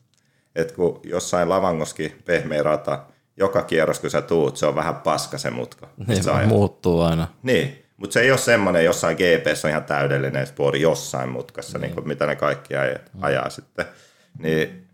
että 0.56 0.74
kun 0.74 1.00
jossain 1.04 1.50
Lavangoskin 1.50 2.22
pehmeä 2.26 2.64
rata, 2.64 3.06
joka 3.38 3.62
kierros 3.62 4.00
kun 4.00 4.10
sä 4.10 4.22
tuut, 4.22 4.58
se 4.58 4.66
on 4.66 4.76
vähän 4.76 4.96
paska 4.96 5.38
se 5.38 5.52
mutka. 5.52 5.88
Niin, 6.08 6.30
ajat. 6.30 6.48
muuttuu 6.48 7.02
aina. 7.02 7.28
Niin, 7.44 7.86
mutta 7.98 8.14
se 8.14 8.22
ei 8.22 8.32
ole 8.32 8.40
semmoinen 8.40 8.86
jossain 8.86 9.18
GPS 9.18 9.66
on 9.66 9.72
ihan 9.72 9.84
täydellinen 9.84 10.48
spori 10.48 10.82
jossain 10.82 11.30
mutkassa, 11.30 11.78
niin. 11.78 11.96
Niin 11.96 12.08
mitä 12.08 12.26
ne 12.26 12.36
kaikki 12.36 12.76
ajaa, 12.76 13.00
ajaa 13.22 13.50
sitten. 13.50 13.86
Niin 14.40 14.88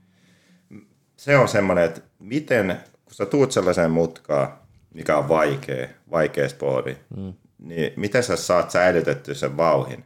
se 1.18 1.38
on 1.38 1.48
semmoinen, 1.48 1.84
että 1.84 2.02
miten, 2.20 2.80
kun 3.06 3.14
sä 3.14 3.26
tuut 3.26 3.52
sellaiseen 3.52 3.92
mutkaan, 3.92 4.54
mikä 4.94 5.18
on 5.18 5.30
vaikea, 5.30 5.88
vaikea 6.12 6.50
spori, 6.50 6.98
mm. 7.18 7.34
niin 7.60 7.94
miten 7.96 8.24
sä 8.24 8.36
saat 8.36 8.72
säilytettyä 8.72 9.34
sen 9.34 9.58
vauhin? 9.58 10.06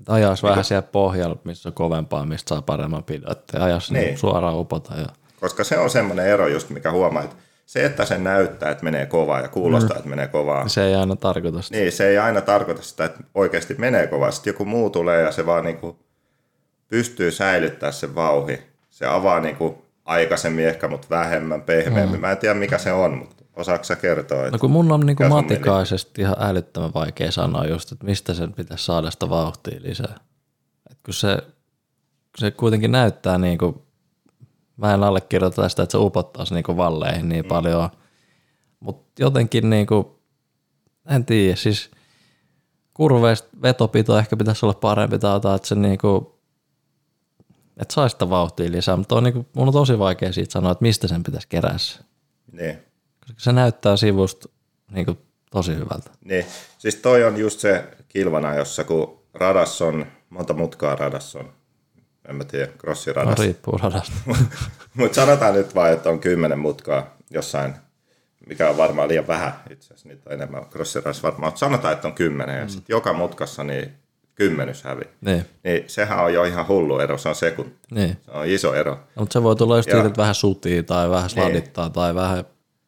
Et 0.00 0.08
ajas 0.08 0.42
vähän 0.42 0.64
siellä 0.64 0.88
pohjalla, 0.92 1.36
missä 1.44 1.68
on 1.68 1.72
kovempaa, 1.72 2.26
mistä 2.26 2.48
saa 2.48 2.62
paremman 2.62 3.04
pidon. 3.04 3.32
Että 3.32 3.64
ajas 3.64 3.90
niin. 3.90 4.04
Niin. 4.04 4.18
suoraan 4.18 4.58
upota. 4.58 4.94
Ja... 4.94 5.06
Koska 5.44 5.64
se 5.64 5.78
on 5.78 5.90
semmoinen 5.90 6.26
ero 6.26 6.48
just, 6.48 6.70
mikä 6.70 6.90
huomaa, 6.90 7.22
että 7.22 7.36
se, 7.66 7.84
että 7.84 8.04
se 8.04 8.18
näyttää, 8.18 8.70
että 8.70 8.84
menee 8.84 9.06
kovaa 9.06 9.40
ja 9.40 9.48
kuulostaa, 9.48 9.94
mm. 9.94 9.98
että 9.98 10.10
menee 10.10 10.28
kovaa, 10.28 10.68
Se 10.68 10.84
ei 10.84 10.94
aina 10.94 11.16
tarkoita 11.16 11.62
sitä. 11.62 11.78
niin 11.78 11.92
se 11.92 12.08
ei 12.08 12.18
aina 12.18 12.40
tarkoita 12.40 12.82
sitä, 12.82 13.04
että 13.04 13.20
oikeasti 13.34 13.74
menee 13.78 14.06
kovaa. 14.06 14.30
Sitten 14.30 14.50
joku 14.50 14.64
muu 14.64 14.90
tulee 14.90 15.22
ja 15.22 15.32
se 15.32 15.46
vaan 15.46 15.64
niin 15.64 15.76
kuin 15.76 15.96
pystyy 16.88 17.30
säilyttämään 17.30 17.92
sen 17.92 18.14
vauhi. 18.14 18.62
Se 18.90 19.06
avaa 19.06 19.40
niin 19.40 19.56
kuin 19.56 19.74
aikaisemmin 20.04 20.66
ehkä, 20.66 20.88
mutta 20.88 21.06
vähemmän, 21.10 21.62
pehmeämmin. 21.62 22.18
Mm. 22.18 22.20
Mä 22.20 22.30
en 22.30 22.38
tiedä, 22.38 22.54
mikä 22.54 22.78
se 22.78 22.92
on, 22.92 23.18
mutta 23.18 23.44
osaako 23.56 23.84
sä 23.84 23.96
kertoa? 23.96 24.38
Että... 24.38 24.50
No 24.50 24.58
kun 24.58 24.70
mun 24.70 24.92
on 24.92 25.06
niinku 25.06 25.22
Mikä 25.22 25.34
sun 25.34 25.42
matikaisesti 25.42 26.20
ihan 26.20 26.36
älyttömän 26.38 26.94
vaikea 26.94 27.30
sanoa 27.30 27.64
just, 27.64 27.92
että 27.92 28.04
mistä 28.04 28.34
sen 28.34 28.52
pitäisi 28.52 28.84
saada 28.84 29.10
sitä 29.10 29.28
vauhtia 29.28 29.80
lisää. 29.82 30.14
Et 30.90 30.98
kun 31.04 31.14
se, 31.14 31.38
se 32.38 32.50
kuitenkin 32.50 32.92
näyttää 32.92 33.38
niinku, 33.38 33.83
mä 34.76 34.94
en 34.94 35.02
allekirjoita 35.02 35.68
sitä, 35.68 35.82
että 35.82 35.92
se 35.92 35.98
upottaisi 35.98 36.54
niinku 36.54 36.76
valleihin 36.76 37.28
niin 37.28 37.44
mm. 37.44 37.48
paljon, 37.48 37.90
mutta 38.80 39.22
jotenkin 39.22 39.70
niinku, 39.70 40.20
en 41.08 41.24
tiedä, 41.24 41.56
siis 41.56 41.90
kurveista 42.94 43.48
vetopito 43.62 44.18
ehkä 44.18 44.36
pitäisi 44.36 44.66
olla 44.66 44.74
parempi 44.74 45.18
tai 45.18 45.36
että 45.36 45.68
se 45.68 45.74
niinku, 45.74 46.40
että 47.76 47.94
saisi 47.94 48.12
sitä 48.12 48.30
vauhtia 48.30 48.72
lisää, 48.72 48.96
mutta 48.96 49.14
on 49.14 49.24
niinku, 49.24 49.46
mun 49.56 49.68
on 49.68 49.72
tosi 49.72 49.98
vaikea 49.98 50.32
siitä 50.32 50.52
sanoa, 50.52 50.72
että 50.72 50.82
mistä 50.82 51.08
sen 51.08 51.22
pitäisi 51.22 51.48
kerätä 51.48 51.78
se. 51.78 51.98
Niin. 52.52 52.78
Koska 53.20 53.40
se 53.40 53.52
näyttää 53.52 53.96
sivusta 53.96 54.48
niinku, 54.90 55.18
tosi 55.50 55.74
hyvältä. 55.74 56.10
Niin, 56.24 56.46
siis 56.78 56.96
toi 56.96 57.24
on 57.24 57.36
just 57.36 57.60
se 57.60 57.84
kilvana, 58.08 58.54
jossa 58.54 58.84
kun 58.84 59.20
radas 59.34 59.82
on, 59.82 60.06
monta 60.30 60.54
mutkaa 60.54 60.96
radas 60.96 61.36
on, 61.36 61.52
en 62.28 62.36
mä 62.36 62.44
tiedä, 62.44 62.66
No, 62.66 62.72
crossiradas. 62.78 63.38
riippuu 63.38 63.78
radasta. 63.82 64.12
Mutta 64.94 65.14
sanotaan 65.14 65.54
nyt 65.54 65.74
vaan, 65.74 65.92
että 65.92 66.08
on 66.10 66.18
kymmenen 66.18 66.58
mutkaa 66.58 67.16
jossain, 67.30 67.74
mikä 68.48 68.70
on 68.70 68.76
varmaan 68.76 69.08
liian 69.08 69.26
vähän 69.26 69.52
itse 69.70 69.86
asiassa, 69.86 70.08
niitä 70.08 70.22
on 70.26 70.32
enemmän 70.32 70.66
crossiradas 70.66 71.22
varmaan, 71.22 71.46
mutta 71.52 71.58
sanotaan, 71.58 71.94
että 71.94 72.08
on 72.08 72.14
kymmenen 72.14 72.60
ja 72.60 72.68
sitten 72.68 72.94
joka 72.94 73.12
mutkassa 73.12 73.64
niin 73.64 73.92
kymmenys 74.34 74.84
hävi. 74.84 75.02
niin, 75.20 75.44
Niin 75.64 75.84
sehän 75.86 76.18
on 76.24 76.34
jo 76.34 76.44
ihan 76.44 76.68
hullu 76.68 76.98
ero, 76.98 77.18
se 77.18 77.28
on 77.28 77.34
sekunti. 77.34 77.76
niin. 77.90 78.16
Se 78.24 78.30
on 78.30 78.46
iso 78.46 78.74
ero. 78.74 78.90
No, 78.94 78.98
mutta 79.16 79.32
se 79.32 79.42
voi 79.42 79.56
tulla 79.56 79.76
just 79.76 79.88
Ja- 79.88 79.94
siitä, 79.94 80.06
että 80.08 80.20
vähän 80.22 80.34
sutii 80.34 80.82
tai 80.82 81.10
vähän 81.10 81.30
sladittaa 81.30 81.90
tai 81.90 82.14
vähän 82.14 82.44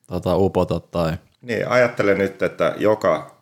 tota, 0.06 0.36
upota 0.36 0.80
tai... 0.80 1.12
Niin, 1.42 1.68
ajattele 1.68 2.14
nyt, 2.14 2.42
että 2.42 2.74
joka 2.76 3.36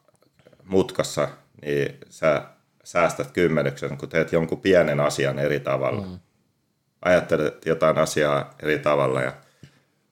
mutkassa 0.65 1.29
niin 1.63 1.99
sä 2.11 2.43
säästät 2.85 3.31
kymmenyksen, 3.31 3.99
kun 3.99 4.09
teet 4.09 4.33
jonkun 4.33 4.61
pienen 4.61 5.01
asian 5.01 5.39
eri 5.39 5.61
tavalla. 5.61 6.07
Mm. 6.07 6.19
Ajattelet 7.03 7.67
jotain 7.67 7.99
asiaa 7.99 8.55
eri 8.63 8.79
tavalla 8.79 9.23
ja 9.23 9.33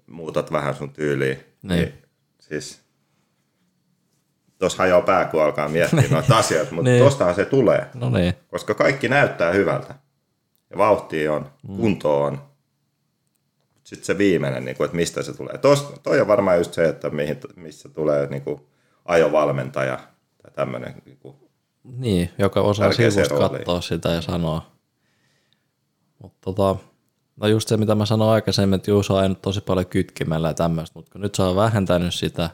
muutat 0.07 0.53
vähän 0.53 0.75
sun 0.75 0.93
tyyliä. 0.93 1.35
Niin. 1.35 1.68
niin 1.68 1.95
siis 2.39 2.83
tuossa 4.59 4.83
hajoaa 4.83 5.03
pää, 5.03 5.25
kun 5.25 5.43
alkaa 5.43 5.68
miettiä 5.68 6.05
noita 6.11 6.39
asioita, 6.39 6.75
mutta 6.75 6.91
Niin. 6.91 6.95
niin. 6.95 7.05
tostahan 7.05 7.35
se 7.35 7.45
tulee. 7.45 7.87
No 7.95 8.11
niin, 8.11 8.35
Koska 8.51 8.75
kaikki 8.75 9.09
näyttää 9.09 9.53
hyvältä. 9.53 9.95
Ja 10.70 10.79
vauhti 10.79 11.29
on, 11.29 11.51
kunto 11.77 12.23
on. 12.23 12.43
Sitten 13.85 14.07
se 14.07 14.18
viimeinen, 14.18 14.64
niin 14.64 14.77
kuin, 14.77 14.85
että 14.85 14.97
mistä 14.97 15.23
se 15.23 15.37
tulee. 15.37 15.59
Tos, 15.59 15.95
toi 16.03 16.20
on 16.20 16.29
varmaan 16.29 16.59
just 16.59 16.75
se, 16.75 16.89
että 16.89 17.11
mihin, 17.11 17.41
missä 17.57 17.89
tulee 17.89 18.27
niin 18.27 18.43
kuin, 18.43 18.61
ajovalmentaja 19.05 19.97
tai 20.43 20.51
tämmöinen. 20.55 20.95
Niin 21.05 21.18
kuin, 21.18 21.37
niin, 21.85 22.30
joka 22.39 22.61
osaa 22.61 22.93
sivusta 22.93 23.39
katsoa 23.49 23.80
sitä 23.80 24.09
ja 24.09 24.20
sanoa. 24.22 24.66
Mutta 26.22 26.39
tota, 26.41 26.76
no 27.37 27.47
just 27.47 27.68
se, 27.68 27.76
mitä 27.76 27.95
mä 27.95 28.07
sanoin 28.07 28.30
aikaisemmin, 28.30 28.74
että 28.76 28.91
Juuso 28.91 29.14
on 29.16 29.37
tosi 29.37 29.61
paljon 29.61 29.87
kytkimellä 29.87 30.49
ja 30.49 30.55
tämmöistä, 30.55 30.99
mutta 30.99 31.12
kun 31.12 31.20
nyt 31.20 31.35
se 31.35 31.43
on 31.43 31.57
vähentänyt 31.57 32.14
sitä, 32.14 32.51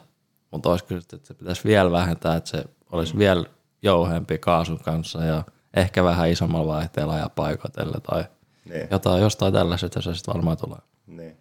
mutta 0.51 0.69
olisiko 0.69 0.99
sitten, 0.99 1.17
että 1.17 1.27
se 1.27 1.33
pitäisi 1.33 1.63
vielä 1.63 1.91
vähentää, 1.91 2.35
että 2.35 2.49
se 2.49 2.63
olisi 2.91 3.13
Mm. 3.13 3.19
vielä 3.19 3.45
jouhempi 3.81 4.37
kaasun 4.37 4.79
kanssa 4.79 5.23
ja 5.25 5.43
ehkä 5.75 6.03
vähän 6.03 6.29
isommalla 6.29 6.73
vaihteella 6.73 7.17
ja 7.17 7.29
paikotelle 7.29 7.97
tai 8.09 8.23
niin, 8.69 8.87
jotain, 8.91 9.21
jostain 9.21 9.53
tällaisesta 9.53 10.01
se 10.01 10.15
sitten 10.15 10.33
varmaan 10.33 10.57
tulee. 10.57 10.79
niin. 11.07 11.37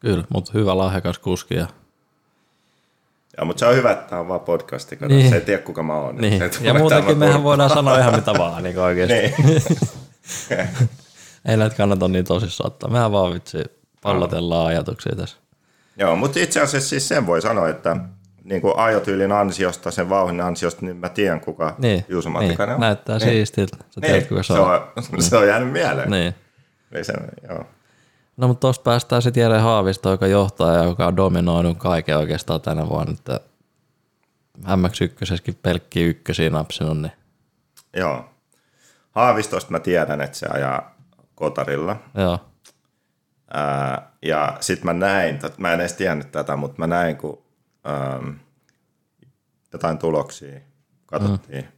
Kyllä, 0.00 0.24
mutta 0.34 0.50
hyvä 0.54 0.78
lahjakas 0.78 1.18
kuski 1.18 1.54
ja 1.54 1.66
Ja, 3.38 3.44
mutta 3.44 3.60
se 3.60 3.66
on 3.66 3.74
hyvä, 3.74 3.90
että 3.92 4.08
tämä 4.10 4.20
on 4.20 4.28
vaan 4.28 4.40
podcasti, 4.40 4.96
kato. 4.96 5.14
Niin. 5.14 5.28
Se 5.28 5.34
ei 5.34 5.40
tiedä, 5.40 5.62
kuka 5.62 5.82
mä 5.82 5.94
oon. 5.94 6.16
Niin. 6.16 6.38
Se 6.38 6.50
Ja 6.60 6.74
muutenkin 6.74 7.18
mehän 7.18 7.40
pur- 7.40 7.42
voidaan 7.42 7.70
sanoa 7.70 7.98
ihan 7.98 8.16
mitä 8.16 8.32
vaan 8.38 8.62
niin 8.62 8.78
oikeasti. 8.78 9.14
Niin. 9.14 9.62
Ei 11.48 11.56
näitä 11.56 11.76
kannata 11.76 12.08
niin 12.08 12.24
tosissaan 12.24 12.66
ottaa. 12.66 12.90
Mehän 12.90 13.12
vaan 13.12 13.34
vitsi 13.34 13.58
pallotellaan 14.02 14.66
ajatuksia 14.66 15.16
tässä. 15.16 15.36
Joo, 15.96 16.16
mutta 16.16 16.38
itse 16.40 16.60
asiassa 16.60 16.88
siis 16.88 17.08
sen 17.08 17.26
voi 17.26 17.42
sanoa, 17.42 17.68
että 17.68 17.96
niin 18.44 18.60
kuin 18.60 18.74
ajotyylin 18.76 19.32
ansiosta, 19.32 19.90
sen 19.90 20.08
vauhin 20.08 20.40
ansiosta, 20.40 20.86
niin 20.86 20.96
mä 20.96 21.08
tiedän, 21.08 21.40
kuka 21.40 21.74
Niin, 21.78 22.04
Juuso 22.08 22.28
niin. 22.40 22.60
On. 22.62 22.80
näyttää 22.80 23.18
niin. 23.18 23.28
siistiltä. 23.28 23.76
Sä 23.90 24.00
tiedät, 24.00 24.18
Niin, 24.18 24.28
kuka 24.28 24.42
se 24.42 24.46
se 24.54 24.60
on. 24.60 24.70
on, 24.70 25.22
se 25.22 25.36
on 25.36 25.46
jäänyt 25.48 25.72
mieleen. 25.72 26.10
Niin. 26.10 26.34
Niin 26.94 27.04
se, 27.04 27.12
joo. 27.48 27.64
No 28.36 28.48
mutta 28.48 28.60
tuosta 28.60 28.82
päästään 28.82 29.22
sitten 29.22 29.40
Jere 29.40 29.58
Haavisto, 29.58 30.10
joka 30.10 30.26
johtaa 30.26 30.72
ja 30.72 30.84
joka 30.84 31.06
on 31.06 31.16
dominoinut 31.16 31.78
kaiken 31.78 32.18
oikeastaan 32.18 32.60
tänä 32.60 32.88
vuonna. 32.88 33.12
Että 33.12 33.40
MX1 34.58 35.54
pelkkiä 35.62 36.06
ykkösiä 36.06 36.50
napsinut, 36.50 37.00
niin 37.02 37.12
joo. 37.96 38.24
Haavistosta 39.10 39.70
mä 39.70 39.80
tiedän, 39.80 40.20
että 40.20 40.38
se 40.38 40.46
ajaa 40.46 40.94
kotarilla. 41.34 41.96
joo. 42.14 42.38
Ää, 43.54 44.12
ja 44.22 44.56
sitten 44.60 44.86
mä 44.86 44.92
näin, 44.92 45.38
mä 45.56 45.72
en 45.72 45.80
edes 45.80 45.92
tiennyt 45.92 46.32
tätä, 46.32 46.56
mutta 46.56 46.76
mä 46.78 46.86
näin, 46.86 47.16
kun 47.16 47.42
äm, 47.86 48.34
jotain 49.72 49.98
tuloksia 49.98 50.60
katsottiin, 51.06 51.64
mm. 51.64 51.70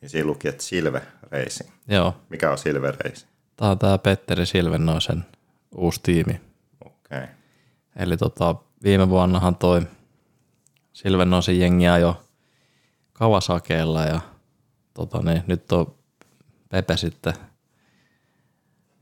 niin 0.00 0.10
siinä 0.10 0.26
luki, 0.26 0.48
että 0.48 0.62
Silve 0.62 1.02
Racing. 1.30 1.70
Joo. 1.88 2.16
Mikä 2.28 2.50
on 2.50 2.58
Silve 2.58 2.90
Racing? 2.90 3.30
Tämä 3.56 3.70
on 3.70 3.78
tämä 3.78 3.98
Petteri 3.98 4.46
Silvennoisen 4.46 5.24
uusi 5.74 6.00
tiimi. 6.02 6.40
Okay. 6.86 7.26
Eli 7.96 8.16
tota, 8.16 8.54
viime 8.82 9.08
vuonnahan 9.08 9.56
toi 9.56 9.82
Silvennoisen 10.92 11.60
jengi 11.60 11.84
jo 12.00 12.22
Kawasakeella 13.12 14.04
ja 14.04 14.20
tota, 14.94 15.22
niin, 15.22 15.42
nyt 15.46 15.72
on 15.72 15.94
Pepe 16.68 16.96
sitten 16.96 17.34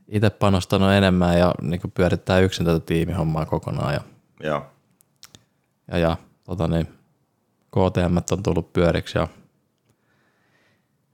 itse 0.07 0.29
panostanut 0.29 0.91
enemmän 0.91 1.39
ja 1.39 1.53
niin 1.61 1.81
pyörittää 1.93 2.39
yksin 2.39 2.65
tätä 2.65 2.79
tiimihommaa 2.79 3.45
kokonaan 3.45 3.93
ja, 3.93 4.01
Joo. 4.39 4.65
ja, 5.87 5.97
ja 5.97 6.17
tota, 6.43 6.67
niin, 6.67 6.87
KTM 7.67 8.17
on 8.31 8.43
tullut 8.43 8.73
pyöriksi 8.73 9.17
ja, 9.17 9.27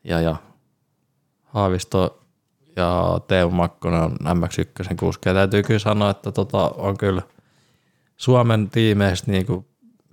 ja, 0.04 0.22
ja 0.22 0.36
Haavisto 1.44 2.25
ja 2.76 3.20
Teo 3.28 3.50
Makkonen 3.50 4.02
on 4.02 4.12
MX1 4.12 4.96
kuski. 5.00 5.30
Ja 5.30 5.36
täytyy 5.36 5.64
kyllä 5.64 5.80
sanoa, 5.80 6.10
että 6.10 6.32
tota, 6.32 6.70
on 6.70 6.98
kyllä 6.98 7.22
Suomen 8.18 8.70
tiimeistä 8.70 9.32
niin 9.32 9.46
kuin, 9.46 9.66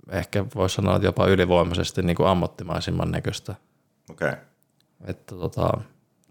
ehkä 0.09 0.45
voisi 0.55 0.75
sanoa, 0.75 0.95
että 0.95 1.07
jopa 1.07 1.27
ylivoimaisesti 1.27 2.01
niin 2.01 2.15
kuin 2.15 2.27
ammattimaisimman 2.27 3.11
näköistä. 3.11 3.55
Okei. 4.09 4.29
Okay. 4.29 4.43
Että 5.05 5.35
tota, 5.35 5.69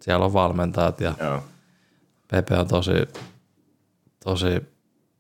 siellä 0.01 0.25
on 0.25 0.33
valmentajat 0.33 1.01
ja 1.01 1.15
Joo. 1.21 1.43
Pepe 2.31 2.59
on 2.59 2.69
tosi, 2.69 2.93
tosi 4.25 4.63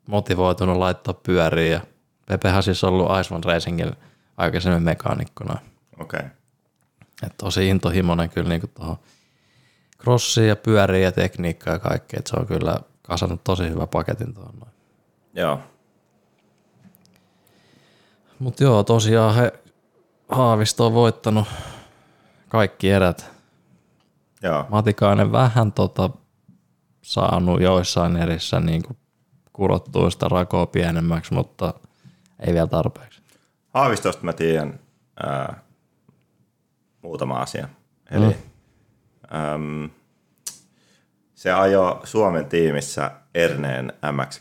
motivoitunut 0.06 0.76
laittaa 0.76 1.14
pyöriin 1.14 1.72
ja 1.72 1.80
Pepehän 2.28 2.62
siis 2.62 2.84
ollut 2.84 3.08
Iceman 3.20 3.44
Racingin 3.44 3.92
aikaisemmin 4.36 4.82
mekaanikkona. 4.82 5.58
Okei. 5.98 6.20
Okay. 6.20 6.30
Et 7.22 7.36
tosi 7.36 7.68
intohimoinen 7.68 8.30
kyllä 8.30 8.48
niinku 8.48 8.66
tuohon 8.66 8.96
crossiin 10.03 10.48
ja 10.48 10.57
pyöriin 10.57 11.05
ja 11.05 11.12
tekniikkaa 11.12 11.72
ja 11.72 11.78
kaikkea. 11.78 12.18
Et 12.18 12.26
se 12.26 12.36
on 12.36 12.46
kyllä 12.46 12.76
kasannut 13.03 13.44
tosi 13.44 13.68
hyvä 13.68 13.86
paketin 13.86 14.34
tuohon 14.34 14.55
noin. 14.61 14.72
Joo. 15.34 15.61
Mutta 18.38 18.64
joo, 18.64 18.82
tosiaan 18.82 19.34
he 19.34 19.53
Haavisto 20.28 20.86
on 20.86 20.94
voittanut 20.94 21.48
kaikki 22.48 22.90
erät. 22.90 23.30
Joo. 24.42 24.66
Matikainen 24.68 25.32
vähän 25.32 25.72
tota, 25.72 26.11
saanut 27.03 27.61
joissain 27.61 28.16
erissä 28.16 28.61
niin 28.61 28.82
kurottua 29.53 30.11
sitä 30.11 30.28
rakoa 30.28 30.66
pienemmäksi, 30.66 31.34
mutta 31.34 31.74
ei 32.46 32.55
vielä 32.55 32.66
tarpeeksi. 32.66 33.22
Haavistosta 33.74 34.24
mä 34.24 34.32
tiedän 34.32 34.80
ää, 35.26 35.61
muutama 37.03 37.34
asia. 37.34 37.68
Eli 38.11 38.26
mm. 38.26 38.34
Äm, 39.34 39.90
se 41.34 41.52
ajoi 41.52 42.00
Suomen 42.04 42.46
tiimissä 42.46 43.10
Erneen 43.34 43.92
MX 44.12 44.40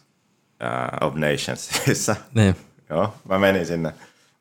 ää, 0.59 0.97
of 1.01 1.15
Nationsissa. 1.15 2.15
Niin, 2.33 2.55
Joo, 2.89 3.13
mä 3.29 3.39
menin 3.39 3.65
sinne. 3.65 3.93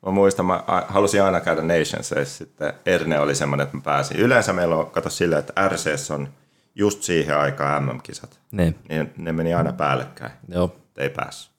Mä 0.05 0.11
muistan, 0.11 0.45
mä 0.45 0.63
halusin 0.87 1.23
aina 1.23 1.41
käydä 1.41 1.61
Nationsissa, 1.61 2.25
sitten 2.25 2.73
Erne 2.85 3.19
oli 3.19 3.35
semmoinen, 3.35 3.63
että 3.63 3.77
mä 3.77 3.83
pääsin. 3.83 4.17
Yleensä 4.17 4.53
meillä 4.53 4.75
on, 4.75 4.91
kato 4.91 5.09
silleen, 5.09 5.39
että 5.39 5.69
RCS 5.69 6.11
on 6.11 6.29
just 6.75 7.03
siihen 7.03 7.37
aikaan 7.37 7.83
MM-kisat. 7.83 8.39
niin, 8.51 8.75
Niin 8.89 9.13
ne 9.17 9.31
meni 9.31 9.53
aina 9.53 9.73
päällekkäin, 9.73 10.31
joo, 10.47 10.75
ei 10.97 11.09
päässyt. 11.09 11.51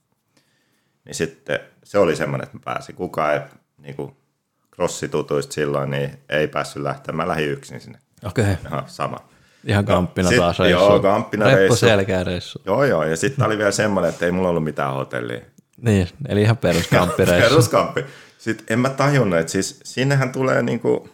Niin 1.05 1.15
sitten 1.15 1.61
se 1.85 1.99
oli 1.99 2.17
semmoinen, 2.17 2.45
että 2.45 2.57
mä 2.57 2.63
pääsin. 2.65 2.95
Kukaan 2.95 3.35
ei 3.35 3.41
niin 3.79 3.97
kuin 3.97 4.17
crossitutuista 4.75 5.53
silloin, 5.53 5.91
niin 5.91 6.19
ei 6.29 6.49
päässyt 6.49 6.83
lähtemään. 6.83 7.17
Mä 7.17 7.29
lähdin 7.29 7.51
yksin 7.51 7.81
sinne. 7.81 7.99
Okei. 8.25 8.45
Okay. 8.45 8.57
Ihan 8.67 8.83
sama. 8.87 9.17
Ihan 9.65 9.85
kamppina 9.85 10.29
sit- 10.29 10.39
taas 10.39 10.59
reissu. 10.59 10.81
joo, 10.85 11.01
kamppina 11.01 11.45
Reppu 11.45 11.57
reissu. 11.59 11.77
selkeä 11.77 12.25
reissu. 12.25 12.63
Joo, 12.67 12.85
joo. 12.85 13.05
Ja 13.05 13.17
sitten 13.17 13.47
oli 13.47 13.59
vielä 13.59 13.71
semmoinen, 13.71 14.09
että 14.09 14.27
ei 14.27 14.33
mulla 14.33 14.49
ollut 14.49 14.65
mitään 14.65 14.95
hotellia. 14.95 15.41
Niin, 15.77 16.09
eli 16.29 16.43
ihan 16.43 16.57
peruskampireissu. 16.57 17.49
Peruskamppi. 17.49 18.05
Sitten 18.39 18.67
en 18.71 18.79
mä 18.79 18.89
tajunnut, 18.91 19.39
että 19.39 19.53
siis 19.53 19.81
sinnehän 19.85 20.33
tulee 20.33 20.63
niinku 20.63 21.09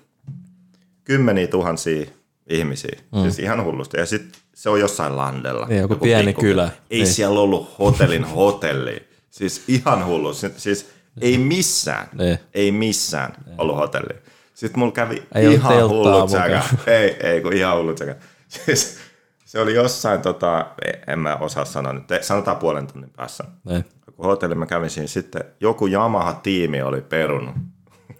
kymmeniä 1.04 1.46
tuhansia 1.46 2.06
ihmisiä. 2.48 2.98
Mm. 3.12 3.22
Siis 3.22 3.38
ihan 3.38 3.64
hullusti. 3.64 3.96
Ja 3.96 4.06
sitten 4.06 4.40
se 4.54 4.70
on 4.70 4.80
jossain 4.80 5.16
landella. 5.16 5.66
Niin, 5.66 5.80
joku 5.80 5.94
pieni 5.96 6.34
kylä. 6.34 6.70
Ei 6.90 6.98
Niin. 6.98 7.06
siellä 7.12 7.40
ollut 7.40 7.78
hotellin 7.78 8.24
hotelli. 8.36 9.08
Siis 9.30 9.64
ihan 9.68 10.06
hullu. 10.06 10.34
Si- 10.34 10.52
Siis 10.56 10.90
ei 11.20 11.38
missään, 11.38 12.08
Niin. 12.12 12.38
ei 12.54 12.72
missään 12.72 13.32
ollut 13.58 13.76
hotelli. 13.76 14.14
Sitten 14.58 14.78
mulla 14.78 14.92
kävi 14.92 15.22
Ei 15.34 15.54
ihan 15.54 15.88
hullut 15.88 16.30
säkä. 16.30 16.62
Ei, 16.86 17.16
ei 17.26 17.40
kun 17.40 17.52
ihan 17.52 17.76
hullut 17.76 17.98
säkä. 17.98 18.16
Siis 18.48 18.98
se 19.44 19.60
oli 19.60 19.74
jossain, 19.74 20.22
tota, 20.22 20.66
en 21.06 21.18
mä 21.18 21.36
osaa 21.36 21.64
sanoa 21.64 21.92
nyt, 21.92 22.04
sanotaan 22.20 22.56
puolen 22.56 22.86
tunnin 22.86 23.10
päässä 23.10 23.44
Niin. 23.64 23.84
joku 24.06 24.22
hotelli 24.22 24.54
mä 24.54 24.66
kävin 24.66 24.90
siinä, 24.90 25.06
sitten 25.06 25.44
joku 25.60 25.86
Yamaha-tiimi 25.86 26.82
oli 26.82 27.00
perunut. 27.00 27.54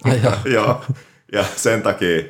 Ai 0.04 0.20
joo. 0.54 0.84
Ja 1.32 1.44
sen 1.56 1.82
takia 1.82 2.22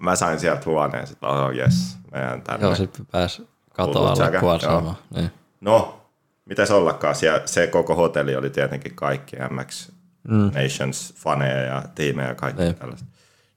mä 0.00 0.16
sain 0.16 0.40
sieltä 0.40 0.62
huoneen, 0.66 1.04
että 1.12 1.26
oh 1.28 1.50
yes, 1.54 1.96
mä 2.12 2.18
jään 2.20 2.42
tänne. 2.42 2.66
Joo, 2.66 2.74
sitten 2.74 3.06
pääsi 3.06 3.48
kato 3.72 3.86
Hullut 3.92 4.06
alle 4.06 4.16
säkä, 4.26 4.40
kuorsaamaan. 4.40 4.96
Niin. 5.14 5.30
No, 5.60 6.00
mitäs 6.44 6.70
ollakaan, 6.70 7.14
siellä, 7.14 7.42
se 7.46 7.66
koko 7.66 7.94
hotelli 7.94 8.36
oli 8.36 8.50
tietenkin 8.50 8.94
kaikki 8.94 9.36
MX 9.50 9.90
mm. 10.28 10.50
Nations 10.62 11.14
faneja 11.16 11.60
ja 11.60 11.82
tiimejä 11.94 12.28
ja 12.28 12.34
kaikki 12.34 12.62
Niin. 12.62 12.74
tällaista. 12.74 13.06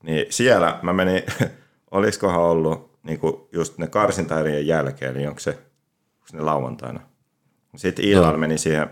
Niin 0.08 0.26
siellä 0.30 0.80
mä 0.82 0.94
menin, 0.94 1.24
olisikohan 1.92 2.42
ollut 2.42 2.98
niin 3.04 3.20
just 3.52 3.78
ne 3.78 3.88
karsintaerien 3.88 4.68
jälkeen, 4.68 5.14
niin 5.14 5.28
onko 5.28 5.40
se, 5.40 5.50
onko 5.52 6.28
ne 6.34 6.42
lauantaina? 6.42 7.00
Sitten 7.76 8.06
illalla 8.06 8.28
Joo. 8.28 8.38
menin 8.38 8.60
siihen 8.60 8.90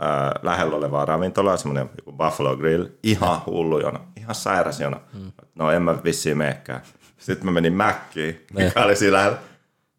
ää, 0.00 0.32
lähellä 0.42 0.76
olevaan 0.76 1.08
ravintolaan, 1.08 1.58
semmoinen 1.58 1.90
joku 1.98 2.12
Buffalo 2.12 2.56
Grill, 2.56 2.86
ihan 3.02 3.40
hullu 3.46 3.80
jono, 3.80 4.00
ihan 4.16 4.34
sairas 4.34 4.80
jono. 4.80 5.00
Mm. 5.14 5.32
No 5.54 5.70
en 5.70 5.82
mä 5.82 6.04
vissiin 6.04 6.38
meekään. 6.38 6.80
Sitten 7.18 7.44
mä 7.46 7.52
menin 7.52 7.72
Mäkkiin, 7.72 8.46
mikä 8.58 8.84
oli 8.84 8.96
siinä 8.96 9.16
lähellä. 9.16 9.38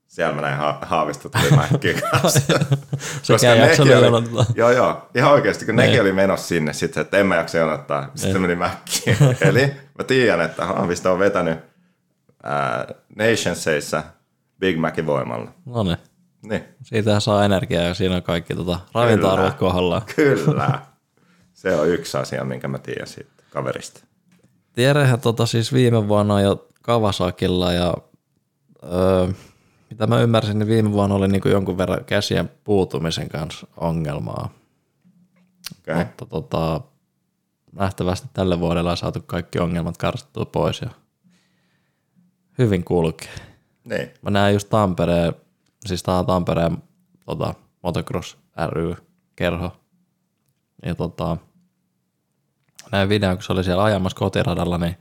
Siellä 0.07 0.35
mä 0.35 0.41
näin 0.41 0.57
ha- 0.57 0.79
haavistot 0.81 1.31
tuli 1.31 1.55
Mäkkiin 1.55 2.01
kanssa. 2.11 2.41
Jakso 3.29 3.47
nekin 3.55 3.97
oli, 3.97 4.05
jonottaa. 4.05 4.45
joo, 4.55 4.71
joo, 4.71 5.09
ihan 5.15 5.31
oikeasti, 5.31 5.65
kun 5.65 5.75
nekin 5.75 5.91
Niin. 5.91 6.01
oli 6.01 6.11
menossa 6.11 6.47
sinne 6.47 6.73
sitten, 6.73 7.01
että 7.01 7.17
en 7.17 7.25
mä 7.25 7.35
jaksa 7.35 7.57
jonottaa. 7.57 8.11
Sitten 8.15 8.41
meni 8.41 8.55
Mäkkiin. 8.55 9.17
Eli 9.41 9.71
mä 9.99 10.03
tiedän, 10.03 10.41
että 10.41 10.65
Haavisto 10.65 11.13
on 11.13 11.19
vetänyt 11.19 11.59
ää, 12.43 12.87
Nationsseissa 13.15 14.03
Big 14.59 14.77
Macin 14.77 15.05
voimalla. 15.05 15.51
No 15.65 15.83
niin. 15.83 15.97
Niin, 16.41 16.63
Siitähän 16.83 17.21
saa 17.21 17.45
energiaa 17.45 17.83
ja 17.83 17.93
siinä 17.93 18.15
on 18.15 18.23
kaikki 18.23 18.55
tota, 18.55 18.79
ravinta-arvot 18.93 19.53
kohdallaan. 19.53 20.01
kyllä. 20.15 20.79
Se 21.53 21.75
on 21.75 21.87
yksi 21.89 22.17
asia, 22.17 22.43
minkä 22.43 22.67
mä 22.67 22.77
tiedän 22.77 23.07
siitä 23.07 23.31
kaverista. 23.49 24.01
Tierehän 24.73 25.21
tota 25.21 25.45
siis 25.45 25.73
viime 25.73 26.07
vuonna 26.07 26.41
jo 26.41 26.67
Kawasakilla 26.81 27.73
ja 27.73 27.93
öö, 28.83 29.27
mitä 29.89 30.07
mä 30.07 30.21
ymmärsin, 30.21 30.59
niin 30.59 30.67
viime 30.67 30.91
vuonna 30.91 31.15
oli 31.15 31.27
niinku 31.27 31.49
jonkun 31.49 31.77
verran 31.77 32.05
käsien 32.05 32.49
puutumisen 32.63 33.29
kanssa 33.29 33.67
ongelmaa. 33.77 34.53
Okay. 35.81 36.05
Mutta 36.05 36.25
tota, 36.25 36.81
nähtävästi 37.71 38.27
tälle 38.33 38.59
vuodelle 38.59 38.91
on 38.91 38.97
saatu 38.97 39.21
kaikki 39.25 39.59
ongelmat 39.59 39.97
karsittua 39.97 40.45
pois 40.45 40.81
ja 40.81 40.89
hyvin 42.57 42.83
kulkee. 42.83 43.35
Niin, 43.83 44.11
Mä 44.21 44.29
näen 44.29 44.53
just 44.53 44.69
Tampereen, 44.69 45.33
siis 45.85 46.03
tää 46.03 46.19
on 46.19 46.25
Tampereen 46.25 46.77
tota, 47.25 47.53
Motocross 47.83 48.37
ry-kerho. 48.69 49.71
Ja 50.85 50.95
tota, 50.95 51.37
näin 52.91 53.09
videon, 53.09 53.37
kun 53.37 53.43
se 53.43 53.53
oli 53.53 53.63
siellä 53.63 53.83
ajamassa 53.83 54.17
kotiradalla, 54.17 54.77
niin 54.77 54.97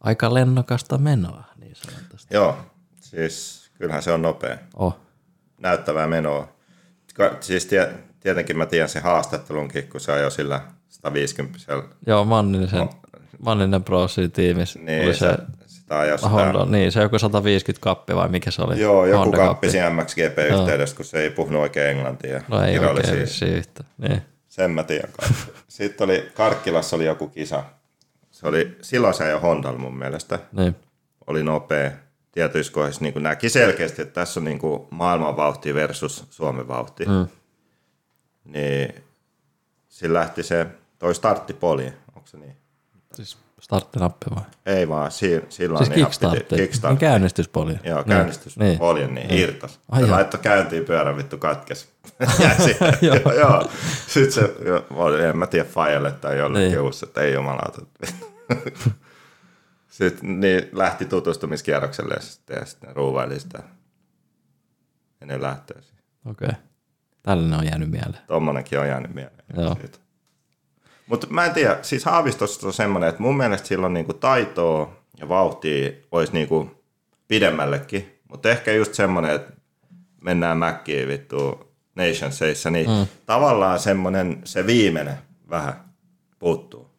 aika 0.00 0.34
lennokasta 0.34 0.98
menoa, 0.98 1.44
niin 1.56 1.76
sanotusti. 1.76 2.34
joo. 2.34 2.56
Siis 3.00 3.70
kyllähän 3.74 4.02
se 4.02 4.12
on 4.12 4.22
nopea. 4.22 4.58
Oh, 4.74 4.96
Näyttävää 5.58 6.06
menoa. 6.06 6.48
Siis 7.40 7.66
tie, 7.66 7.94
tietenkin 8.20 8.58
mä 8.58 8.66
tiedän 8.66 8.88
sen 8.88 9.02
haastattelunkin, 9.02 9.88
kun 9.88 10.00
se 10.00 10.12
ajoi 10.12 10.30
sillä 10.30 10.60
150 10.92 11.58
joo, 12.06 12.24
Manninen, 12.24 12.88
Manninen 13.38 13.84
Pro 13.84 14.06
tiimissä 14.32 14.78
Niin, 14.78 15.04
oli 15.04 15.14
se, 15.14 15.18
se, 15.18 15.36
sitä. 15.66 16.28
Honda, 16.28 16.64
niin 16.64 16.92
se 16.92 17.02
joku 17.02 17.18
150 17.18 17.82
kappi 17.82 18.14
vai 18.14 18.28
mikä 18.28 18.50
se 18.50 18.62
oli? 18.62 18.80
Joo, 18.80 19.06
joku 19.06 19.18
Honda 19.18 19.36
kappi 19.36 19.70
siinä 19.70 19.90
MXGP-yhteydessä, 19.90 20.96
kun 20.96 21.04
se 21.04 21.18
ei 21.22 21.30
puhunut 21.30 21.62
oikein 21.62 21.96
englantia. 21.96 22.42
No 22.48 22.62
ei 22.64 22.78
oikein 22.78 23.20
vissiin 23.20 23.54
yhtä. 23.54 23.84
Niin. 23.98 24.22
Sen 24.48 24.70
mä 24.70 24.82
tiedän. 24.82 25.10
Sitten 25.68 26.04
oli, 26.04 26.30
Karkkilassa 26.34 26.96
oli 26.96 27.04
joku 27.06 27.28
kisa. 27.28 27.64
Se 28.30 28.48
oli, 28.48 28.76
silloin 28.82 29.14
se 29.14 29.24
ajoi 29.24 29.40
Hondalla 29.40 29.78
mun 29.78 29.98
mielestä. 29.98 30.38
niin. 30.52 30.76
Oli 31.26 31.42
nopea. 31.42 31.90
Tietyissä 32.32 32.72
kohdissa 32.72 33.04
niin 33.04 33.22
näki 33.22 33.48
selkeästi, 33.48 34.02
että 34.02 34.14
tässä 34.14 34.40
on 34.40 34.44
niin 34.44 34.58
kuin 34.58 34.82
maailman 34.90 35.36
vauhti 35.36 35.74
versus 35.74 36.24
Suomen 36.30 36.68
vauhti. 36.68 37.04
Mm. 37.06 37.26
Niin 38.44 38.94
sillä 39.88 40.18
lähti 40.18 40.42
se, 40.42 40.66
toi 41.02 41.14
starttipoli, 41.14 41.92
onko 42.16 42.26
se 42.28 42.36
niin? 42.38 42.56
Siis 43.14 43.38
starttinappi 43.60 44.26
vai? 44.34 44.42
Ei 44.66 44.88
vaan, 44.88 45.10
si, 45.10 45.42
silloin 45.48 45.84
Siis 45.84 45.94
piti- 45.94 46.04
kickstartti. 46.04 46.56
kickstart. 46.56 46.92
Niin 46.92 46.98
käynnistyspoli. 46.98 47.78
Joo, 47.84 48.04
käynnistys 48.04 48.58
Niin. 48.58 48.78
poljen, 48.78 49.14
niin 49.14 49.30
irtos. 49.30 49.80
Ai 49.90 50.00
Se 50.00 50.06
joo. 50.06 50.16
laittoi 50.16 50.40
käyntiin 50.40 50.84
pyörän 50.84 51.16
vittu 51.16 51.38
katkes. 51.38 51.88
Joo. 53.02 53.32
joo. 53.40 53.68
Sitten 54.06 54.32
se, 54.32 54.54
jo, 54.64 54.86
oli, 54.90 55.24
en 55.24 55.38
mä 55.38 55.46
tiedä 55.46 55.68
Fajalle 55.68 56.12
tai 56.12 56.38
jollekin 56.38 56.62
Niin. 56.62 56.72
niin. 56.72 56.80
uusi, 56.84 57.06
että 57.06 57.20
ei 57.20 57.34
jumalauta. 57.34 57.82
sitten 59.90 60.40
niin 60.40 60.68
lähti 60.72 61.04
tutustumiskierrokselle 61.04 62.14
ja 62.14 62.20
sitten, 62.20 62.56
ja 62.60 62.66
sitten 62.66 62.96
ruuvaili 62.96 63.40
sitä 63.40 63.62
ennen 65.20 65.42
lähtöä. 65.42 65.80
Okei. 66.26 66.46
Okay. 66.48 66.60
Tällainen 67.22 67.58
on 67.58 67.64
jäänyt 67.66 67.90
mieleen. 67.90 68.22
Tommonenkin 68.26 68.78
on 68.80 68.88
jäänyt 68.88 69.14
mieleen. 69.14 69.44
Joo. 69.56 69.76
Mutta 71.06 71.26
mä 71.30 71.44
en 71.44 71.54
tiedä, 71.54 71.78
siis 71.82 72.04
Haavistossa 72.04 72.66
on 72.66 72.72
semmoinen, 72.72 73.08
että 73.08 73.22
mun 73.22 73.36
mielestä 73.36 73.68
sillä 73.68 73.86
on 73.86 73.94
niinku 73.94 74.12
taitoa 74.12 74.96
ja 75.18 75.28
vauhtia 75.28 75.90
olisi 76.12 76.32
niinku 76.32 76.70
pidemmällekin, 77.28 78.18
mutta 78.28 78.50
ehkä 78.50 78.72
just 78.72 78.94
semmoinen, 78.94 79.34
että 79.34 79.52
mennään 80.20 80.58
mäkkiin 80.58 81.08
vittu 81.08 81.72
Nationsseissa, 81.94 82.70
niin 82.70 82.90
mm. 82.90 83.06
tavallaan 83.26 83.78
semmoinen 83.78 84.40
se 84.44 84.66
viimeinen 84.66 85.18
vähän 85.50 85.84
puuttuu. 86.38 86.90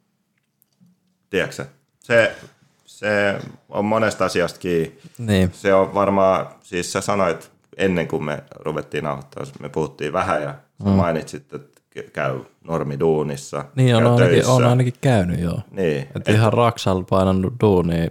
Tiedätkö 1.29 1.65
se, 1.99 2.35
se 2.85 3.39
on 3.69 3.85
monesta 3.85 4.25
asiasta 4.25 4.59
kiinni. 4.59 4.99
Niin. 5.17 5.51
Se 5.53 5.73
on 5.73 5.93
varmaan, 5.93 6.47
siis 6.61 6.91
sä 6.91 7.01
sanoit 7.01 7.51
ennen 7.77 8.07
kuin 8.07 8.23
me 8.23 8.43
ruvettiin 8.59 9.03
nauhoittaa, 9.03 9.43
me 9.59 9.69
puhuttiin 9.69 10.13
vähän 10.13 10.41
ja 10.41 10.55
mm. 10.83 10.89
mainitsit, 10.89 11.53
että 11.53 11.72
käy 12.13 12.39
normiduunissa, 12.63 13.65
Niin 13.75 13.95
on 13.95 14.01
käy 14.03 14.11
ainakin, 14.11 14.29
töissä. 14.33 14.51
on 14.51 14.65
ainakin 14.65 14.93
käynyt, 15.01 15.39
joo. 15.39 15.59
Niin, 15.71 16.07
Et 16.15 16.29
ihan 16.29 16.53
raksalla 16.53 17.03
painanut 17.09 17.53
duunia 17.61 18.07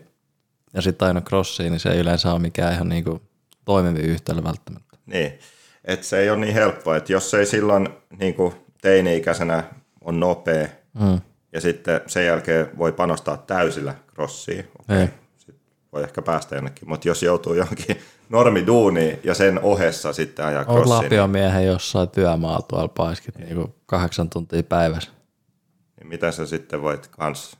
ja 0.74 0.82
sitten 0.82 1.08
aina 1.08 1.20
crossiin, 1.20 1.70
niin 1.70 1.80
se 1.80 1.88
ei 1.90 1.98
yleensä 2.00 2.32
ole 2.32 2.38
mikään 2.40 2.72
ihan 2.74 2.88
niinku 2.88 3.22
toimivi 3.64 3.98
yhtälö 4.00 4.44
välttämättä. 4.44 4.96
Niin, 5.06 5.38
että 5.84 6.06
se 6.06 6.18
ei 6.18 6.30
ole 6.30 6.38
niin 6.38 6.54
helppoa, 6.54 6.96
että 6.96 7.12
jos 7.12 7.34
ei 7.34 7.46
silloin 7.46 7.88
niin 8.18 8.34
kuin 8.34 8.54
teini-ikäisenä 8.82 9.64
on 10.04 10.20
nopea 10.20 10.66
Mm. 11.00 11.20
ja 11.52 11.60
sitten 11.60 12.00
sen 12.06 12.26
jälkeen 12.26 12.78
voi 12.78 12.92
panostaa 12.92 13.36
täysillä 13.36 13.94
crossiin, 14.14 14.64
okay. 14.80 14.98
Ei. 15.00 15.08
sitten 15.36 15.60
voi 15.92 16.02
ehkä 16.02 16.22
päästä 16.22 16.54
jonnekin, 16.54 16.88
mutta 16.88 17.08
jos 17.08 17.22
joutuu 17.22 17.54
johonkin 17.54 17.96
normiduuniin 18.32 19.18
ja 19.24 19.34
sen 19.34 19.60
ohessa 19.62 20.12
sitten 20.12 20.44
ajaa 20.44 20.64
Oot 20.68 20.76
crossiin, 20.76 21.04
lapiomiehen 21.04 21.66
jossain 21.66 22.08
työmaalla 22.08 22.66
tuolla 22.68 22.88
paiskit 22.88 23.38
niinku 23.38 23.74
kahdeksan 23.86 24.30
tuntia 24.30 24.62
päivässä. 24.62 25.10
niin 25.98 26.08
mitä 26.08 26.30
sä 26.32 26.46
sitten 26.46 26.82
voit 26.82 27.06
kans 27.06 27.56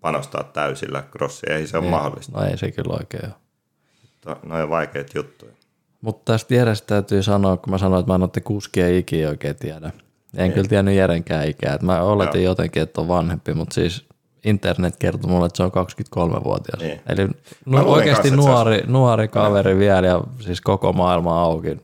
panostaa 0.00 0.44
täysillä 0.44 1.04
crossiin, 1.10 1.52
ei 1.52 1.66
se 1.66 1.78
ole 1.78 1.90
mahdollista. 1.90 2.38
No 2.38 2.44
ei 2.44 2.58
se 2.58 2.70
kyllä 2.70 2.94
oikein 2.94 3.26
ole. 3.26 4.36
On 4.62 4.70
vaikeita 4.70 5.12
juttuja. 5.14 5.52
Mutta 6.00 6.32
tästä 6.32 6.54
Jerestä 6.54 6.86
täytyy 6.86 7.22
sanoa, 7.22 7.56
kun 7.56 7.70
mä 7.70 7.78
sanoin, 7.78 8.00
että 8.00 8.12
mä 8.12 8.14
en 8.14 8.22
otte 8.22 8.40
kuskia 8.40 8.98
ikiä 8.98 9.28
oikein 9.28 9.56
tiedä. 9.56 9.90
En 10.36 10.52
kyllä 10.52 10.68
tiennyt 10.68 10.94
Jerenkään 10.94 11.48
ikää. 11.48 11.78
Mä 11.82 12.02
oletin 12.02 12.42
Joo. 12.42 12.50
jotenkin, 12.50 12.82
että 12.82 13.00
on 13.00 13.08
vanhempi, 13.08 13.54
mutta 13.54 13.74
siis 13.74 14.08
internet 14.44 14.96
kertoi 14.96 15.30
mulle, 15.30 15.46
että 15.46 15.56
se 15.56 15.62
on 15.62 15.70
23-vuotias. 15.70 16.80
Niin. 16.82 17.00
Eli 17.08 17.28
luulin 17.66 17.86
oikeasti 17.86 18.28
kanssa, 18.30 18.34
että 18.42 18.42
se 18.42 18.50
nuori, 18.50 18.82
nuori 18.86 19.28
kaveri 19.28 19.78
vielä 19.78 20.06
ja 20.06 20.20
siis 20.40 20.60
koko 20.60 20.92
maailma 20.92 21.42
auki. 21.42 21.76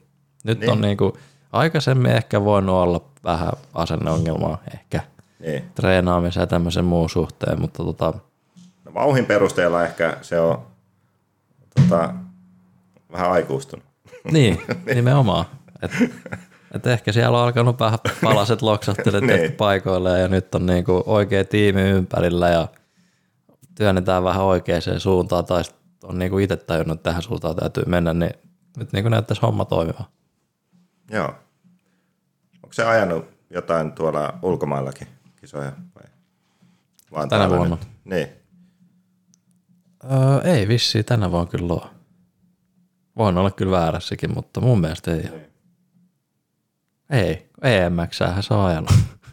Nyt 0.44 0.60
Niin. 0.60 0.70
on 0.72 0.80
niinku, 0.80 1.16
aikaisemmin 1.52 2.10
ehkä 2.12 2.44
voinut 2.44 2.74
olla 2.74 3.00
vähän 3.24 3.52
asenneongelmaa 3.74 4.62
ehkä 4.74 5.00
Niin. 5.40 5.64
treenaamisen 5.74 6.40
ja 6.40 6.46
tämmöisen 6.46 6.84
muun 6.84 7.10
suhteen, 7.10 7.60
mutta 7.60 7.84
tota, 7.84 8.14
No, 8.84 8.94
vauhin 8.94 9.26
perusteella 9.26 9.84
ehkä 9.84 10.16
se 10.22 10.40
on 10.40 10.58
tota, 11.80 12.14
vähän 13.12 13.30
aikuistunut. 13.30 13.84
niin, 14.32 14.62
nimenomaan. 14.94 15.44
Et, 15.82 15.90
et 16.74 16.86
ehkä 16.86 17.12
siellä 17.12 17.38
on 17.38 17.44
alkanut 17.44 17.80
vähän 17.80 17.98
palaset 18.22 18.62
loksahtelemaan 18.62 19.26
Niin. 19.30 19.40
niin. 19.40 19.52
paikoille 19.52 20.20
ja 20.20 20.28
nyt 20.28 20.54
on 20.54 20.66
niinku 20.66 21.02
oikea 21.06 21.44
tiimi 21.44 21.82
ympärillä 21.82 22.48
ja 22.48 22.68
työnnetään 23.74 24.24
vähän 24.24 24.44
oikeaan 24.44 24.82
suuntaan 24.98 25.44
tai 25.44 25.62
on 26.04 26.18
niinku 26.18 26.38
itse 26.38 26.56
tajunnut, 26.56 26.98
että 26.98 27.10
tähän 27.10 27.22
suuntaan 27.22 27.56
täytyy 27.56 27.84
mennä, 27.86 28.14
niin 28.14 28.34
nyt 28.76 28.92
niinku 28.92 29.08
näyttäisi 29.08 29.42
homma 29.42 29.64
toimiva. 29.64 30.04
Joo. 31.10 31.34
Onko 32.54 32.72
se 32.72 32.84
ajanut 32.84 33.24
jotain 33.50 33.92
tuolla 33.92 34.38
ulkomaillakin 34.42 35.08
kisoja? 35.40 35.72
Vai? 35.94 36.10
Vaan 37.12 37.28
Tänä 37.28 37.50
vuonna. 37.50 37.76
Nyt? 37.80 37.88
Niin. 38.04 38.28
Öö, 40.04 40.52
ei 40.52 40.68
vissiin 40.68 41.04
tänä 41.04 41.32
vaan 41.32 41.48
kyllä 41.48 41.72
ole. 41.72 41.90
Voin 43.16 43.38
olla 43.38 43.50
kyllä 43.50 43.72
väärässäkin, 43.78 44.34
mutta 44.34 44.60
mun 44.60 44.80
mielestä 44.80 45.14
ei 45.14 45.30
ole. 45.32 45.50
Ei, 47.10 47.48
EMX 47.62 48.18
se 48.40 48.54
on 48.54 48.64
ajanut. 48.64 48.90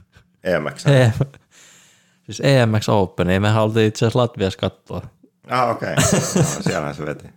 EMX. 0.43 0.85
EM, 0.87 1.11
siis 2.25 2.39
EMX 2.43 2.89
Open, 2.89 3.27
niin 3.27 3.41
me 3.41 3.49
haluttiin 3.49 3.87
itse 3.87 4.05
asiassa 4.05 4.19
Latviassa 4.19 4.59
katsoa. 4.59 5.01
Ah, 5.49 5.69
okei. 5.69 5.93
Okay. 6.03 6.43
No, 6.43 6.61
siellähän 6.61 6.95
se 6.95 7.05
veti. 7.05 7.27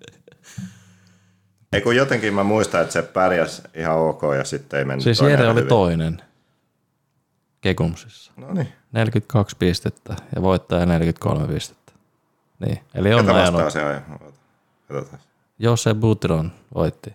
Ei 1.73 1.81
kun 1.81 1.97
jotenkin 1.97 2.35
mä 2.35 2.43
muistan, 2.43 2.81
että 2.81 2.93
se 2.93 3.03
pärjäs 3.03 3.63
ihan 3.75 3.97
ok 3.99 4.23
ja 4.39 4.45
sitten 4.45 4.79
ei 4.79 4.85
mennyt 4.85 5.03
Siis 5.05 5.21
Jere 5.21 5.47
oli 5.49 5.55
hyvin. 5.55 5.69
toinen 5.69 6.23
Kekumsissa. 7.61 8.33
No 8.37 8.53
niin. 8.55 8.73
42 8.93 9.57
pistettä 9.59 10.17
ja 10.35 10.43
voittaja 10.43 10.87
43 10.87 11.47
pistettä. 11.55 11.93
Niin, 12.67 12.81
eli 12.95 13.15
on 13.15 13.21
Ketä 13.27 13.35
ajanut. 13.37 13.73
se? 13.73 13.85
Oota, 13.85 14.01
Katsotaan. 14.89 15.23
Jose 15.59 15.95
Butron 15.95 16.53
voitti. 16.75 17.15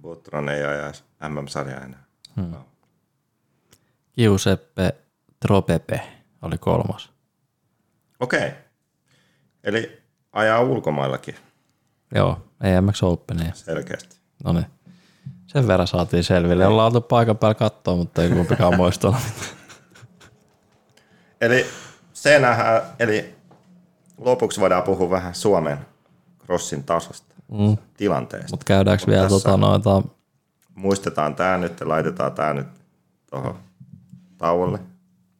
Butron 0.00 0.48
ei 0.48 0.64
ajaisi 0.64 1.04
MM-sarjaa 1.28 1.80
enää. 1.80 2.01
Hmm. 2.36 2.54
Giuseppe 4.16 4.94
Tropepe 5.40 6.00
oli 6.42 6.58
kolmas. 6.58 7.10
Okei. 8.20 8.46
Okay. 8.48 8.50
Eli 9.64 10.02
ajaa 10.32 10.60
ulkomaillakin 10.60 11.34
Joo, 12.14 12.38
EMX 12.64 13.02
Openia. 13.02 13.54
selkeästi. 13.54 14.16
No 14.44 14.52
niin. 14.52 14.66
Sen 15.46 15.66
verran 15.66 15.86
saatiin 15.86 16.24
selville. 16.24 16.66
Ollaan 16.66 16.86
oltu 16.86 17.00
paikan 17.00 17.38
päällä 17.38 17.54
katsoa, 17.54 17.96
mutta 17.96 18.22
ei 18.22 18.30
kumpikaan 18.30 18.76
muistella. 18.80 19.16
Eli 21.40 21.66
se 22.12 22.38
nähdään, 22.38 22.82
eli 22.98 23.34
lopuksi 24.18 24.60
voidaan 24.60 24.82
puhua 24.82 25.10
vähän 25.10 25.34
Suomen 25.34 25.78
crossin 26.44 26.84
tasosta, 26.84 27.34
Mm. 27.48 27.76
tilanteesta. 27.96 28.50
Mutta 28.50 28.64
käydäänkö 28.64 29.04
vielä 29.06 29.22
tässä- 29.28 29.38
tota, 29.44 29.56
noita, 29.56 30.02
Muistetaan 30.74 31.34
tämä 31.34 31.58
nyt 31.58 31.80
ja 31.80 31.88
laitetaan 31.88 32.32
tämä 32.32 32.52
nyt 32.52 32.66
tuohon 33.30 33.58
tauolle. 34.38 34.78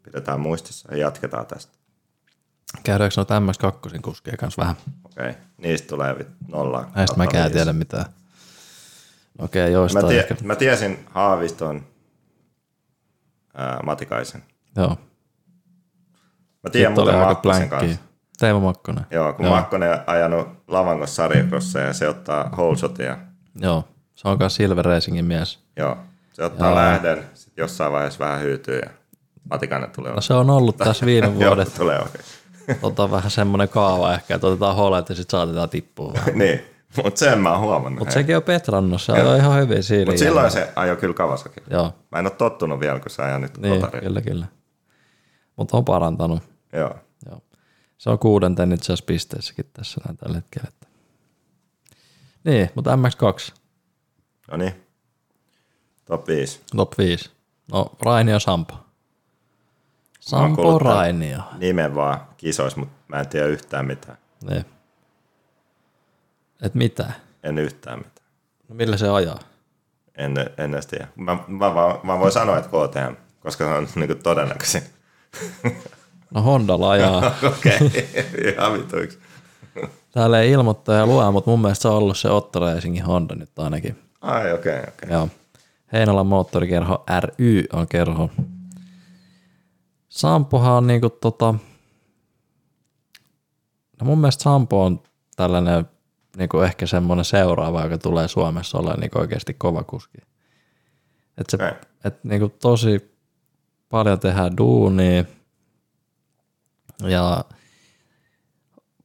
Pidetään 0.03 0.41
muistissa 0.41 0.89
ja 0.91 0.97
jatketaan 0.97 1.47
tästä. 1.47 1.73
käydäänkö 2.85 3.15
noita 3.17 3.39
MS2 3.39 4.01
kuskeja 4.01 4.37
kanssa 4.37 4.63
vähän? 4.63 4.77
Okei, 5.05 5.31
okay. 5.31 5.43
niistä 5.57 5.89
tulee 5.89 6.13
vit- 6.13 6.49
nolla. 6.49 6.91
Näistä 6.95 7.17
mä 7.17 7.25
en 7.25 7.53
tiedä 7.53 7.73
mitään. 7.73 8.05
Okei, 9.39 9.63
okay, 9.63 9.71
Mä, 9.71 9.75
joistain 9.75 10.07
tie, 10.07 10.21
ehkä. 10.21 10.35
mä 10.43 10.57
tiesin 10.57 11.07
Haaviston 11.11 11.87
ää, 13.55 13.81
Matikaisen. 13.83 14.43
Joo. 14.77 14.99
Mä 16.63 16.71
tiedän 16.71 16.93
muuten 16.93 17.15
Makkosen 17.15 17.69
kanssa. 17.69 17.99
Teemo 18.39 18.61
Makkonen. 18.61 19.07
Joo, 19.11 19.33
kun 19.33 19.45
Joo. 19.45 19.55
Makkonen 19.55 19.99
ajanut 20.07 20.49
Lavangossa 20.69 21.15
sarjakrosseja 21.15 21.87
ja 21.87 21.93
se 21.93 22.09
ottaa 22.09 22.49
holeshotia. 22.57 23.19
Joo. 23.61 23.89
Se 24.23 24.29
on 24.29 24.37
myös 24.39 24.55
Silver 24.55 24.85
Racingin 24.85 25.25
mies. 25.25 25.59
Joo, 25.77 25.97
se 26.33 26.45
ottaa 26.45 26.69
Joo. 26.69 26.77
lähden, 26.77 27.25
sitten 27.35 27.63
jossain 27.63 27.93
vaiheessa 27.93 28.25
vähän 28.25 28.41
hyytyy 28.41 28.79
ja 28.79 28.91
Matikainen 29.51 29.91
tulee 29.91 30.13
No 30.13 30.21
se 30.21 30.35
on 30.35 30.51
ollut 30.51 30.77
tässä 30.77 31.07
viime 31.07 31.27
Joo, 31.39 31.47
vuodet 31.47 31.75
tulee 31.75 31.99
oikein. 31.99 32.25
tota, 32.81 33.11
vähän 33.11 33.31
semmoinen 33.31 33.69
kaava 33.69 34.15
ehkä, 34.15 34.35
että 34.35 34.47
otetaan 34.47 34.77
holet 34.77 35.09
ja 35.09 35.15
sitten 35.15 35.39
saatetaan 35.39 35.69
tippua 35.69 36.13
vähän. 36.13 36.39
niin, 36.39 36.61
mutta 37.05 37.19
sen 37.19 37.39
mä 37.39 37.51
oon 37.53 37.61
huomannut. 37.61 37.99
Mutta 37.99 38.15
sekin 38.15 38.37
on 38.37 38.43
petrannut, 38.43 39.03
se 39.03 39.13
on 39.13 39.37
ihan 39.37 39.61
hyvin 39.61 39.83
siinä. 39.83 40.11
Mut 40.11 40.19
silloin 40.19 40.51
se 40.51 40.73
ajoi 40.77 40.97
kyllä 40.97 41.15
Kawasaki. 41.15 41.61
Joo, 41.71 41.95
Mä 42.13 42.19
en 42.19 42.27
ole 42.27 42.33
tottunut 42.39 42.81
vielä, 42.81 43.01
kun 43.01 43.11
sä 43.11 43.25
ajaa 43.25 43.39
nyt 43.39 43.59
niin, 43.59 43.81
kotarilla. 43.81 44.21
kyllä, 44.21 44.21
kyllä. 44.21 44.47
Mutta 45.57 45.77
on 45.77 45.85
parantanut. 45.85 46.43
Joo. 46.73 46.95
Joo. 47.31 47.41
Se 47.99 48.11
on 48.11 48.19
kuudenten 48.19 48.73
itse 48.73 48.85
asiassa 48.85 49.05
pisteessäkin 49.05 49.65
tässä 49.73 50.01
näin 50.05 50.17
tällä 50.17 50.37
hetkellä. 50.37 50.69
Niin, 52.45 52.71
mutta 52.75 52.97
MX2, 52.97 53.53
No 54.53 54.59
niin. 54.59 54.87
Top 56.05 56.29
5. 56.29 56.61
top 56.77 56.99
5. 56.99 57.31
No, 57.73 57.93
Rainio 58.03 58.41
Sampo. 58.41 58.75
Sampo 60.21 60.79
Rainio. 60.79 61.39
Nimen 61.59 61.95
vaan 61.95 62.21
kisois, 62.37 62.77
mutta 62.77 62.95
mä 63.09 63.21
en 63.21 63.29
tiedä 63.29 63.47
yhtään 63.47 63.87
mitään. 63.87 64.19
Niin. 64.51 64.65
Et 66.63 66.75
mitä? 66.75 67.13
En 67.43 67.59
yhtään 67.59 67.99
mitään. 67.99 68.27
No 68.69 68.75
millä 68.75 68.97
se 68.97 69.09
ajaa? 69.09 69.39
En, 70.15 70.35
en 70.59 70.75
edes 70.75 70.87
tiedä. 70.87 71.09
Mä, 71.17 71.39
mä, 71.49 71.75
vaan, 71.75 71.99
mä 72.03 72.19
voin 72.19 72.33
sanoa, 72.33 72.59
että 72.59 72.71
KTM, 72.71 73.15
koska 73.41 73.65
se 73.65 73.71
on 73.71 73.89
niinku 74.01 74.15
todennäköisin. 74.15 74.83
No 76.31 76.43
Hondalla 76.43 76.91
ajaa. 76.91 77.27
Okei, 77.57 77.77
okay. 77.77 78.53
ihan 78.53 78.73
vituiksi. 78.73 79.19
Täällä 80.11 80.41
ei 80.41 80.51
ilmoittaja 80.51 81.07
lue, 81.07 81.31
mutta 81.31 81.51
mun 81.51 81.61
mielestä 81.61 81.83
se 81.83 81.89
on 81.89 81.95
ollut 81.95 82.19
se 82.19 82.31
Otto 82.31 82.61
Racingin 82.61 83.05
Honda 83.05 83.35
nyt 83.35 83.59
ainakin. 83.59 84.12
Ai 84.23 84.53
okei, 84.53 84.73
okay, 84.73 84.83
okei. 84.89 85.07
Okay. 85.07 85.11
Joo. 85.11 85.29
Heinolan 85.93 86.27
moottorikerho 86.27 87.05
ry 87.21 87.65
on 87.73 87.89
kerho. 87.89 88.31
Sampohan 90.09 90.73
on 90.73 90.87
niinku 90.87 91.11
tota... 91.11 91.55
No 94.01 94.05
mun 94.07 94.19
mielestä 94.19 94.43
Sampo 94.43 94.85
on 94.85 95.03
tällainen 95.37 95.85
niinku 96.37 96.61
ehkä 96.61 96.87
semmoinen 96.87 97.25
seuraava, 97.25 97.83
joka 97.83 97.99
tulee 97.99 98.29
Suomessa 98.29 98.79
olemaan 98.79 99.01
niinku 99.01 99.19
oikeasti 99.19 99.55
kova 99.55 99.85
kuski. 99.85 100.19
Et 101.39 101.51
se, 101.51 101.57
Okei. 101.57 101.73
et 102.05 102.25
niinku 102.25 102.49
tosi 102.49 103.17
paljon 103.89 104.21
tehdään 104.21 104.57
duunia 104.57 105.25
ja 107.09 107.45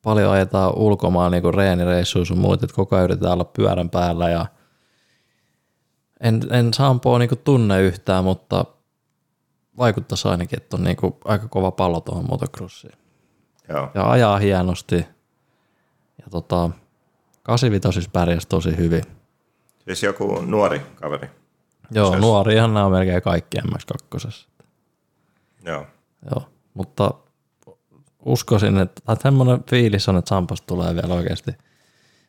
paljon 0.02 0.32
ajetaan 0.32 0.76
ulkomaan 0.76 1.32
niinku 1.32 1.52
reenireissuja 1.52 2.26
sun 2.26 2.38
muut, 2.38 2.64
että 2.64 2.76
koko 2.76 2.96
ajan 2.96 3.04
yritetään 3.04 3.34
olla 3.34 3.46
pyörän 3.46 3.90
päällä 3.90 4.30
ja 4.30 4.46
en, 6.20 6.42
en 6.52 6.74
Sampoa 6.74 7.20
niinku 7.20 7.36
tunne 7.36 7.82
yhtään, 7.82 8.24
mutta 8.24 8.66
vaikuttaisi 9.78 10.28
ainakin, 10.28 10.62
että 10.62 10.78
on 10.78 10.84
niinku 10.84 11.18
aika 11.26 11.48
kova 11.48 11.72
pallo 11.72 12.02
tuohon 12.02 12.26
motocrossiin. 12.30 12.94
Joo. 13.70 13.92
Ja 13.94 14.12
ajaa 14.12 14.38
hienosti. 14.38 14.96
Ja 16.18 16.30
tota, 16.32 16.70
85 17.44 18.10
pärjäsi 18.14 18.48
tosi 18.48 18.78
hyvin. 18.78 19.04
Siis 19.84 20.04
joku 20.04 20.42
nuori 20.42 20.82
kaveri. 20.96 21.30
Joo, 21.92 22.12
Se- 22.12 22.20
nuorihan 22.20 22.74
nämä 22.74 22.86
on 22.86 22.92
melkein 22.92 23.22
kaikki 23.22 23.58
MX2. 23.58 24.48
Joo. 25.66 25.86
Joo, 26.32 26.50
mutta 26.74 27.12
uskoisin, 28.26 28.78
että 28.78 29.02
tai 29.06 29.16
semmoinen 29.20 29.64
fiilis 29.70 30.10
on, 30.10 30.18
että 30.18 30.30
Samposta 30.30 30.68
tulee 30.68 30.96
vielä 30.96 31.14
oikeasti 31.14 31.52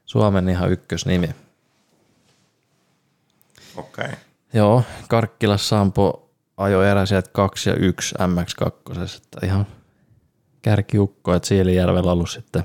Suomen 0.04 0.48
ihan 0.48 0.72
ykkösnimi. 0.72 1.28
Okei. 3.78 4.04
Okay. 4.04 4.18
Joo, 4.52 4.82
Karkkilas 5.08 5.68
Sampo 5.68 6.30
ajoi 6.56 6.88
erä 6.88 7.06
sieltä 7.06 7.30
2 7.32 7.70
ja 7.70 7.76
1 7.76 8.14
MX2, 8.14 9.00
että 9.00 9.46
ihan 9.46 9.66
kärkiukko, 10.62 11.34
että 11.34 11.48
Siilijärvellä 11.48 12.10
on 12.10 12.12
ollut 12.12 12.30
sitten 12.30 12.64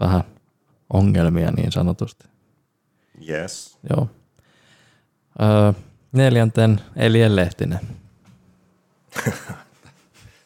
vähän 0.00 0.24
ongelmia 0.92 1.50
niin 1.50 1.72
sanotusti. 1.72 2.24
Yes. 3.28 3.78
Joo. 3.90 4.08
Öö, 5.42 5.72
neljänten 6.12 6.80
Elien 6.96 7.36
Lehtinen. 7.36 7.80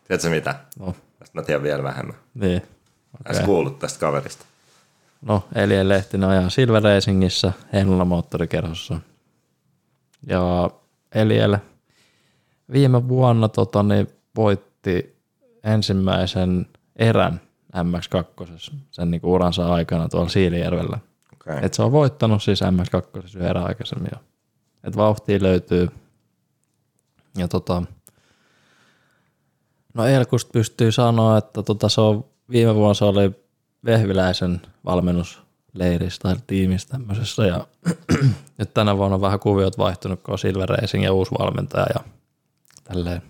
Tiedätkö 0.07 0.30
mitä? 0.30 0.55
No, 0.78 0.95
Tästä 1.18 1.39
mä 1.39 1.43
tiedän 1.43 1.62
vielä 1.62 1.82
vähemmän. 1.82 2.16
niin. 2.34 2.62
Okay. 3.20 3.36
Edes 3.36 3.47
kuullut 3.47 3.78
tästä 3.78 4.01
kaverista. 4.01 4.45
No, 5.22 5.49
Elien 5.55 5.89
Lehtinen 5.89 6.28
ajaa 6.28 6.51
Silver 6.51 6.82
Racingissä, 6.82 7.53
Heinola 7.72 8.05
moottorikerhossa. 8.05 9.01
Ja 10.27 10.71
Eliel 11.14 11.57
viime 12.73 13.09
vuonna 13.09 13.49
tota, 13.49 13.83
niin 13.83 14.09
voitti 14.37 15.19
ensimmäisen 15.64 16.66
erän 16.97 17.41
MX2 17.77 18.47
sen 18.91 19.11
niin 19.11 19.21
uransa 19.25 19.75
aikana 19.75 20.09
tuolla 20.09 20.29
Siilijärvellä. 20.29 20.99
Okay. 21.35 21.59
Et 21.62 21.75
se 21.75 21.83
on 21.83 21.93
voittanut 21.93 22.43
siis 22.43 22.61
MX2 22.62 23.37
yhden 23.37 23.57
aikaisemmin 23.57 24.11
jo. 24.14 24.21
Et 24.85 24.97
vauhtia 24.97 25.39
löytyy. 25.43 25.89
Ja 27.37 27.49
tota, 27.49 27.83
no 29.95 30.07
Elkust 30.07 30.53
pystyy 30.53 30.93
sanoa, 30.93 31.39
että 31.39 31.62
tota, 31.62 31.89
se 31.89 32.01
on, 32.01 32.25
viime 32.51 32.75
vuonna 32.75 32.95
se 32.95 33.05
oli 33.05 33.31
Vehviläisen 33.85 34.61
valmennusleirissä 35.79 36.20
tai 36.22 36.37
tiimissä 36.47 36.89
tämmöisessä 36.89 37.47
ja 37.47 37.66
nyt 38.59 38.74
tänä 38.74 38.97
vuonna 38.97 39.14
on 39.14 39.20
vähän 39.20 39.41
kuviot 39.41 39.79
vaihtunut, 39.79 40.22
kun 40.22 40.33
on 40.33 40.39
Silver 40.39 40.68
Racing 40.68 41.05
ja 41.05 41.12
uusi 41.12 41.31
valmentaja 41.39 41.87
ja 41.95 42.01
tälleen. 42.85 43.22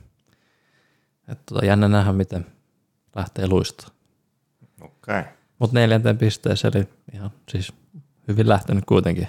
Et 1.28 1.38
tota, 1.46 1.66
jännä 1.66 1.88
nähdä, 1.88 2.12
miten 2.12 2.46
lähtee 3.16 3.48
luistamaan. 3.48 3.96
Okei. 4.80 5.20
Okay. 5.20 5.32
Mutta 5.58 5.74
neljänteen 5.74 6.18
pisteeseen, 6.18 6.76
eli 6.76 6.88
ihan 7.12 7.30
siis 7.48 7.72
hyvin 8.28 8.48
lähtenyt 8.48 8.84
kuitenkin. 8.84 9.28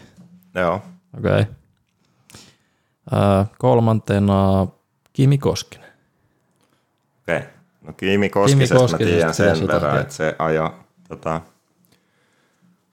Joo. 0.55 0.82
Okei. 1.17 1.41
Okay. 1.41 1.45
kolmantena 3.57 4.67
Kimi 5.13 5.38
Koskinen. 5.38 5.89
Okei. 7.22 7.38
Okay. 7.38 7.49
No 7.82 7.93
Kimi 7.93 8.30
Koskisesta 8.30 8.76
Kimi 8.76 8.82
Koskisesta 8.82 9.03
mä 9.03 9.11
tiedän 9.11 9.34
sen 9.34 9.67
verran, 9.67 10.01
että 10.01 10.13
se 10.13 10.36
ajoi 10.39 10.72
tota, 11.07 11.41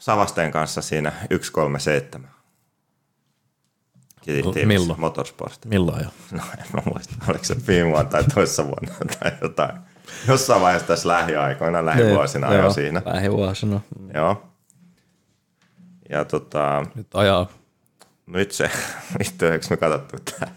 Savasteen 0.07 0.53
kanssa 0.53 0.83
siinä 0.83 1.13
137. 1.31 2.31
Milloin? 4.65 5.01
Motorsport. 5.01 5.65
Milloin 5.65 6.05
jo? 6.05 6.11
No 6.33 6.43
en 6.59 6.65
mä 6.73 6.83
muista, 6.85 7.15
oliko 7.29 7.45
se 7.45 7.57
viime 7.67 7.91
vuonna 7.91 8.11
tai 8.11 8.25
toissa 8.35 8.65
vuonna 8.65 8.95
tai 9.21 9.33
jotain. 9.43 9.79
Jossain 10.29 10.61
vaiheessa 10.61 10.89
tässä 10.89 11.09
lähiaikoina, 11.09 11.87
lähivuosina 11.87 12.55
jo 12.55 12.73
siinä. 12.73 13.03
Lähivuosina. 13.05 13.81
Joo. 14.15 14.43
Ja 16.09 16.25
tota... 16.25 16.87
Nyt 16.95 17.07
ajaa. 17.15 17.49
Nyt 18.27 18.53
se, 18.53 18.71
vittu, 19.19 19.45
eikö 19.47 19.67
me 19.71 19.77
katsottu 19.77 20.17
tää? 20.39 20.49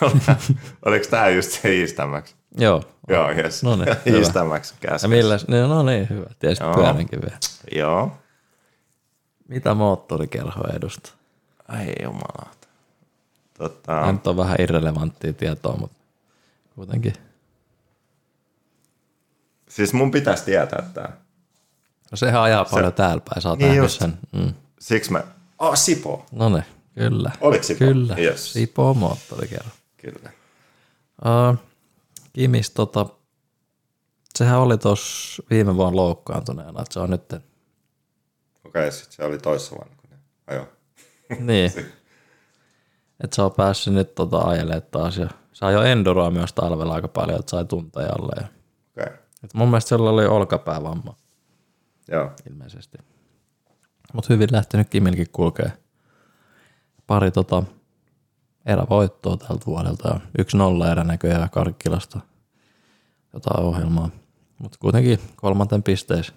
Oliko 0.86 1.06
tää 1.10 1.28
just 1.28 1.50
se 1.50 1.74
Iistämäksi? 1.74 2.34
Joo. 2.56 2.82
Joo, 3.08 3.30
jes. 3.30 3.62
No 3.62 3.76
niin, 3.76 3.96
Iistämäksi 4.06 4.74
Ja 5.02 5.08
millä, 5.08 5.38
no 5.68 5.82
niin, 5.82 6.08
hyvä. 6.10 6.26
Tiesit 6.38 6.72
pyöränkin 6.74 7.20
vielä. 7.20 7.38
Joo. 7.72 8.12
Mitä 9.48 9.74
moottorikerho 9.74 10.64
edustaa? 10.76 11.12
Ai 11.68 11.92
jumala. 12.02 12.50
Tota... 13.58 14.12
Nyt 14.12 14.26
on 14.26 14.36
vähän 14.36 14.56
irrelevanttia 14.60 15.32
tietoa, 15.32 15.76
mutta 15.76 15.96
kuitenkin. 16.74 17.12
Siis 19.68 19.92
mun 19.92 20.10
pitäisi 20.10 20.44
tietää 20.44 20.90
tää. 20.94 21.16
No 22.10 22.16
sehän 22.16 22.42
ajaa 22.42 22.64
se... 22.64 22.70
paljon 22.70 22.92
täällä 22.92 23.22
päin, 23.28 23.42
sä 23.42 23.48
oot 23.48 23.58
niin 23.58 23.90
sen. 23.90 24.18
Mm. 24.32 24.54
Siksi 24.78 25.12
mä... 25.12 25.24
Oh, 25.58 25.76
Sipo. 25.76 26.26
No 26.32 26.48
ne, 26.48 26.64
kyllä. 26.94 27.30
Oliko 27.40 27.64
Sipo? 27.64 27.78
Kyllä, 27.78 28.16
yes. 28.18 28.52
Sipo 28.52 28.90
on 28.90 28.96
moottorikerho. 28.96 29.70
Kyllä. 29.96 30.30
Uh, 31.24 31.58
Kimis, 32.32 32.70
tota, 32.70 33.06
sehän 34.34 34.58
oli 34.58 34.78
tuossa 34.78 35.42
viime 35.50 35.76
vuonna 35.76 35.96
loukkaantuneena, 35.96 36.82
että 36.82 36.94
se 36.94 37.00
on 37.00 37.10
nyt... 37.10 37.47
Okei, 38.68 38.82
okay, 38.82 38.90
sit 38.90 39.12
se 39.12 39.24
oli 39.24 39.38
toissa 39.38 39.76
vuonna, 39.76 39.94
kun 39.96 40.10
ne 40.10 40.16
ajo. 40.46 40.68
niin. 41.40 41.72
että 43.24 43.36
se 43.36 43.42
on 43.42 43.52
päässyt 43.52 43.94
nyt 43.94 44.14
tota 44.14 44.38
ajelemaan 44.38 44.82
taas 44.90 45.16
ja 45.16 45.28
sai 45.52 45.72
jo 45.72 45.82
enduroa 45.82 46.30
myös 46.30 46.52
talvella 46.52 46.94
aika 46.94 47.08
paljon, 47.08 47.40
että 47.40 47.50
sai 47.50 47.64
tunteja 47.64 48.12
alle. 48.18 48.32
Ja... 48.40 48.48
Okay. 49.02 49.18
Et 49.44 49.54
mun 49.54 49.68
mielestä 49.68 49.88
sillä 49.88 50.10
oli 50.10 50.26
olkapäävamma. 50.26 51.16
Joo. 52.08 52.30
Ilmeisesti. 52.50 52.98
Mutta 54.12 54.34
hyvin 54.34 54.48
lähtenyt 54.52 54.88
Kimilkin 54.88 55.26
kulkee. 55.32 55.72
Pari 57.06 57.30
tota 57.30 57.62
erävoittoa 58.66 59.36
tältä 59.36 59.66
vuodelta 59.66 60.08
ja 60.08 60.20
yksi 60.38 60.56
nolla 60.56 60.90
erä 60.92 61.04
näköjään 61.04 61.50
Karkkilasta 61.50 62.20
jotain 63.32 63.64
ohjelmaa. 63.64 64.10
Mutta 64.58 64.78
kuitenkin 64.80 65.18
kolmanten 65.36 65.82
pisteessä 65.82 66.32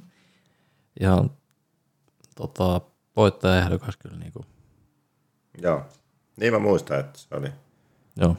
ihan 0.99 1.31
tota, 2.35 2.81
voittajaehdokas 3.15 3.97
kyllä 3.97 4.17
niinku. 4.17 4.45
Joo. 5.61 5.85
Niin 6.37 6.53
mä 6.53 6.59
muistan, 6.59 6.99
että 6.99 7.19
se 7.19 7.27
oli. 7.35 7.51
Joo. 8.15 8.35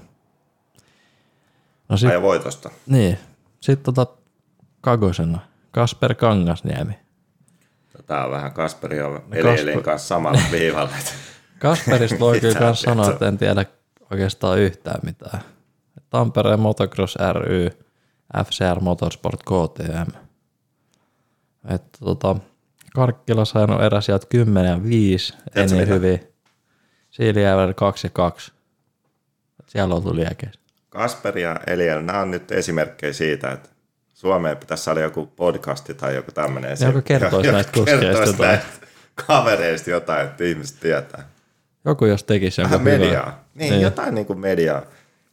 No 1.89 1.97
sit, 1.97 2.11
voitosta. 2.23 2.71
Niin. 2.87 3.19
Sitten 3.61 3.95
tota 3.95 4.07
Kagosena. 4.81 5.39
Kasper 5.71 6.15
Kangasniemi. 6.15 6.99
Tämä 8.07 8.25
on 8.25 8.31
vähän 8.31 8.53
Kasperi 8.53 9.03
on 9.03 9.15
no, 9.15 9.21
Kasper... 9.43 9.83
kanssa 9.83 10.09
samalla 10.09 10.41
viivalla. 10.51 10.91
Kasperista 11.59 12.19
voi 12.19 12.41
kyllä 12.41 12.61
myös 12.61 12.83
sanoa, 12.83 13.11
että 13.11 13.29
en 13.29 13.39
tiedä 13.39 13.65
oikeastaan 14.11 14.59
yhtään 14.59 15.01
mitään. 15.03 15.41
Tampereen 16.11 16.61
Motocross 16.61 17.17
ry, 17.33 17.71
FCR 18.45 18.81
Motorsport 18.81 19.41
KTM. 19.43 20.19
Että 21.69 21.99
tota, 22.05 22.37
Karkkila 22.95 23.45
saanut 23.45 23.83
eräsijät 23.83 24.25
10 24.25 24.71
ja 24.71 24.83
5, 24.83 25.35
ei 25.55 25.67
niin 25.67 25.89
hyvin. 25.89 26.29
Siilijärvellä 27.11 27.75
2 27.75 28.07
ja 28.07 28.11
2. 28.11 28.53
Siellä 29.67 29.95
on 29.95 30.03
tullut 30.03 30.25
Kasperi 30.89 31.43
ja 31.43 31.61
Eliel, 31.67 32.01
nämä 32.01 32.21
on 32.21 32.31
nyt 32.31 32.53
esimerkkejä 32.53 33.13
siitä, 33.13 33.53
että 33.53 33.69
Suomeen 34.15 34.57
pitäisi 34.57 34.85
saada 34.85 35.01
joku 35.01 35.27
podcasti 35.27 35.95
tai 35.95 36.15
joku 36.15 36.33
tämmöinen. 36.33 36.77
Joka 36.81 37.03
kertoisi 37.03 37.53
näistä 37.53 37.73
kuskeista. 37.73 38.43
näistä 38.43 38.87
kavereista 39.27 39.91
jotain, 39.91 40.27
että 40.27 40.45
ihmiset 40.45 40.81
tietää. 40.81 41.29
Joku 41.85 42.05
jos 42.05 42.25
tekisi 42.25 42.63
Vähän 42.63 42.83
mediaa. 42.83 43.45
Niin, 43.55 43.71
niin, 43.71 43.83
jotain 43.83 44.15
niin 44.15 44.27
kuin 44.27 44.39
media 44.39 44.83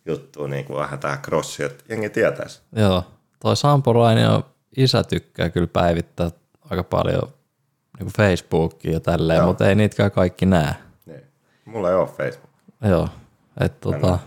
juttua, 0.05 0.47
niin 0.47 0.65
kuin 0.65 0.79
vähän 0.79 0.99
tähän 0.99 1.21
crossi, 1.21 1.63
että 1.63 1.83
jengi 1.89 2.09
tietäisi. 2.09 2.61
Joo. 2.75 3.03
Toi 3.39 3.57
Sampurainen 3.57 4.29
on 4.29 4.43
isä 4.77 5.03
tykkää 5.03 5.49
kyllä 5.49 5.67
päivittää 5.67 6.31
aika 6.69 6.83
paljon 6.83 7.33
niin 7.99 8.05
kuin 8.05 8.13
Facebookia 8.13 8.91
ja 8.91 8.99
tälleen, 8.99 9.37
Joo. 9.37 9.47
mutta 9.47 9.69
ei 9.69 9.75
niitäkään 9.75 10.11
kaikki 10.11 10.45
näe. 10.45 10.73
Niin. 11.05 11.23
Mulla 11.65 11.89
ei 11.89 11.95
ole 11.95 12.07
Facebook. 12.07 12.49
Joo. 12.81 13.09
Et, 13.59 13.79
tota, 13.79 14.19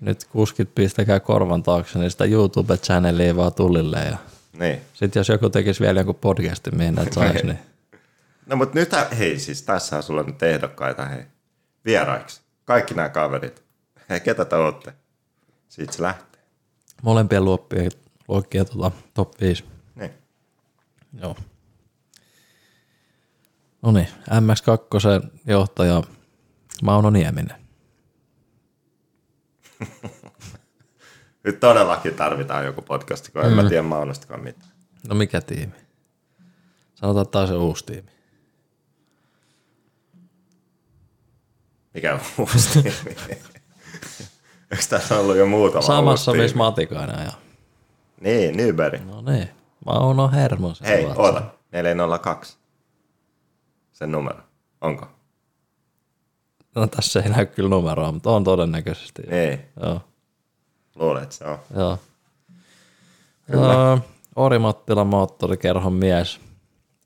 nyt 0.00 0.24
kuskit 0.24 0.74
pistäkää 0.74 1.20
korvan 1.20 1.62
taakse, 1.62 1.98
niin 1.98 2.10
sitä 2.10 2.24
YouTube-channelia 2.24 3.36
vaan 3.36 3.54
tulille. 3.54 3.98
Ja 3.98 4.16
niin. 4.58 4.80
Sitten 4.94 5.20
jos 5.20 5.28
joku 5.28 5.50
tekisi 5.50 5.80
vielä 5.80 6.00
jonkun 6.00 6.14
podcastin, 6.14 6.76
mihin 6.76 6.94
näitä 6.94 7.14
saisi, 7.14 7.46
niin... 7.46 7.58
No 8.46 8.56
mutta 8.56 8.78
nyt, 8.78 8.90
hei 9.18 9.38
siis, 9.38 9.62
tässä 9.62 9.96
on 9.96 10.02
sulla 10.02 10.22
nyt 10.22 10.42
ehdokkaita, 10.42 11.04
hei, 11.04 11.22
vieraiksi. 11.84 12.40
Kaikki 12.64 12.94
nämä 12.94 13.08
kaverit. 13.08 13.62
Hei, 14.10 14.20
ketä 14.20 14.44
te 14.44 14.56
olette? 14.56 14.92
Siitä 15.68 15.92
se 15.92 16.02
lähtee. 16.02 16.40
Molempien 17.02 17.44
luokkien, 17.44 17.90
luokkien 18.28 18.66
tota, 18.66 18.90
top 19.14 19.40
5. 19.40 19.64
Niin. 19.94 20.10
Joo. 21.20 21.36
No 23.84 23.92
niin, 23.92 24.08
MX2 24.30 25.28
johtaja 25.46 26.02
Mauno 26.82 27.10
Nieminen. 27.10 27.56
Nyt 31.44 31.60
todellakin 31.60 32.14
tarvitaan 32.14 32.64
joku 32.64 32.82
podcast, 32.82 33.28
kun 33.30 33.42
mm. 33.42 33.48
en 33.48 33.54
mä 33.54 33.62
mm. 33.62 33.68
tiedä 33.68 33.82
Maunostakaan 33.82 34.42
mitään. 34.42 34.72
No 35.08 35.14
mikä 35.14 35.40
tiimi? 35.40 35.72
Sanotaan 36.94 37.28
taas 37.28 37.48
se 37.48 37.54
uusi 37.54 37.86
tiimi. 37.86 38.10
Mikä 41.94 42.14
on 42.14 42.20
uusi 42.44 42.82
tiimi? 42.82 43.16
Eikö 44.70 44.84
tässä 44.88 45.18
ollut 45.18 45.36
jo 45.36 45.46
muutama 45.46 45.82
Samassa, 45.82 46.32
missä 46.32 46.56
Matikainen 46.56 47.18
ajaa. 47.18 47.40
Niin, 48.20 48.56
Nyberg. 48.56 49.04
No 49.04 49.20
niin, 49.20 49.48
Mauno 49.86 50.30
Hermos. 50.30 50.80
Hei, 50.80 51.06
oota, 51.16 51.42
402. 51.72 52.63
Sen 53.94 54.12
numero. 54.12 54.42
Onko? 54.80 55.06
No 56.74 56.86
tässä 56.86 57.20
ei 57.20 57.28
näy 57.28 57.46
kyllä 57.46 57.68
numeroa, 57.68 58.12
mutta 58.12 58.30
on 58.30 58.44
todennäköisesti. 58.44 59.22
Ei. 59.28 59.60
Joo. 59.82 60.00
Luulen, 60.94 61.22
että 61.22 61.34
se 61.34 61.44
on. 61.44 61.58
Joo. 61.76 61.98
Kyllä. 63.50 63.98
Ori 64.36 64.58
Mattila 64.58 65.04
moottorikerhon 65.04 65.92
mies. 65.92 66.40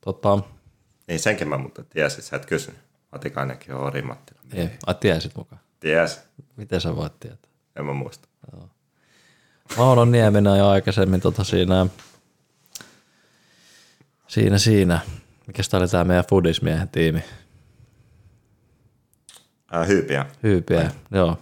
Tota, 0.00 0.38
niin 1.08 1.20
senkin 1.20 1.48
mä 1.48 1.58
mutta 1.58 1.84
tiesin, 1.84 2.22
sä 2.22 2.36
et 2.36 2.46
kysynyt. 2.46 2.80
Matikainenkin 3.12 3.74
on 3.74 3.80
Ori 3.80 4.02
Mattila. 4.02 4.40
Ei, 4.52 4.70
ai 4.86 4.94
tiesit 4.94 5.36
mukaan? 5.36 5.60
Ties. 5.80 6.20
Miten 6.56 6.80
sä 6.80 6.96
voit 6.96 7.20
tietää? 7.20 7.50
En 7.76 7.84
mä 7.84 7.92
muista. 7.92 8.28
Joo. 8.52 8.68
Mauno 9.76 10.04
Nieminen 10.04 10.58
jo 10.58 10.68
aikaisemmin 10.68 11.20
tota 11.20 11.44
siinä, 11.44 11.86
siinä, 14.28 14.58
siinä. 14.58 15.00
Mikä 15.48 15.62
oli 15.72 15.88
tämä 15.88 16.04
meidän 16.04 16.24
Fudismiehen 16.28 16.88
tiimi? 16.88 17.24
Ää, 19.70 19.84
hyypiä. 19.84 20.26
Hyypiä, 20.42 20.80
Vai? 20.80 20.90
joo. 21.10 21.38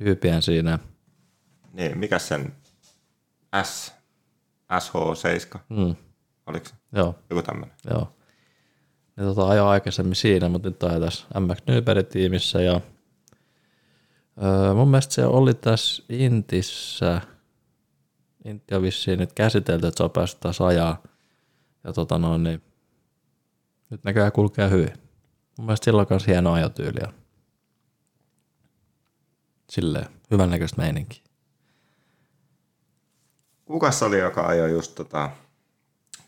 Hyypiän 0.00 0.42
siinä. 0.42 0.78
Niin, 1.72 1.98
mikä 1.98 2.18
sen 2.18 2.52
S, 3.62 3.94
SH7, 4.72 5.58
mm. 5.68 5.96
oliko 6.46 6.68
se? 6.68 6.74
Joo. 6.92 7.14
Joku 7.30 7.42
tämmöinen. 7.42 7.76
Joo. 7.90 8.16
Ne 9.16 9.24
tota 9.24 9.48
ajoi 9.48 9.68
aikaisemmin 9.68 10.14
siinä, 10.14 10.48
mutta 10.48 10.68
nyt 10.68 10.82
on 10.82 11.00
tässä 11.00 11.40
MX 11.40 11.58
Nyberg 11.66 12.08
tiimissä 12.08 12.62
ja 12.62 12.80
Öö, 14.42 14.74
mun 14.74 14.88
mielestä 14.88 15.14
se 15.14 15.26
oli 15.26 15.54
tässä 15.54 16.02
Intissä. 16.08 17.20
Intti 18.44 18.74
on 18.74 18.82
vissiin 18.82 19.18
nyt 19.18 19.32
käsitelty, 19.32 19.86
että 19.86 19.98
se 19.98 20.04
on 20.04 20.10
päässyt 20.10 20.40
taas 20.40 20.60
ajaa. 20.60 21.02
Ja 21.84 21.92
tota 21.92 22.18
noin, 22.18 22.42
niin 22.42 22.62
nyt 23.90 24.04
näköjään 24.04 24.32
kulkee 24.32 24.70
hyvin. 24.70 24.92
Mun 25.58 25.66
mielestä 25.66 25.84
sillä 25.84 26.00
on 26.00 26.06
myös 26.10 26.26
hieno 26.26 26.52
ajotyyli. 26.52 26.98
ja 27.00 27.12
Silleen, 29.70 30.06
hyvän 30.30 30.50
näköistä 30.50 30.82
meininkiä. 30.82 31.22
Kuka 33.64 33.90
se 33.90 34.04
oli, 34.04 34.18
joka 34.18 34.46
ajoi 34.46 34.70
just 34.70 34.94
tota, 34.94 35.30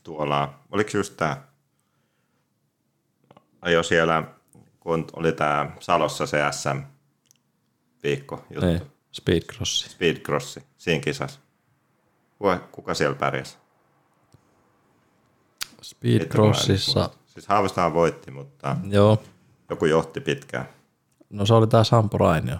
tuolla, 0.04 0.58
oliko 0.70 0.90
just 0.94 1.16
tää, 1.16 1.48
ajo 3.60 3.82
siellä, 3.82 4.22
kun 4.80 5.06
oli 5.12 5.32
tää 5.32 5.76
Salossa 5.80 6.26
se 6.26 6.38
SM-viikko 6.50 8.44
juttu, 8.50 8.66
Niin, 8.66 8.82
speedcrossi. 9.12 9.88
Speedcrossi, 9.88 10.62
siinä 10.78 11.00
kisassa. 11.00 11.40
Kuka, 12.38 12.58
kuka 12.58 12.94
siellä 12.94 13.16
pärjäsi? 13.16 13.56
Speedcrossissa, 15.82 17.10
Siis 17.32 17.48
Haavistahan 17.48 17.94
voitti, 17.94 18.30
mutta 18.30 18.76
joo. 18.88 19.22
joku 19.70 19.86
johti 19.86 20.20
pitkään. 20.20 20.68
No 21.30 21.46
se 21.46 21.54
oli 21.54 21.66
tää 21.66 21.84
Sampo 21.84 22.18
Rainio. 22.18 22.56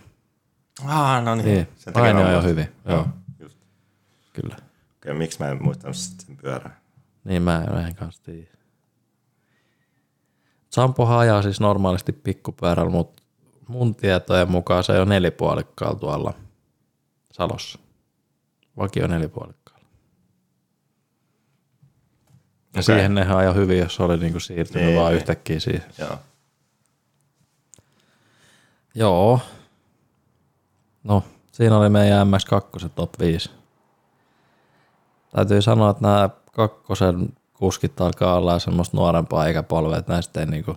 Ah, 0.86 1.24
no 1.24 1.34
Niin, 1.34 1.68
Sen 1.76 1.92
takia 1.92 2.12
Rainio 2.12 2.26
ajoi 2.26 2.32
muistin. 2.42 2.50
hyvin, 2.50 2.68
joo. 2.88 3.06
Just. 3.38 3.58
Kyllä. 4.32 4.56
Okei, 4.96 5.14
miksi 5.14 5.38
mä 5.40 5.48
en 5.48 5.62
muistanut 5.62 5.96
sen 5.96 6.36
pyörää? 6.36 6.80
Niin 7.24 7.42
mä 7.42 7.64
en, 7.64 7.86
en 7.86 7.94
kanssa 7.94 8.22
tiedä. 8.22 8.48
Sampohan 10.70 11.18
ajaa 11.18 11.42
siis 11.42 11.60
normaalisti 11.60 12.12
pikkupyörällä, 12.12 12.90
mutta 12.90 13.22
mun 13.68 13.94
tietojen 13.94 14.50
mukaan 14.50 14.84
se 14.84 15.00
on 15.00 15.08
nelipuolikkaalla 15.08 15.98
tuolla 15.98 16.34
Salossa. 17.32 17.78
Vakio 18.76 19.06
nelipuolikkaalla. 19.06 19.61
Ja 22.74 22.80
Okei. 22.80 22.82
siihen 22.82 23.14
nehän 23.14 23.36
ajoi 23.36 23.54
hyvin, 23.54 23.78
jos 23.78 24.00
oli 24.00 24.16
niinku 24.18 24.40
siirtynyt 24.40 24.86
Niin, 24.86 24.98
vaan 24.98 25.10
niin. 25.12 25.16
yhtäkkiä 25.16 25.60
siihen. 25.60 25.84
Joo. 25.98 26.18
Joo. 28.94 29.40
No, 31.04 31.22
siinä 31.52 31.78
oli 31.78 31.88
meidän 31.88 32.26
MX2 32.28 32.88
top 32.94 33.10
5. 33.20 33.50
Täytyy 35.36 35.62
sanoa, 35.62 35.90
että 35.90 36.02
nämä 36.02 36.30
kakkosen 36.52 37.28
kuskit 37.54 38.00
alkaa 38.00 38.34
olla 38.36 38.58
semmoista 38.58 38.96
nuorempaa 38.96 39.46
ikäpolvea, 39.46 39.98
että 39.98 40.12
näistä 40.12 40.40
ei 40.40 40.46
niinku 40.46 40.76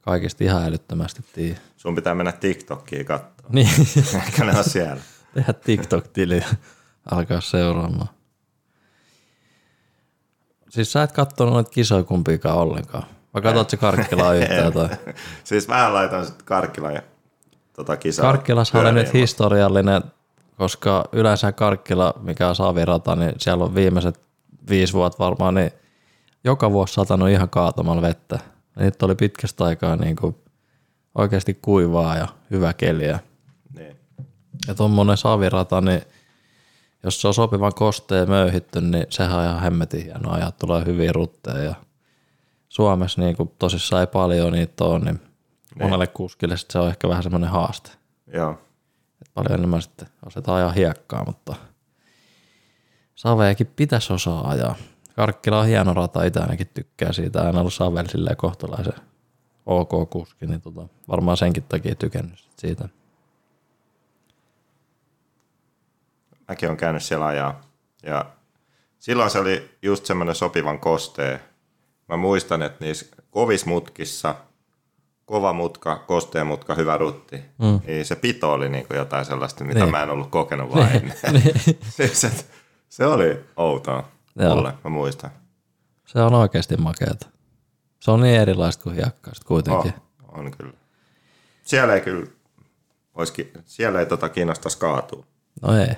kaikista 0.00 0.44
ihan 0.44 0.64
älyttömästi 0.64 1.24
tiedä. 1.32 1.58
Sun 1.76 1.94
pitää 1.94 2.14
mennä 2.14 2.32
TikTokiin 2.32 3.06
katsoa. 3.06 3.46
Niin, 3.52 3.68
Ehkä 4.16 4.44
ne 4.44 4.58
on 4.58 4.64
siellä. 4.64 5.02
tehdä 5.34 5.52
TikTok-tili 5.52 6.44
alkaa 7.10 7.40
seuraamaan. 7.40 8.08
Siis 10.70 10.92
sä 10.92 11.02
et 11.02 11.12
kattonut 11.12 11.54
noita 11.54 11.70
kisoja 11.70 12.02
kumpiikaan 12.02 12.58
ollenkaan. 12.58 13.04
Vai 13.34 13.42
katsot 13.42 13.70
se 13.70 13.76
Karkkilaa 13.76 14.34
yhtään 14.34 14.72
tai? 14.72 14.88
Siis 15.44 15.68
vähän 15.68 15.94
laitan 15.94 16.26
sitten 16.26 16.46
Karkkilan 16.46 16.94
ja 16.94 17.02
tota 17.72 17.96
kisaa. 17.96 18.26
Karkkilassa 18.26 18.78
oli 18.78 18.92
nyt 18.92 19.12
historiallinen, 19.12 20.02
koska 20.56 21.04
yleensä 21.12 21.52
Karkkila, 21.52 22.14
mikä 22.20 22.48
on 22.48 22.56
Savirata, 22.56 23.16
niin 23.16 23.32
siellä 23.38 23.64
on 23.64 23.74
viimeiset 23.74 24.20
viisi 24.70 24.92
vuotta 24.92 25.24
varmaan, 25.24 25.54
niin 25.54 25.70
joka 26.44 26.72
vuosi 26.72 26.94
satanut 26.94 27.28
ihan 27.28 27.50
kaatamalla 27.50 28.02
vettä. 28.02 28.38
Ja 28.76 28.84
nyt 28.84 29.02
oli 29.02 29.14
pitkästä 29.14 29.64
aikaa 29.64 29.96
niin 29.96 30.16
kuin 30.16 30.36
oikeasti 31.14 31.58
kuivaa 31.62 32.16
ja 32.16 32.28
hyvä 32.50 32.72
keliä. 32.72 33.18
Niin. 33.74 33.96
Ja 34.68 34.74
tuommoinen 34.74 35.16
Savirata, 35.16 35.80
niin 35.80 36.02
jos 37.02 37.20
se 37.20 37.28
on 37.28 37.34
sopivan 37.34 37.72
kosteen 37.74 38.28
möyhitty, 38.28 38.80
niin 38.80 39.06
sehän 39.10 39.38
on 39.38 39.44
ihan 39.44 39.62
hemmetin 39.62 40.04
hieno 40.04 40.30
ajaa, 40.30 40.52
tulee 40.52 40.84
hyviä 40.86 41.12
rutteja. 41.12 41.62
Ja 41.62 41.74
Suomessa 42.68 43.20
niin 43.20 43.36
kuin 43.36 43.50
tosissaan 43.58 44.00
ei 44.00 44.06
paljon 44.06 44.52
niitä 44.52 44.84
ole, 44.84 44.98
niin 44.98 45.20
monelle 45.80 46.06
kuskille 46.06 46.56
sit 46.56 46.70
se 46.70 46.78
on 46.78 46.88
ehkä 46.88 47.08
vähän 47.08 47.22
semmoinen 47.22 47.50
haaste. 47.50 47.90
Joo. 48.34 48.50
Et 49.22 49.30
paljon 49.34 49.58
enemmän 49.58 49.82
sitten 49.82 50.08
osataan 50.26 50.58
ajaa 50.58 50.72
hiekkaa, 50.72 51.24
mutta 51.24 51.54
Saveekin 53.14 53.72
pitäisi 53.76 54.12
osaa 54.12 54.48
ajaa. 54.48 54.74
Karkkila 55.16 55.60
on 55.60 55.66
hieno 55.66 55.94
rata, 55.94 56.24
itse 56.24 56.40
ainakin 56.40 56.70
tykkää 56.74 57.12
siitä. 57.12 57.42
Aina 57.42 57.60
ollut 57.60 57.74
Savel 57.74 58.06
silleen 58.06 58.36
kohtalaisen 58.36 58.92
ok 59.66 60.10
kuski, 60.10 60.46
niin 60.46 60.60
tota, 60.60 60.88
varmaan 61.08 61.36
senkin 61.36 61.62
takia 61.62 61.94
tykännyt 61.94 62.38
siitä. 62.58 62.88
Mäkin 66.48 66.70
on 66.70 66.76
käynyt 66.76 67.02
siellä 67.02 67.26
ajaa. 67.26 67.60
Ja 68.02 68.24
silloin 68.98 69.30
se 69.30 69.38
oli 69.38 69.70
just 69.82 70.06
semmoinen 70.06 70.34
sopivan 70.34 70.78
kosteen. 70.78 71.40
Mä 72.08 72.16
muistan, 72.16 72.62
että 72.62 72.84
niissä 72.84 73.06
kovis 73.30 73.66
mutkissa, 73.66 74.34
kova 75.24 75.52
mutka, 75.52 75.96
kosteen 75.96 76.46
mutka, 76.46 76.74
hyvä 76.74 76.98
rutti, 76.98 77.36
mm. 77.58 77.80
niin 77.86 78.04
se 78.04 78.16
pito 78.16 78.52
oli 78.52 78.68
niinku 78.68 78.94
jotain 78.94 79.24
sellaista, 79.24 79.64
mitä 79.64 79.80
Niin. 79.80 79.90
mä 79.90 80.02
en 80.02 80.10
ollut 80.10 80.30
kokenut 80.30 80.74
vaan 80.74 80.92
ennen. 80.92 81.16
siis, 81.96 82.24
et, 82.24 82.46
se 82.88 83.06
oli 83.06 83.44
outoa 83.56 84.08
Joo. 84.38 84.54
mulle, 84.54 84.72
mä 84.84 84.90
muistan. 84.90 85.30
Se 86.06 86.18
on 86.20 86.34
oikeasti 86.34 86.76
makeata. 86.76 87.26
Se 88.00 88.10
on 88.10 88.20
niin 88.20 88.40
erilaista 88.40 88.82
kuin 88.82 88.94
hiekkaa 88.96 89.34
sit 89.34 89.44
kuitenkin. 89.44 89.92
Oh, 90.28 90.38
on 90.38 90.50
kyllä. 90.50 90.72
Siellä 91.62 91.94
ei 91.94 92.00
kyllä, 92.00 92.26
oiski, 93.14 93.52
siellä 93.64 94.00
ei 94.00 94.06
tota 94.06 94.28
kiinnostaisi 94.28 94.78
kaatua. 94.78 95.24
No 95.62 95.78
ei. 95.78 95.94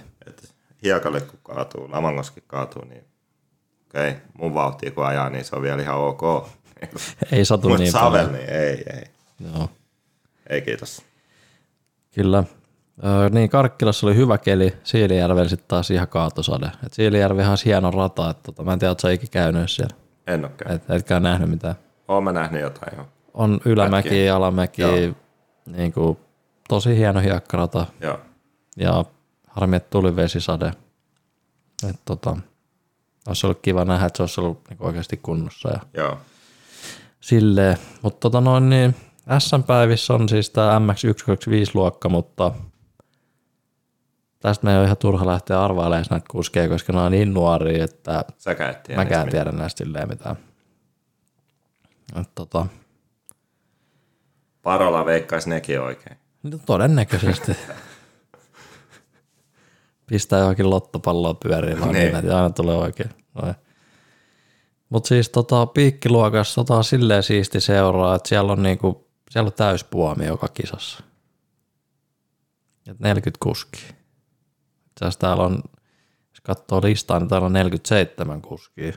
Hiekalle 0.85 1.21
kun 1.21 1.39
kaatuu, 1.43 1.89
Lamangoskin 1.91 2.43
kaatuu, 2.47 2.85
niin 2.85 3.05
okei, 3.89 4.11
okay, 4.11 4.23
mun 4.39 4.55
vauhtia 4.55 4.91
kun 4.91 5.07
ajaa, 5.07 5.31
niin 5.31 5.45
se 5.45 5.57
on 5.57 5.63
vielä 5.63 5.83
ihan 5.83 5.97
ok. 5.97 6.49
Ei 7.33 7.45
satu 7.45 7.77
niin 7.77 7.93
Savel, 7.93 8.11
paljon. 8.11 8.33
niin 8.33 8.51
ei, 8.51 8.85
ei. 8.97 9.05
Joo. 9.53 9.71
Ei 10.51 10.63
kiitos. 10.63 11.03
Kyllä. 12.15 12.45
Öö, 13.05 13.29
niin, 13.29 13.51
Karkkilassa 13.51 14.07
oli 14.07 14.17
hyvä 14.17 14.39
keli, 14.39 14.77
Siilijärvellä 14.85 15.49
sitten 15.49 15.69
taas 15.69 15.91
ihan 15.91 16.09
kaatosade. 16.09 16.71
Et 16.87 16.93
Siilijärvihan 16.93 17.53
on 17.53 17.59
hieno 17.65 17.91
rata, 17.91 18.31
että 18.31 18.43
tota, 18.43 18.63
mä 18.63 18.73
en 18.73 18.79
tiedä, 18.79 18.91
ootko 18.91 19.01
sä 19.01 19.11
ikinä 19.11 19.31
käynyt 19.31 19.71
siellä. 19.71 19.97
En 20.27 20.45
ole 20.45 20.53
käynyt. 20.57 20.83
Et, 20.83 20.91
etkä 20.91 21.21
nähnyt 21.21 21.51
mitään. 21.51 21.75
Oon 22.09 22.25
mä 22.25 22.33
nähnyt 22.33 22.63
jotain 22.63 22.99
jo. 22.99 23.09
On 23.35 23.61
ylämäki, 23.65 24.09
Pätkiä. 24.09 24.37
alamäki, 24.37 24.83
Joo. 24.83 25.15
niin 25.67 25.93
kuin, 25.93 26.19
tosi 26.69 26.97
hieno 26.97 27.21
hiekkarata 27.21 27.87
Joo. 28.01 28.21
ja 28.77 29.05
harmi, 29.59 29.77
että 29.77 29.91
tuli 29.91 30.17
vesisade. 30.17 30.73
Et, 31.89 32.01
tota, 32.05 32.37
olisi 33.29 33.47
ollut 33.47 33.59
kiva 33.63 33.85
nähdä, 33.85 34.07
että 34.07 34.17
se 34.17 34.23
olisi 34.23 34.41
ollut 34.41 34.63
niin 34.71 34.77
oikeasti 34.81 35.17
kunnossa 35.17 35.69
ja 35.69 35.81
Joo. 35.95 36.19
silleen. 37.21 37.77
Mutta 38.03 38.21
tota 38.21 38.41
noin, 38.41 38.69
niin 38.71 38.95
SM-päivissä 39.39 40.15
on 40.15 40.29
siis 40.29 40.51
tämä 40.51 40.79
MX125-luokka, 40.79 42.09
mutta 42.09 42.53
tästä 44.41 44.65
me 44.65 44.73
ei 44.73 44.79
ole 44.79 44.85
ihan 44.85 44.97
turha 44.97 45.27
lähteä 45.27 45.63
arvailemaan 45.65 46.05
näitä 46.11 46.27
kuskeja, 46.31 46.69
koska 46.69 46.93
ne 46.93 47.01
on 47.01 47.13
niin 47.13 47.35
nuoria, 47.35 47.85
että 47.85 48.25
Säkään 48.39 48.71
et 48.71 48.83
tiedä. 48.83 49.01
mäkään 49.01 49.29
tiedä 49.29 49.53
näistä 49.53 49.85
silleen 49.85 50.09
mitään. 50.09 50.37
Et 52.21 52.29
tota. 52.35 52.67
Parola 54.63 55.05
veikkaisi 55.07 55.49
nekin 55.51 55.81
oikein. 55.81 56.17
no 56.43 56.59
todennäköisesti. 56.67 57.53
Pistää 60.09 60.39
johonkin 60.39 60.71
lottopalloa 60.71 61.35
pyöriin 61.35 61.81
vaan 61.81 61.93
Niin. 61.93 62.05
niin, 62.05 62.17
että 62.17 62.37
aina 62.37 62.51
tulee 62.51 62.77
oikein. 62.77 63.11
Mutta 64.89 65.09
siis 65.09 65.29
tota, 65.29 65.67
piikkiluokassa 65.67 66.65
tota, 66.65 66.83
silleen 66.83 67.23
siisti 67.23 67.61
seuraa, 67.61 68.15
että 68.15 68.29
siellä 68.29 68.53
on, 68.53 68.63
niinku, 68.63 69.09
siellä 69.31 69.47
on 69.47 69.53
täyspuomi 69.53 70.27
joka 70.27 70.49
kisassa. 70.49 71.03
Et 72.87 73.01
40 73.01 73.39
kuskia. 73.43 73.89
Itse 74.87 75.19
täällä 75.19 75.43
on, 75.43 75.63
jos 76.31 76.41
katsoo 76.43 76.83
listaa, 76.83 77.19
niin 77.19 77.29
täällä 77.29 77.47
on 77.47 77.53
47 77.53 78.43
kuskia. 78.43 78.93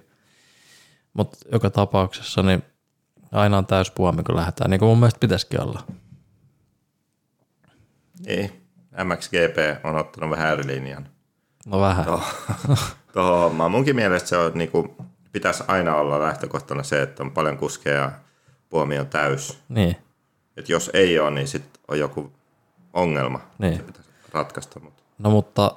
Mutta 1.13 1.37
joka 1.51 1.69
tapauksessa 1.69 2.43
niin 2.43 2.63
aina 3.31 3.57
on 3.57 3.65
täyspuomi, 3.65 4.23
kun 4.23 4.35
lähdetään, 4.35 4.69
niin 4.69 4.79
kuin 4.79 4.89
mun 4.89 4.99
mielestä 4.99 5.19
pitäisikin 5.19 5.61
olla. 5.61 5.83
Niin. 8.25 8.60
MXGP 9.03 9.85
on 9.85 9.95
ottanut 9.95 10.29
vähän 10.29 10.53
eri 10.53 10.67
linjan 10.67 11.07
No 11.65 11.81
vähän. 11.81 12.05
tuohon 13.13 13.39
hommaan. 13.39 13.71
Munkin 13.71 13.95
mielestä 13.95 14.29
se 14.29 14.37
on, 14.37 14.51
niinku, 14.55 14.95
pitäisi 15.31 15.63
aina 15.67 15.95
olla 15.95 16.19
lähtökohtana 16.19 16.83
se, 16.83 17.01
että 17.01 17.23
on 17.23 17.31
paljon 17.31 17.57
kuskeja 17.57 17.95
ja 17.95 18.11
puomi 18.69 18.99
on 18.99 19.07
täys. 19.07 19.59
Niin, 19.69 19.95
Et 20.57 20.69
jos 20.69 20.91
ei 20.93 21.19
ole, 21.19 21.31
niin 21.31 21.47
sitten 21.47 21.81
on 21.87 21.99
joku 21.99 22.31
ongelma. 22.93 23.39
Niin. 23.57 23.77
Se 23.77 23.83
pitäisi 23.83 24.09
ratkaista. 24.33 24.79
Mutta. 24.79 25.03
no 25.17 25.29
mutta 25.29 25.75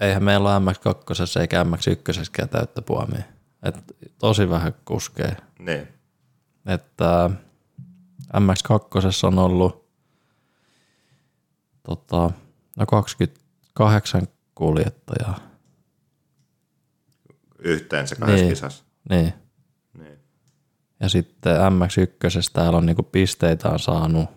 eihän 0.00 0.24
meillä 0.24 0.56
ole 0.56 0.72
MX2 0.72 1.40
eikä 1.40 1.62
MX1 1.62 2.46
täyttä 2.48 2.82
puomia. 2.82 3.22
Et 3.62 3.74
tosi 4.18 4.50
vähän 4.50 4.74
kuskee. 4.84 5.36
Niin. 5.58 5.88
Että 6.66 7.30
MX2 8.36 9.26
on 9.26 9.38
ollut 9.38 9.87
tota, 11.88 12.30
no 12.76 12.86
28 12.86 14.22
kuljettajaa. 14.54 15.38
Yhteensä 17.58 18.16
kahdessa 18.16 18.42
Niin. 18.44 18.52
kisassa. 18.52 18.84
Niin. 19.10 19.32
Niin. 19.98 20.18
Ja 21.00 21.08
sitten 21.08 21.56
MX1 21.56 22.50
täällä 22.52 22.78
on 22.78 22.86
niinku 22.86 23.02
pisteitä 23.02 23.68
on 23.68 23.78
saanut 23.78 24.28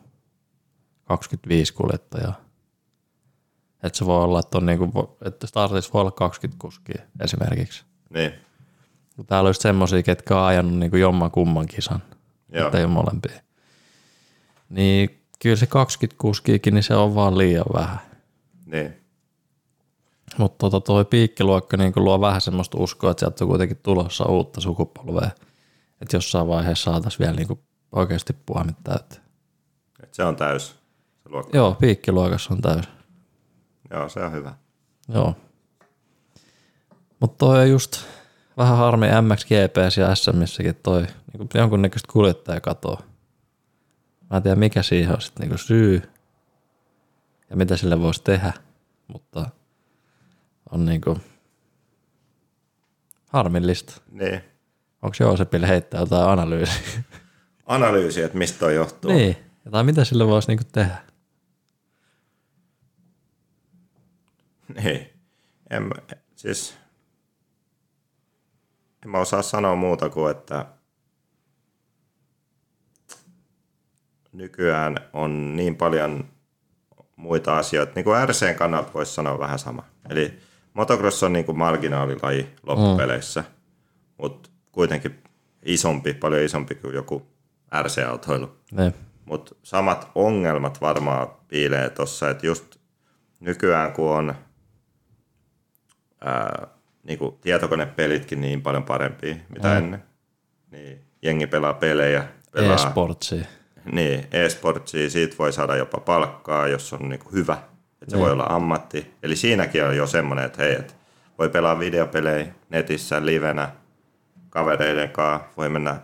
25 1.05 1.73
kuljettajaa. 1.73 2.41
Että 3.83 3.97
se 3.97 4.05
voi 4.05 4.23
olla, 4.23 4.39
että, 4.39 4.57
on 4.57 4.65
niinku, 4.65 5.17
että 5.25 5.47
startissa 5.47 5.93
voi 5.93 6.01
olla 6.01 6.11
20 6.11 6.61
kuskia 6.61 7.01
esimerkiksi. 7.19 7.83
Niin. 8.09 8.31
Täällä 9.27 9.47
on 9.47 9.49
just 9.49 9.61
semmosia, 9.61 10.03
ketkä 10.03 10.37
on 10.39 10.45
ajanut 10.45 10.73
niinku 10.77 10.97
jomman 10.97 11.31
kumman 11.31 11.65
kisan. 11.67 12.03
Joo. 12.49 12.65
Että 12.65 12.77
ei 12.77 12.83
ole 12.83 12.93
molempia. 12.93 13.41
Niin 14.69 15.20
kyllä 15.41 15.55
se 15.55 15.67
20 15.67 16.21
kuskiikin, 16.21 16.73
niin 16.73 16.83
se 16.83 16.95
on 16.95 17.15
vaan 17.15 17.37
liian 17.37 17.65
vähän. 17.73 17.99
Niin. 18.65 18.93
Mutta 20.37 20.69
tota, 20.69 20.85
toi 20.85 21.05
piikkiluokka 21.05 21.77
niin 21.77 21.93
luo 21.95 22.21
vähän 22.21 22.41
semmoista 22.41 22.77
uskoa, 22.77 23.11
että 23.11 23.19
sieltä 23.19 23.43
on 23.43 23.49
kuitenkin 23.49 23.79
tulossa 23.83 24.25
uutta 24.25 24.61
sukupolvea. 24.61 25.29
Että 26.01 26.17
jossain 26.17 26.47
vaiheessa 26.47 26.91
saataisiin 26.91 27.19
vielä 27.19 27.35
niin 27.35 27.59
oikeasti 27.91 28.33
puomit 28.45 28.75
täyteen. 28.83 29.21
Et 30.03 30.13
se 30.13 30.23
on 30.23 30.35
täys. 30.35 30.67
Se 31.23 31.29
luokka. 31.29 31.57
Joo, 31.57 31.75
piikkiluokassa 31.79 32.53
on 32.53 32.61
täys. 32.61 32.85
Joo, 33.91 34.09
se 34.09 34.19
on 34.19 34.31
hyvä. 34.31 34.53
Joo. 35.13 35.35
Mutta 37.19 37.37
toi 37.37 37.59
on 37.59 37.69
just 37.69 37.97
vähän 38.57 38.77
harmi 38.77 39.07
MXGPS 39.21 39.97
ja 39.97 40.15
SMissäkin 40.15 40.75
toi 40.83 41.01
niin 41.01 41.49
jonkunnäköistä 41.53 42.11
kuljettajakatoa. 42.13 43.11
Mä 44.32 44.38
en 44.38 44.43
tiedä 44.43 44.55
mikä 44.55 44.84
siihen 44.84 45.13
on 45.15 45.21
sitten 45.21 45.49
niin 45.49 45.57
syy 45.57 46.01
ja 47.49 47.55
mitä 47.55 47.77
sille 47.77 48.01
voisi 48.01 48.23
tehdä, 48.23 48.53
mutta 49.07 49.49
on 50.71 50.86
niinku 50.86 51.19
harmillista. 53.27 54.01
Niin. 54.11 54.41
Onko 55.01 55.15
Joosepille 55.19 55.67
heittää 55.67 55.99
jotain 55.99 56.29
analyysiä? 56.29 57.03
Analyysi, 57.65 58.21
että 58.21 58.38
mistä 58.38 58.59
toi 58.59 58.75
johtuu. 58.75 59.11
niin, 59.11 59.38
tai 59.71 59.84
mitä 59.84 60.05
sille 60.05 60.27
voisi 60.27 60.47
niinku 60.47 60.63
tehdä? 60.71 60.97
Niin. 64.84 65.09
En, 65.69 65.89
siis, 66.36 66.77
en 69.05 69.09
mä 69.09 69.19
osaa 69.19 69.41
sanoa 69.41 69.75
muuta 69.75 70.09
kuin, 70.09 70.32
että 70.32 70.65
nykyään 74.34 74.97
on 75.13 75.55
niin 75.55 75.75
paljon 75.75 76.29
muita 77.15 77.57
asioita. 77.57 77.91
Niin 77.95 78.03
kuin 78.03 78.27
RCn 78.29 78.55
kannalta 78.57 78.93
voisi 78.93 79.13
sanoa 79.13 79.39
vähän 79.39 79.59
sama. 79.59 79.84
Eli 80.09 80.39
motocross 80.73 81.23
on 81.23 81.34
niin 81.34 81.45
kuin 81.45 81.57
marginaalilaji 81.57 82.49
loppupeleissä, 82.63 83.41
mm. 83.41 83.47
mutta 84.17 84.49
kuitenkin 84.71 85.23
isompi, 85.65 86.13
paljon 86.13 86.41
isompi 86.41 86.75
kuin 86.75 86.95
joku 86.95 87.27
RC-autoilu. 87.82 88.57
Niin. 88.71 88.93
Mutta 89.25 89.55
samat 89.63 90.11
ongelmat 90.15 90.82
varmaan 90.82 91.27
piilee 91.47 91.89
tuossa, 91.89 92.29
että 92.29 92.45
just 92.45 92.75
nykyään 93.39 93.93
kun 93.93 94.11
on 94.11 94.36
ää, 96.21 96.67
niinku 97.03 97.38
tietokonepelitkin 97.41 98.41
niin 98.41 98.61
paljon 98.61 98.84
parempia 98.84 99.36
mitä 99.49 99.67
mm. 99.67 99.77
ennen, 99.77 100.03
niin 100.71 101.01
jengi 101.21 101.47
pelaa 101.47 101.73
pelejä, 101.73 102.27
pelaa 102.53 102.75
E-sportsia. 102.75 103.45
Niin, 103.91 104.27
e-sportsia, 104.32 105.09
siitä 105.09 105.36
voi 105.39 105.53
saada 105.53 105.75
jopa 105.75 105.99
palkkaa, 105.99 106.67
jos 106.67 106.93
on 106.93 107.09
niinku 107.09 107.29
hyvä, 107.32 107.57
että 108.01 108.15
se 108.15 108.19
voi 108.19 108.32
olla 108.32 108.45
ammatti. 108.49 109.13
Eli 109.23 109.36
siinäkin 109.36 109.84
on 109.84 109.97
jo 109.97 110.07
semmoinen, 110.07 110.45
että 110.45 110.63
hei, 110.63 110.75
et 110.75 110.95
voi 111.39 111.49
pelaa 111.49 111.79
videopelejä 111.79 112.47
netissä 112.69 113.25
livenä 113.25 113.71
kavereiden 114.49 115.09
kanssa, 115.09 115.47
voi 115.57 115.69
mennä 115.69 115.99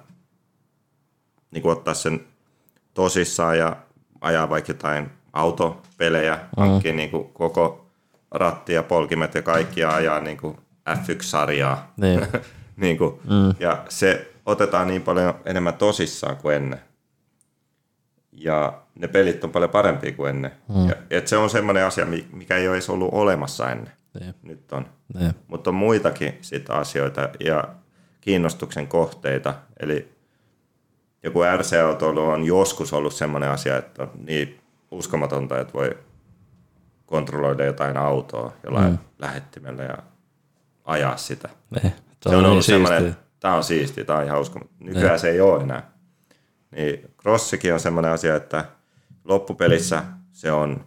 niin 1.51 1.67
ottaa 1.67 1.93
sen 1.93 2.19
tosissaan 2.93 3.57
ja 3.57 3.75
ajaa 4.21 4.49
vaikka 4.49 4.71
jotain 4.71 5.09
autopelejä, 5.33 6.35
mm. 6.35 6.41
hankkia 6.57 6.93
niin 6.93 7.11
kuin 7.11 7.29
koko 7.33 7.85
ratti 8.31 8.73
ja 8.73 8.83
polkimet 8.83 9.35
ja 9.35 9.41
kaikki 9.41 9.79
ja 9.79 9.95
ajaa 9.95 10.19
niin 10.19 10.37
kuin 10.37 10.57
F1-sarjaa. 10.89 11.77
Niin. 11.97 12.27
niin 12.77 12.97
kuin, 12.97 13.19
mm. 13.23 13.55
Ja 13.59 13.83
se 13.89 14.31
otetaan 14.45 14.87
niin 14.87 15.01
paljon 15.01 15.33
enemmän 15.45 15.73
tosissaan 15.73 16.37
kuin 16.37 16.55
ennen. 16.55 16.81
Ja 18.37 18.81
ne 18.95 19.07
pelit 19.07 19.43
on 19.43 19.51
paljon 19.51 19.69
parempia 19.69 20.11
kuin 20.11 20.29
ennen. 20.29 20.51
Mm. 20.75 20.89
Ja, 20.89 20.95
et 21.09 21.27
se 21.27 21.37
on 21.37 21.49
semmoinen 21.49 21.85
asia, 21.85 22.05
mi- 22.05 22.27
mikä 22.31 22.55
ei 22.55 22.67
ole 22.67 22.75
edes 22.75 22.89
ollut 22.89 23.09
olemassa 23.11 23.71
ennen. 23.71 23.93
Niin. 24.19 24.35
Nyt 24.43 24.71
on. 24.71 24.85
Niin. 25.13 25.33
Mutta 25.47 25.69
on 25.69 25.75
muitakin 25.75 26.37
sit 26.41 26.69
asioita 26.69 27.29
ja 27.39 27.63
kiinnostuksen 28.21 28.87
kohteita. 28.87 29.53
Eli 29.79 30.11
joku 31.23 31.39
RC-autoilu 31.57 32.23
on 32.23 32.43
joskus 32.43 32.93
ollut 32.93 33.13
semmoinen 33.13 33.49
asia, 33.49 33.77
että 33.77 34.03
on 34.03 34.11
niin 34.25 34.59
uskomatonta, 34.91 35.59
että 35.59 35.73
voi 35.73 35.97
kontrolloida 37.05 37.65
jotain 37.65 37.97
autoa 37.97 38.53
jollain 38.63 38.91
mm. 38.91 38.97
lähettimellä 39.19 39.83
ja 39.83 39.97
ajaa 40.85 41.17
sitä. 41.17 41.49
Niin. 41.69 41.93
Se 42.23 42.29
on, 42.29 42.35
niin 42.35 42.45
ollut 42.45 42.65
semmoinen, 42.65 43.01
siistiä. 43.01 43.21
että 43.21 43.39
tämä 43.39 43.55
on 43.55 43.63
siistiä, 43.63 44.03
tämä 44.03 44.19
on 44.19 44.25
ihan 44.25 44.41
uskomaton. 44.41 44.75
Nykyään 44.79 45.11
ne. 45.11 45.17
se 45.17 45.29
ei 45.29 45.41
ole 45.41 45.63
enää. 45.63 45.91
Niin 46.71 47.11
crossikin 47.21 47.73
on 47.73 47.79
semmoinen 47.79 48.11
asia, 48.11 48.35
että 48.35 48.65
loppupelissä 49.23 50.03
se 50.31 50.51
on 50.51 50.85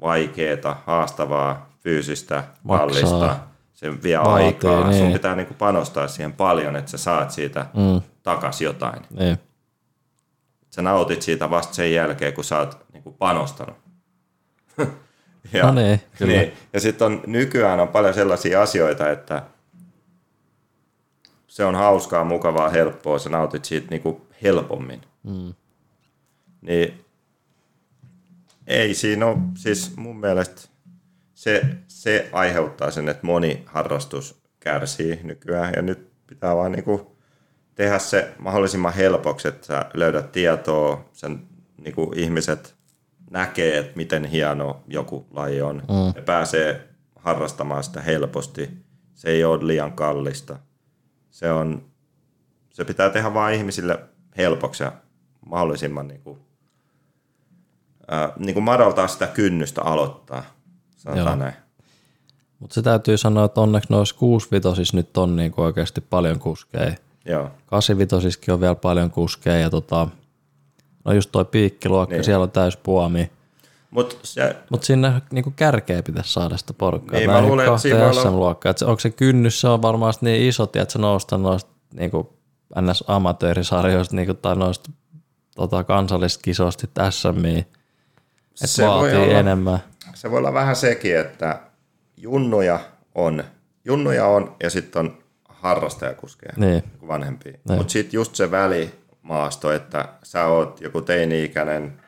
vaikeeta, 0.00 0.76
haastavaa, 0.86 1.70
fyysistä, 1.80 2.44
kallista. 2.68 3.38
Se 3.74 4.02
vie 4.02 4.18
Vaatii, 4.18 4.46
aikaa. 4.46 4.82
Sun 4.82 4.90
niin. 4.90 5.12
pitää 5.12 5.36
niinku 5.36 5.54
panostaa 5.54 6.08
siihen 6.08 6.32
paljon, 6.32 6.76
että 6.76 6.90
sä 6.90 6.98
saat 6.98 7.30
siitä 7.30 7.66
mm. 7.74 8.02
takas 8.22 8.60
jotain. 8.60 9.02
Niin. 9.10 9.38
Sä 10.70 10.82
nautit 10.82 11.22
siitä 11.22 11.50
vasta 11.50 11.74
sen 11.74 11.92
jälkeen, 11.92 12.32
kun 12.32 12.44
sä 12.44 12.58
oot 12.58 12.78
niinku 12.92 13.12
panostanut. 13.12 13.76
ja, 15.52 15.66
No 15.66 15.72
niin, 15.72 16.00
kyllä. 16.18 16.32
niin. 16.32 16.52
Ja 16.72 16.80
sitten 16.80 17.06
on, 17.06 17.20
nykyään 17.26 17.80
on 17.80 17.88
paljon 17.88 18.14
sellaisia 18.14 18.62
asioita, 18.62 19.10
että 19.10 19.42
se 21.46 21.64
on 21.64 21.74
hauskaa, 21.74 22.24
mukavaa, 22.24 22.68
helppoa, 22.68 23.18
sä 23.18 23.30
nautit 23.30 23.64
siitä 23.64 23.86
niinku 23.90 24.25
helpommin. 24.42 25.02
Mm. 25.22 25.54
Niin 26.60 27.04
ei 28.66 28.94
siinä 28.94 29.26
ole, 29.26 29.38
siis 29.56 29.96
mun 29.96 30.20
mielestä 30.20 30.62
se, 31.34 31.62
se 31.88 32.28
aiheuttaa 32.32 32.90
sen, 32.90 33.08
että 33.08 33.26
moni 33.26 33.62
harrastus 33.66 34.42
kärsii 34.60 35.20
nykyään 35.22 35.72
ja 35.76 35.82
nyt 35.82 36.10
pitää 36.26 36.56
vaan 36.56 36.72
niinku 36.72 37.16
tehdä 37.74 37.98
se 37.98 38.34
mahdollisimman 38.38 38.94
helpoksi, 38.94 39.48
että 39.48 39.66
sä 39.66 39.86
löydät 39.94 40.32
tietoa, 40.32 41.08
sen 41.12 41.42
niinku 41.76 42.12
ihmiset 42.16 42.74
näkee, 43.30 43.78
että 43.78 43.96
miten 43.96 44.24
hieno 44.24 44.82
joku 44.88 45.26
laji 45.30 45.62
on. 45.62 45.76
Mm. 45.76 46.12
Ne 46.14 46.22
pääsee 46.22 46.88
harrastamaan 47.16 47.84
sitä 47.84 48.00
helposti. 48.00 48.70
Se 49.14 49.30
ei 49.30 49.44
ole 49.44 49.66
liian 49.66 49.92
kallista. 49.92 50.58
Se, 51.30 51.52
on, 51.52 51.86
se 52.70 52.84
pitää 52.84 53.10
tehdä 53.10 53.34
vain 53.34 53.54
ihmisille 53.54 53.98
helpoksi 54.36 54.82
ja 54.82 54.92
mahdollisimman 55.46 56.08
niin 56.08 56.20
kuin, 56.20 56.38
ää, 58.08 58.32
niin 58.38 58.54
kuin 58.54 58.64
madaltaa 58.64 59.08
sitä 59.08 59.26
kynnystä 59.26 59.82
aloittaa. 59.82 60.42
Sanotaan 60.96 61.26
Joo. 61.26 61.36
näin. 61.36 61.54
Mutta 62.58 62.74
se 62.74 62.82
täytyy 62.82 63.16
sanoa, 63.16 63.44
että 63.44 63.60
onneksi 63.60 63.92
noissa 63.92 64.16
65 64.18 64.96
nyt 64.96 65.16
on 65.16 65.36
niinku 65.36 65.62
oikeasti 65.62 66.00
paljon 66.00 66.38
kuskeja. 66.38 66.92
Joo. 67.24 67.50
85 67.66 68.52
on 68.52 68.60
vielä 68.60 68.74
paljon 68.74 69.10
kuskeja 69.10 69.58
ja 69.58 69.70
tota, 69.70 70.08
no 71.04 71.12
just 71.12 71.32
toi 71.32 71.44
piikkiluokka, 71.44 72.10
Niin. 72.12 72.18
niin. 72.18 72.24
siellä 72.24 72.42
on 72.42 72.50
täys 72.50 72.76
puomi. 72.76 73.30
Mutta 73.90 74.16
se, 74.22 74.56
Mutta 74.70 74.86
sinne 74.86 75.22
niinku 75.30 75.52
kärkeä 75.56 76.02
pitäisi 76.02 76.32
saada 76.32 76.56
sitä 76.56 76.72
porukkaa. 76.72 77.18
Niin, 77.18 77.30
mä 77.30 77.42
luulen, 77.42 77.66
että 77.66 77.78
siinä 77.78 78.12
SM-luokkaa. 78.12 78.70
Et 78.70 78.82
onko 78.82 79.00
se 79.00 79.10
kynnys, 79.10 79.60
se 79.60 79.68
on 79.68 79.82
varmaan 79.82 80.14
niin 80.20 80.48
iso, 80.48 80.62
että 80.62 80.86
se 80.88 80.98
nousta 80.98 81.38
noista 81.38 81.70
niinku 81.94 82.35
NS-amatöörisarjoista 82.80 84.16
niinku, 84.16 84.34
tai 84.34 84.56
noista 84.56 84.90
tota, 85.56 85.84
kansallisista 85.84 86.42
kisoista 86.42 87.10
SMiin. 87.10 87.58
Että 87.58 88.66
Se 88.66 88.82
voi 88.86 88.90
vaatii 89.00 89.16
olla. 89.18 89.38
enemmän. 89.38 89.78
se 90.14 90.30
voi 90.30 90.38
olla 90.38 90.52
vähän 90.52 90.76
sekin, 90.76 91.18
että 91.18 91.60
junnuja 92.16 92.80
on, 93.14 93.44
junnuja 93.84 94.26
on 94.26 94.56
ja 94.62 94.70
sitten 94.70 95.00
on 95.00 95.18
harrastajakuskeja 95.48 96.52
Niin. 96.56 96.82
vanhempia. 97.08 97.52
Niin. 97.68 97.78
Mutta 97.78 97.92
sitten 97.92 98.12
just 98.18 98.34
se 98.34 98.50
välimaasto, 98.50 99.72
että 99.72 100.08
sä 100.22 100.46
oot 100.46 100.80
joku 100.80 101.00
teini-ikäinen, 101.02 102.00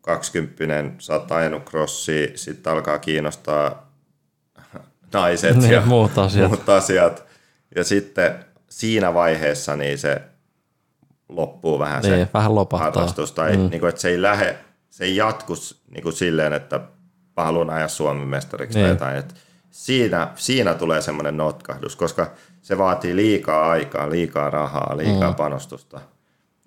20 0.00 0.90
sä 0.98 1.12
oot 1.12 1.32
ajanut 1.32 1.64
crossia, 1.64 2.28
sitten 2.34 2.72
alkaa 2.72 2.98
kiinnostaa 2.98 3.90
naiset 5.12 5.56
Niin, 5.56 5.72
ja 5.72 5.80
muut 5.80 6.18
asiat. 6.18 6.48
muut 6.50 6.68
asiat. 6.68 7.24
Ja 7.76 7.84
sitten 7.84 8.44
siinä 8.78 9.14
vaiheessa 9.14 9.76
niin 9.76 9.98
se 9.98 10.22
loppuu 11.28 11.78
vähän 11.78 12.02
Niin, 12.02 12.26
se 12.26 12.28
vähän 12.34 12.54
lopahtaa. 12.54 12.90
harrastus. 12.92 13.32
Tai 13.32 13.56
mm. 13.56 13.68
niin 13.70 13.80
kuin, 13.80 13.88
että 13.88 14.00
se 14.00 14.08
ei 14.08 14.22
lähde 14.22 14.58
se 14.90 15.04
ei 15.04 15.16
jatkus 15.16 15.82
niin 15.90 16.02
kuin 16.02 16.12
silleen, 16.12 16.52
että 16.52 16.80
mä 17.36 17.44
haluan 17.44 17.70
ajaa 17.70 17.88
Suomen 17.88 18.28
mestariksi 18.28 18.78
Niin. 18.78 18.96
tai 18.96 19.16
jotain. 19.16 19.16
Et 19.16 19.34
siinä, 19.70 20.28
siinä 20.34 20.74
tulee 20.74 21.00
semmoinen 21.00 21.36
notkahdus, 21.36 21.96
koska 21.96 22.30
se 22.62 22.78
vaatii 22.78 23.16
liikaa 23.16 23.70
aikaa, 23.70 24.10
liikaa 24.10 24.50
rahaa, 24.50 24.96
liikaa 24.96 25.30
mm. 25.30 25.34
panostusta 25.36 26.00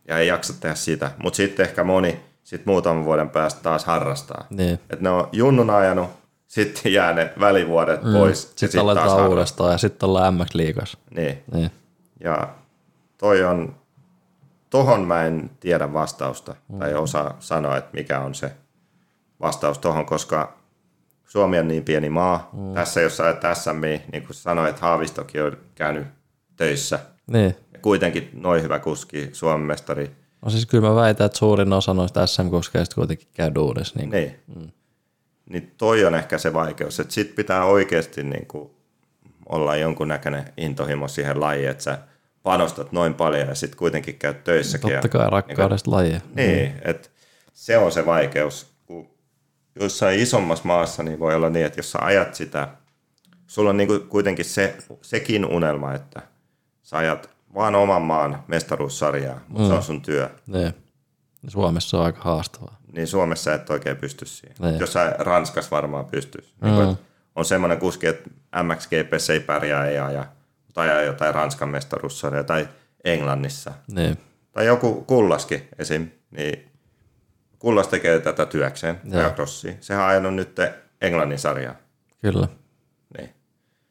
ja 0.08 0.18
ei 0.18 0.28
jaksa 0.28 0.54
tehdä 0.60 0.76
sitä. 0.76 1.12
Mutta 1.18 1.38
sitten 1.38 1.66
ehkä 1.66 1.84
moni 1.84 2.20
sit 2.44 2.66
muutaman 2.66 3.06
vuoden 3.06 3.30
päästä 3.30 3.60
taas 3.64 3.86
harrastaa. 3.86 4.48
Niin. 4.50 4.80
Et 4.90 5.02
ne 5.02 5.10
on 5.10 5.30
junnun 5.32 5.70
ajanut, 5.70 6.10
sitten 6.48 6.94
jää 6.94 7.14
ne 7.14 7.34
välivuodet 7.40 8.04
mm. 8.04 8.14
pois. 8.14 8.42
Sitten 8.42 8.70
sit 8.72 8.82
aletaan 8.82 9.28
uudestaan 9.30 9.72
ja 9.72 9.78
sitten 9.78 10.10
ollaan 10.10 10.34
MX-liigassa. 10.34 10.98
Niin. 11.16 11.44
Niin. 11.54 11.72
Ja 12.20 12.56
toi 13.18 13.44
on, 13.44 13.76
tohon 14.70 15.08
mä 15.08 15.26
en 15.26 15.50
tiedä 15.60 15.94
vastausta 15.94 16.56
mm. 16.68 16.80
tai 16.80 16.94
osaa 16.94 17.36
sanoa, 17.40 17.78
että 17.78 17.92
mikä 17.94 18.20
on 18.20 18.36
se 18.36 18.52
vastaus 19.40 19.78
tohon, 19.78 20.06
koska 20.06 20.58
Suomi 21.26 21.60
on 21.60 21.68
niin 21.68 21.84
pieni 21.84 22.10
maa. 22.10 22.50
Mm. 22.54 22.74
Tässä 22.74 23.02
jos 23.02 23.20
ajat 23.20 23.42
SM, 23.54 23.82
niin 24.12 24.24
kuin 24.26 24.36
sanoit, 24.36 24.70
että 24.70 24.82
Haavistokin 24.82 25.44
on 25.44 25.58
käynyt 25.76 26.08
töissä. 26.56 27.00
niin. 27.28 27.56
Ja 27.74 27.80
kuitenkin 27.80 28.30
noin 28.34 28.64
hyvä 28.64 28.80
kuski, 28.80 29.30
Suomen 29.34 29.68
mestari. 29.68 30.12
No 30.42 30.50
siis 30.50 30.66
kyllä 30.66 30.90
mä 30.90 30.96
väitän, 30.96 31.26
että 31.26 31.38
suurin 31.38 31.74
osa 31.74 31.94
noista 31.94 32.28
SM-kuskeista 32.28 32.96
kuitenkin 32.96 33.28
käy 33.34 33.52
duunissa. 33.56 34.00
Niin. 34.00 34.10
Niin. 34.10 34.40
Mm. 34.56 34.70
niin 35.50 35.74
toi 35.78 36.06
on 36.06 36.16
ehkä 36.16 36.38
se 36.38 36.54
vaikeus, 36.54 37.00
että 37.00 37.14
sit 37.14 37.36
pitää 37.36 37.66
oikeasti 37.66 38.24
niin 38.24 38.46
kuin 38.46 38.70
olla 39.50 39.76
jonkunnäköinen 39.76 40.46
intohimo 40.58 41.08
siihen 41.08 41.40
lajiin, 41.40 41.70
että 41.70 41.84
sä 41.84 42.00
panostat 42.44 42.92
noin 42.92 43.14
paljon 43.14 43.48
ja 43.48 43.56
sitten 43.56 43.78
kuitenkin 43.78 44.16
käyt 44.16 44.44
töissäkin. 44.44 44.92
Totta 44.92 45.10
kai 45.10 45.30
rakkaudesta 45.30 45.92
lajia. 45.92 46.22
Niin, 46.36 46.74
että 46.82 47.10
se 47.54 47.78
on 47.78 47.92
se 47.92 48.06
vaikeus. 48.06 48.74
Kun 48.86 49.10
jossain 49.80 50.20
isommassa 50.20 50.66
maassa 50.66 51.04
niin 51.04 51.20
voi 51.20 51.36
olla 51.36 51.50
niin, 51.50 51.66
että 51.66 51.80
jos 51.80 51.92
sä 51.92 52.00
ajat 52.02 52.36
sitä, 52.36 52.68
sulla 53.48 53.70
on 53.70 53.78
niinku 53.78 54.00
kuitenkin 54.00 54.46
se, 54.46 54.78
sekin 55.02 55.46
unelma, 55.46 55.94
että 55.94 56.22
sä 56.84 56.98
ajat 56.98 57.30
vaan 57.54 57.76
oman 57.76 58.02
maan 58.02 58.44
mestaruussarjaa, 58.48 59.40
mutta 59.48 59.64
mm. 59.64 59.68
se 59.68 59.74
on 59.74 59.84
sun 59.84 60.02
työ. 60.02 60.30
Niin. 60.48 60.74
Suomessa 61.48 61.98
on 61.98 62.06
aika 62.06 62.22
haastavaa. 62.22 62.78
Niin 62.92 63.08
Suomessa 63.08 63.54
et 63.54 63.70
oikein 63.70 63.98
pysty 63.98 64.26
siihen. 64.26 64.56
Niin. 64.60 64.80
Jossain 64.80 65.14
Ranskassa 65.20 65.72
varmaan 65.72 66.06
pystyisi. 66.06 66.54
Mm. 66.62 66.68
Niin 66.68 66.76
kuin, 66.76 66.98
on 67.38 67.46
semmoinen 67.46 67.78
kuski, 67.80 68.08
että 68.08 68.30
MXGPssä 68.64 69.34
ei 69.34 69.40
pärjää, 69.40 69.86
ei 69.86 70.00
aja, 70.00 70.26
mutta 70.66 70.82
ajaa 70.82 71.02
jotain 71.02 71.36
Ranskan 71.36 71.70
mestaruussarjaa 71.70 72.44
tai 72.44 72.68
Englannissa. 73.04 73.72
Niin. 73.92 74.18
Tai 74.52 74.66
joku 74.66 75.04
Kullaskin 75.08 75.68
esim. 75.80 76.10
Niin 76.32 76.72
Kullas 77.60 77.88
tekee 77.88 78.20
tätä 78.20 78.46
työkseen, 78.46 79.02
ja 79.04 79.30
crossia. 79.36 79.74
Sehän 79.80 80.04
on 80.04 80.10
ajanut 80.10 80.34
nyt 80.36 80.56
Englannin 81.02 81.40
sarjaa. 81.40 81.76
Kyllä. 82.22 82.48
Niin. 83.18 83.30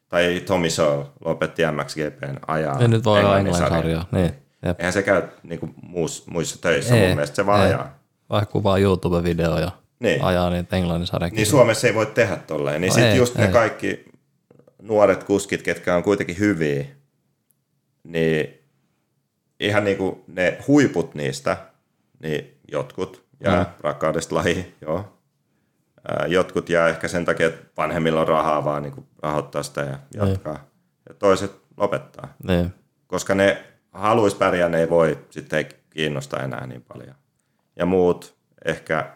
Tai 0.08 0.42
Tommy 0.46 0.70
Searle 0.70 1.06
lopetti 1.24 1.62
MXGPn 1.72 2.36
ajaa 2.46 2.82
Ja 2.82 2.88
nyt 2.88 3.04
voi 3.04 3.18
olla 3.20 3.38
Englannin 3.38 3.54
sarjaa. 3.54 3.80
sarjaa. 3.80 4.04
Niin. 4.12 4.32
Jep. 4.66 4.80
Eihän 4.80 4.92
se 4.92 5.02
käy 5.02 5.22
niin 5.42 5.74
muus, 5.82 6.26
muissa 6.26 6.60
töissä 6.62 6.94
Ei, 6.94 7.00
mun 7.06 7.08
mielestä, 7.16 7.36
se 7.36 7.46
vaan 7.46 7.60
ei. 7.60 7.66
ajaa. 7.66 7.98
Vaikka 8.30 8.52
kuvaa 8.52 8.76
YouTube-video 8.78 9.60
ja 9.60 9.70
Niin. 9.98 10.24
ajaa 10.24 10.50
niitä 10.50 10.76
Englannin 10.76 11.06
sarjan 11.06 11.32
Niin 11.32 11.46
Suomessa 11.46 11.86
ei 11.86 11.94
voi 11.94 12.06
tehdä 12.06 12.36
tolleen. 12.36 12.80
Niin 12.80 12.88
No 12.88 12.94
sitten 12.94 13.12
ei, 13.12 13.18
just 13.18 13.34
ne 13.34 13.44
ei. 13.44 13.52
kaikki 13.52 14.04
nuoret 14.82 15.24
kuskit, 15.24 15.62
ketkä 15.62 15.96
on 15.96 16.02
kuitenkin 16.02 16.38
hyviä, 16.38 16.84
niin 18.04 18.66
ihan 19.60 19.84
niinku 19.84 20.24
ne 20.26 20.58
huiput 20.68 21.14
niistä, 21.14 21.56
niin 22.18 22.58
jotkut 22.72 23.24
jää 23.40 23.62
mm. 23.62 23.70
rakkaudesta 23.80 24.34
lajiin, 24.34 24.74
joo. 24.80 25.12
Jotkut 26.26 26.68
jää 26.68 26.88
ehkä 26.88 27.08
sen 27.08 27.24
takia, 27.24 27.46
että 27.46 27.64
vanhemmilla 27.76 28.20
on 28.20 28.28
rahaa 28.28 28.64
vaan 28.64 28.82
niinku 28.82 29.06
rahoittaa 29.22 29.62
sitä 29.62 29.80
ja 29.80 29.98
jatkaa. 30.14 30.64
Ja 31.08 31.14
toiset 31.14 31.52
lopettaa. 31.76 32.34
Niin. 32.48 32.74
Koska 33.06 33.34
ne 33.34 33.64
haluais 33.92 34.34
pärjää, 34.34 34.68
ne 34.68 34.80
ei 34.80 34.90
voi 34.90 35.18
sitten 35.30 35.56
ei 35.56 35.68
kiinnosta 35.90 36.42
enää 36.42 36.66
niin 36.66 36.82
paljon. 36.82 37.14
Ja 37.76 37.86
muut 37.86 38.36
ehkä 38.64 39.12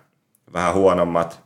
vähän 0.52 0.74
huonommat, 0.74 1.42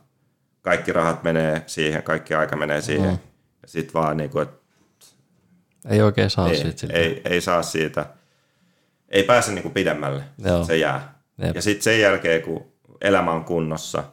kaikki 0.61 0.93
rahat 0.93 1.23
menee 1.23 1.63
siihen, 1.67 2.03
kaikki 2.03 2.33
aika 2.35 2.55
menee 2.55 2.81
siihen. 2.81 3.09
Mm. 3.09 3.17
Ja 3.61 3.67
sitten 3.67 3.93
vaan 3.93 4.17
niin 4.17 4.29
kuin, 4.29 4.43
että 4.43 4.57
Ei 5.89 6.01
oikein 6.01 6.29
saa 6.29 6.49
ei, 6.49 6.55
siitä 6.55 6.79
siltä. 6.79 6.93
ei, 6.93 7.21
ei 7.25 7.41
saa 7.41 7.63
siitä, 7.63 8.05
ei 9.09 9.23
pääse 9.23 9.51
niin 9.51 9.61
kuin 9.61 9.73
pidemmälle, 9.73 10.23
Joo. 10.37 10.63
se 10.63 10.77
jää. 10.77 11.15
Jep. 11.37 11.55
Ja 11.55 11.61
sitten 11.61 11.83
sen 11.83 11.99
jälkeen, 11.99 12.41
kun 12.41 12.65
elämä 13.01 13.31
on 13.31 13.45
kunnossa, 13.45 14.03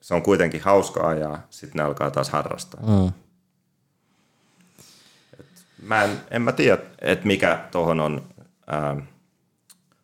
se 0.00 0.14
on 0.14 0.22
kuitenkin 0.22 0.60
hauska 0.60 1.08
ajaa, 1.08 1.46
sitten 1.50 1.78
ne 1.78 1.82
alkaa 1.82 2.10
taas 2.10 2.30
harrastaa. 2.30 2.80
Mm. 2.80 3.12
Mä 5.82 6.04
en, 6.04 6.10
en 6.30 6.42
mä 6.42 6.52
tiedä, 6.52 6.78
että 7.00 7.26
mikä 7.26 7.64
tuohon 7.70 8.00
on 8.00 8.22
ää, 8.66 8.96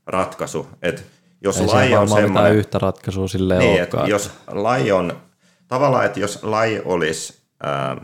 ratkaisu. 0.06 0.68
Et 0.82 1.06
jos 1.44 1.60
Ei 1.60 1.66
laji 1.66 1.96
on 1.96 2.08
semmoinen, 2.08 2.54
yhtä 2.56 2.78
ratkaisua 2.78 3.28
silleen 3.28 3.60
niin, 3.60 3.82
että 3.82 3.96
olekaan. 3.96 4.10
jos 4.10 4.30
laji 4.46 4.92
on, 4.92 5.16
tavallaan, 5.68 6.04
että 6.06 6.20
jos 6.20 6.42
laji 6.42 6.82
olisi 6.84 7.42
ää, 7.62 7.96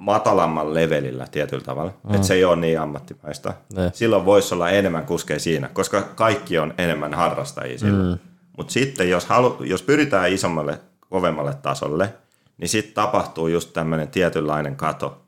matalammalla 0.00 0.74
levelillä 0.74 1.26
tietyllä 1.30 1.64
tavalla, 1.64 1.92
mm. 2.04 2.14
että 2.14 2.26
se 2.26 2.34
ei 2.34 2.44
ole 2.44 2.56
niin 2.56 2.80
ammattimaista, 2.80 3.54
Ne. 3.76 3.90
silloin 3.94 4.24
voisi 4.24 4.54
olla 4.54 4.70
enemmän 4.70 5.06
kuskeja 5.06 5.40
siinä, 5.40 5.68
koska 5.68 6.02
kaikki 6.02 6.58
on 6.58 6.74
enemmän 6.78 7.14
harrastajia 7.14 7.78
silloin. 7.78 8.08
Mm. 8.08 8.18
Mutta 8.56 8.72
sitten 8.72 9.10
jos, 9.10 9.26
halu, 9.26 9.56
jos 9.60 9.82
pyritään 9.82 10.32
isommalle, 10.32 10.80
kovemmalle 11.10 11.54
tasolle, 11.54 12.14
niin 12.58 12.68
sitten 12.68 12.94
tapahtuu 12.94 13.48
just 13.48 13.72
tämmöinen 13.72 14.08
tietynlainen 14.08 14.76
kato, 14.76 15.22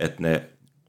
että 0.00 0.22
ne 0.22 0.42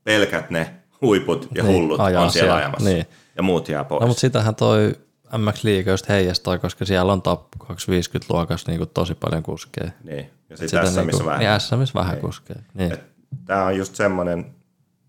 pelkät 0.04 0.50
ne 0.50 0.79
huiput 1.02 1.48
ja 1.56 1.64
Niin, 1.64 1.76
hullut 1.76 2.00
ajaa 2.00 2.24
on 2.24 2.32
siellä 2.32 2.46
siellä, 2.46 2.56
ajamassa 2.56 2.90
niin. 2.90 3.06
ja 3.36 3.44
muut 3.44 3.70
jää 3.70 3.84
pois. 3.84 4.02
No 4.02 4.08
mutta 4.08 4.22
sitähän 4.22 4.56
toi 4.56 4.96
MX 5.38 5.64
Liiga 5.64 5.92
just 5.92 6.10
heijastaa, 6.10 6.58
koska 6.58 6.86
siellä 6.86 7.14
on 7.14 7.22
top 7.22 7.42
250 7.68 8.34
luokassa 8.34 8.72
niinku 8.72 8.86
tosi 8.86 9.16
paljon 9.16 9.44
kuskeja. 9.44 9.92
niin. 10.04 10.30
Ja 10.50 10.58
sitten 10.58 10.82
tässä, 10.82 11.04
missä 11.04 11.26
vähän. 11.26 11.40
Niin 11.40 11.60
SM 11.60 11.98
vähän 11.98 12.18
kuskeja. 12.18 12.60
Niin. 12.74 12.98
Tämä 13.46 13.66
on 13.66 13.78
just 13.78 13.96
semmoinen 13.96 14.56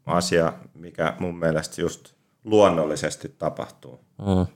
asia, 0.06 0.52
mikä 0.74 1.14
mun 1.18 1.38
mielestä 1.38 1.80
just 1.80 2.12
luonnollisesti 2.44 3.34
tapahtuu. 3.38 4.00
Mm. 4.18 4.46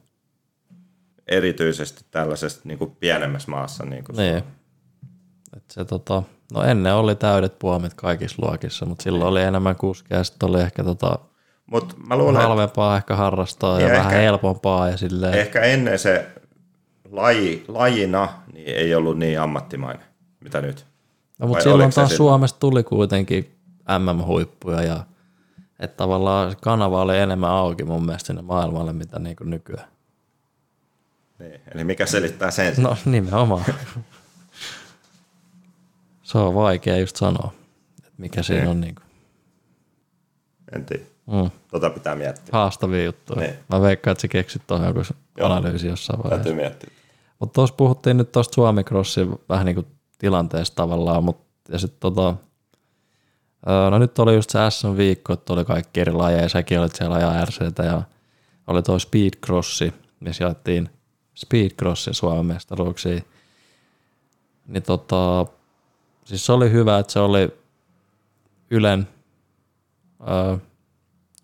Erityisesti 1.27 2.05
tällaisessa 2.11 2.61
niin 2.65 2.79
kuin 2.79 2.97
pienemmässä 2.97 3.51
maassa. 3.51 3.85
Niin 3.85 4.05
kuin 4.05 4.17
Niin. 4.17 4.43
Et 5.57 5.65
se, 5.71 5.85
tota, 5.85 6.23
no 6.55 6.63
ennen 6.63 6.95
oli 6.95 7.15
täydet 7.15 7.59
puomit 7.59 7.95
kaikissa 7.95 8.43
luokissa, 8.47 8.87
mutta 8.87 9.03
silloin 9.03 9.29
oli 9.31 9.43
enemmän 9.43 9.77
kuskeja 9.77 10.19
ja 10.21 10.25
sitten 10.25 10.49
oli 10.49 10.61
ehkä 10.61 10.85
tota, 10.85 11.19
Mutta 11.67 11.95
mä 12.07 12.17
luulen, 12.17 12.35
että 12.37 12.49
halvempaa 12.49 12.97
ehkä 12.97 13.17
harrastaa 13.17 13.81
ja, 13.81 13.87
Ja 13.87 13.93
vähän 13.93 14.07
ehkä- 14.13 14.17
helpompaa 14.23 14.89
ja 14.89 14.97
silleen. 14.97 15.35
ehkä 15.35 15.61
ennen 15.61 15.99
se 15.99 16.27
laji, 17.11 17.65
lajina 17.69 18.29
niin 18.53 18.77
ei 18.77 18.95
ollut 18.95 19.19
niin 19.19 19.41
ammattimainen, 19.41 20.05
mitä 20.41 20.61
nyt. 20.61 20.87
No, 21.39 21.47
mutta 21.47 21.63
silloin 21.63 21.81
taas 21.81 21.95
silloin? 22.09 22.17
Suomesta 22.17 22.61
tuli 22.61 22.83
kuitenkin 22.83 23.55
MM-huippuja 23.99 24.83
ja 24.83 25.05
että 25.81 25.97
tavallaan 25.97 26.57
kanava 26.63 27.03
oli 27.03 27.19
enemmän 27.19 27.51
auki 27.51 27.85
mun 27.85 28.07
mielestä 28.07 28.27
sinne 28.27 28.43
maailmalle, 28.43 28.93
mitä 28.93 29.19
niin 29.19 29.37
kuin 29.37 29.51
nykyään. 29.51 29.89
Niin. 31.39 31.61
Eli 31.75 31.85
mikä 31.85 32.07
selittää 32.07 32.51
sen? 32.51 32.75
No 32.79 32.97
nimenomaan. 33.05 33.65
se 36.25 36.39
on 36.39 36.55
vaikea 36.55 36.97
just 36.97 37.17
sanoa, 37.17 37.53
että 37.99 38.13
mikä 38.19 38.43
siinä 38.43 38.71
on 38.71 38.81
niin 38.81 38.95
kuin, 38.95 39.05
En 40.77 40.85
tiedä. 40.87 41.05
mm, 41.27 41.51
Tota 41.71 41.91
pitää 41.91 42.15
miettiä. 42.15 42.49
haastavia 42.53 43.05
juttuja. 43.05 43.41
Niin. 43.41 43.55
Mä 43.69 43.81
veikkaan, 43.81 44.13
että 44.13 44.23
sä 44.23 44.29
keksit 44.29 44.63
tuohon 44.67 44.87
joku 44.87 45.01
Joo. 45.39 45.49
analyysi 45.53 45.87
jossain 45.87 46.19
vaiheessa. 46.19 46.45
Täytyy 46.45 46.55
miettiä. 46.63 46.91
Mutta 47.39 47.53
tuossa 47.55 47.75
puhuttiin 47.77 48.17
nyt 48.17 48.33
tuosta 48.33 48.55
Suomi-crossin 48.55 49.39
vähän 49.49 49.67
niin 49.67 49.75
kuin 49.75 49.87
tilanteesta 50.19 50.75
tavallaan, 50.77 51.25
mutta 51.25 51.73
ja 51.73 51.79
sitten 51.79 52.01
tota, 52.01 52.35
no 53.91 53.99
nyt 53.99 54.19
oli 54.19 54.35
just 54.35 54.51
se 54.51 54.59
SM-viikko, 54.71 55.33
että 55.33 55.53
oli 55.53 55.65
kaikki 55.65 56.01
eri 56.01 56.13
lajeja, 56.13 56.49
säkin 56.49 56.81
olit 56.81 56.95
siellä 56.95 57.17
ajaa 57.17 57.45
RCtä 57.45 57.83
ja 57.83 58.03
oli 58.67 58.83
tuo 58.83 58.99
Speedcrossi, 58.99 59.95
missä 60.21 60.45
jaettiin 60.45 60.91
Speedcrossin 61.35 62.15
Suomen 62.15 62.47
mestaruuksia. 62.47 63.21
Niin 64.67 64.83
tota, 64.83 65.47
siis 66.25 66.47
se 66.47 66.53
oli 66.53 66.71
hyvä, 66.73 66.99
että 66.99 67.13
se 67.13 67.19
oli 67.19 67.49
Ylen, 68.71 69.09
öö, 70.29 70.57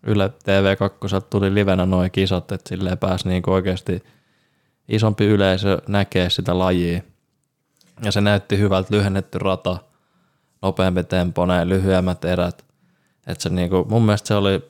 Yle 0.07 0.27
TV2 0.28 1.20
tuli 1.31 1.55
livenä 1.55 1.86
noin 1.86 2.11
kisat, 2.11 2.52
että 2.52 2.69
silleen 2.69 2.98
pääsi 2.98 3.28
niinku 3.28 3.52
oikeasti 3.52 4.02
isompi 4.89 5.24
yleisö 5.24 5.78
näkee 5.89 6.31
sitä 6.31 6.59
lajia. 6.59 7.01
Ja 8.02 8.12
se 8.12 8.20
näytti 8.20 8.59
hyvältä 8.59 8.94
lyhennetty 8.97 9.39
rata, 9.39 9.77
nopeampi 10.62 11.05
tempo, 11.05 11.47
näin 11.47 11.69
lyhyemmät 11.69 12.24
erät. 12.24 12.65
Et 13.27 13.40
se 13.40 13.48
niinku, 13.48 13.86
mun 13.90 14.02
mielestä 14.02 14.28
se 14.28 14.35
oli, 14.35 14.62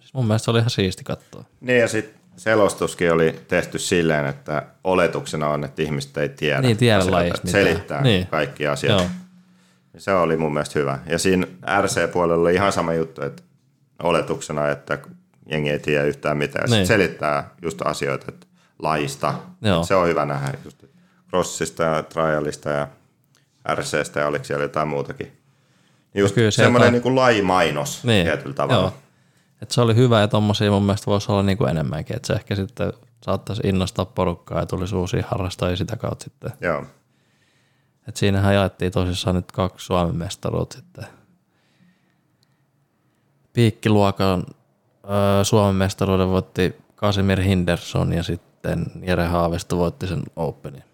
siis 0.00 0.14
mun 0.14 0.26
mielestä 0.26 0.44
se 0.44 0.50
oli 0.50 0.58
ihan 0.58 0.70
siisti 0.70 1.04
katsoa. 1.04 1.44
Niin 1.60 1.80
ja 1.80 1.88
sitten 1.88 2.20
selostuskin 2.36 3.12
oli 3.12 3.40
tehty 3.48 3.78
silleen, 3.78 4.26
että 4.26 4.66
oletuksena 4.84 5.48
on, 5.48 5.64
että 5.64 5.82
ihmiset 5.82 6.16
ei 6.16 6.28
tiedä. 6.28 6.60
Niin, 6.60 6.76
tiedä 6.76 6.98
asioita, 6.98 7.16
lajista 7.16 7.38
että. 7.38 7.50
Selittää 7.50 8.02
Niin. 8.02 8.26
kaikki 8.26 8.66
asiat. 8.66 8.98
Joo. 9.00 9.08
Se 9.98 10.14
oli 10.14 10.36
mun 10.36 10.52
mielestä 10.52 10.78
hyvä. 10.78 10.98
Ja 11.06 11.18
siinä 11.18 11.46
RC-puolella 11.80 12.42
oli 12.42 12.54
ihan 12.54 12.72
sama 12.72 12.92
juttu, 12.94 13.22
että 13.22 13.42
oletuksena, 14.02 14.68
että 14.68 14.98
jengi 15.50 15.70
ei 15.70 15.78
tiedä 15.78 16.04
yhtään 16.04 16.36
mitään. 16.36 16.62
Ja 16.62 16.66
Niin. 16.70 16.76
niin. 16.76 16.86
selittää 16.86 17.50
just 17.62 17.82
asioita 17.84 18.24
että 18.28 18.46
lajista. 18.78 19.34
Joo. 19.62 19.84
Se 19.84 19.94
on 19.94 20.08
hyvä 20.08 20.24
nähdä 20.24 20.58
just 20.64 20.84
että 20.84 20.96
crossista 21.30 21.82
ja 21.82 22.02
trialista 22.02 22.70
ja 22.70 22.88
RCstä 23.74 24.20
ja 24.20 24.26
oliko 24.26 24.44
siellä 24.44 24.64
jotain 24.64 24.88
muutakin. 24.88 25.32
Just 26.14 26.34
kyllä 26.34 26.50
semmoinen 26.50 26.86
on- 26.86 26.92
niin 26.92 27.02
kuin 27.02 27.14
lajimainos 27.16 28.04
Niin. 28.04 28.26
tietyllä 28.26 28.54
tavalla. 28.54 28.82
Joo. 28.82 28.92
Et 29.62 29.70
se 29.70 29.80
oli 29.80 29.94
hyvä 29.94 30.20
ja 30.20 30.28
tommosia 30.28 30.70
mun 30.70 30.82
mielestä 30.82 31.06
voisi 31.06 31.32
olla 31.32 31.42
niinku 31.42 31.64
enemmänkin, 31.64 32.16
että 32.16 32.26
se 32.26 32.32
ehkä 32.32 32.54
sitten 32.54 32.92
saattaisi 33.24 33.62
innostaa 33.64 34.04
porukkaa 34.04 34.60
ja 34.60 34.66
tulisi 34.66 34.94
uusia 34.96 35.24
harrastajia 35.28 35.76
sitä 35.76 35.96
kautta 35.96 36.24
sitten. 36.24 36.52
Joo. 36.60 36.84
Et 38.08 38.16
siinähän 38.16 38.54
jaettiin 38.54 38.92
tosissaan 38.92 39.36
nyt 39.36 39.52
kaksi 39.52 39.86
Suomen 39.86 40.16
mestaruutta 40.16 40.76
sitten. 40.76 41.06
Piikkiluokan 43.52 44.44
ö, 45.04 45.44
Suomen 45.44 45.74
mestaruuden 45.74 46.28
voitti 46.28 46.76
Kasimir 46.94 47.40
Hinderson 47.40 48.12
ja 48.12 48.22
sitten 48.22 48.86
Jere 49.02 49.26
Haavisto 49.26 49.76
voitti 49.76 50.06
sen 50.06 50.22
Openin 50.36 50.84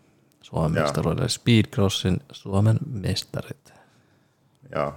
Suomen 0.42 0.76
Joo. 0.76 0.82
mestaruuden. 0.84 1.28
Speedcrossin 1.28 2.20
Suomen 2.32 2.78
mestarit. 2.90 3.72
Joo. 4.74 4.94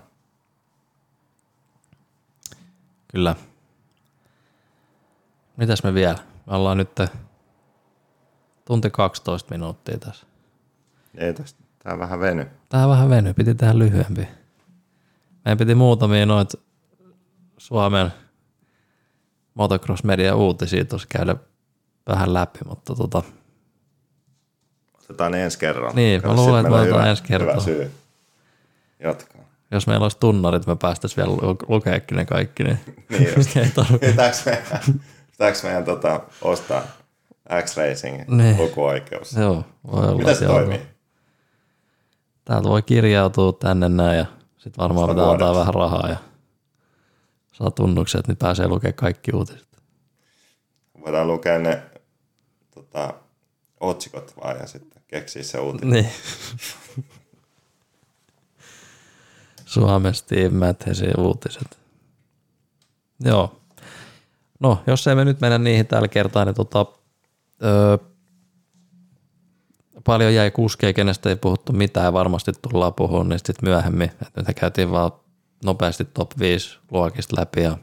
Kyllä. 3.08 3.36
Mitäs 5.58 5.84
me 5.84 5.94
vielä? 5.94 6.18
Me 6.46 6.56
ollaan 6.56 6.78
nyt 6.78 6.90
tunti 8.66 8.90
12 8.90 9.52
minuuttia 9.52 9.98
tässä. 9.98 10.28
Ei 11.18 11.34
tästä, 11.34 11.63
tää 11.84 12.00
vähän 12.00 12.20
veny. 12.20 12.48
Tää 12.70 12.88
vähän 12.88 13.10
veny, 13.10 13.34
piti 13.34 13.56
tehdä 13.56 13.78
lyhyempi. 13.80 14.28
Meidän 15.46 15.58
piti 15.58 15.76
muutamia 15.76 16.26
noit 16.26 16.50
Suomen 17.58 18.14
motocross 19.54 20.04
media 20.04 20.36
uutisia 20.36 20.86
tuossa 20.86 21.08
käydä 21.12 21.36
vähän 22.08 22.34
läpi, 22.34 22.60
mutta 22.68 22.96
tota, 22.96 23.24
Otetaan 25.04 25.34
ensi 25.36 25.60
kerralla. 25.60 25.92
Niin, 25.94 26.22
mä 26.22 26.28
Kato, 26.28 26.36
sit 26.36 26.46
luulen, 26.46 26.60
että 26.60 26.70
me 26.70 26.76
otetaan 26.82 27.00
hyvä- 27.02 27.10
ensi 27.10 27.24
kertaa. 27.24 27.54
Hyvä 27.54 27.64
syy. 27.64 27.92
Jatkaa. 29.00 29.42
jos 29.72 29.88
meillä 29.88 30.04
olisi 30.04 30.18
tunnarit, 30.20 30.68
me 30.68 30.76
päästäisiin 30.76 31.26
vielä 31.26 31.38
lu- 31.38 31.58
lukeekin 31.68 32.16
ne 32.18 32.26
kaikki, 32.26 32.64
niin, 32.64 32.80
Niin 33.10 33.30
just. 33.38 33.58
ei 33.58 33.70
tarvitse. 33.76 34.08
Pitääkö 34.08 34.38
meidän, 34.46 34.66
pitääkö 35.32 35.58
meidän 35.64 35.86
tota, 35.86 36.22
ostaa 36.42 36.82
X-Racing 37.64 38.28
Niin. 38.28 38.58
lukuoikeus? 38.58 39.34
Joo, 39.34 39.64
voi 39.92 40.04
olla. 40.08 40.18
Miten 40.18 40.36
se 40.36 40.46
toimii? 40.46 40.82
Täältä 42.46 42.70
voi 42.70 42.82
kirjautua 42.82 43.54
tänne 43.54 43.90
näin 43.90 44.18
ja 44.18 44.26
sitten 44.58 44.84
varmaan 44.84 45.10
pitää 45.10 45.32
antaa 45.32 45.56
vähän 45.56 45.74
rahaa 45.74 46.10
ja 46.10 46.18
saa 47.52 47.72
tunnukset, 47.72 48.28
niin 48.28 48.38
pääsee 48.38 48.68
lukemaan 48.68 48.94
kaikki 48.94 49.32
uutiset. 49.34 49.68
Voidaan 51.06 51.28
lukea 51.28 51.60
ne 51.60 51.84
tota, 52.76 53.14
otsikot 53.80 54.34
vaan 54.44 54.58
ja 54.60 54.68
sitten 54.68 55.02
keksiä 55.08 55.44
se 55.44 55.60
uutinen. 55.60 55.90
Niin. 55.90 56.10
Suomessa 59.66 60.26
Steve 60.26 61.14
uutiset. 61.18 61.80
Joo. 63.20 63.60
No, 64.60 64.84
jos 64.88 65.08
ei 65.08 65.16
me 65.16 65.26
nyt 65.26 65.42
mennä 65.42 65.58
niihin 65.58 65.88
tällä 65.88 66.08
kertaa, 66.08 66.46
niin 66.46 66.56
tota, 66.56 66.86
öö, 67.64 67.98
paljon 70.04 70.34
jäi 70.34 70.52
kuskeja, 70.52 70.94
kenestä 70.94 71.30
ei 71.30 71.36
puhuttu 71.36 71.74
mitään 71.74 72.14
varmasti 72.14 72.52
tullaan 72.62 72.94
puhumaan 72.94 73.30
niistä 73.30 73.48
sit 73.48 73.62
myöhemmin. 73.62 74.12
Et 74.22 74.36
nyt 74.36 74.48
käytiin 74.56 74.92
vaan 74.92 75.12
nopeasti 75.66 76.06
top 76.06 76.32
5 76.40 76.80
luokista 76.92 77.42
läpi 77.42 77.62
ja 77.62 77.78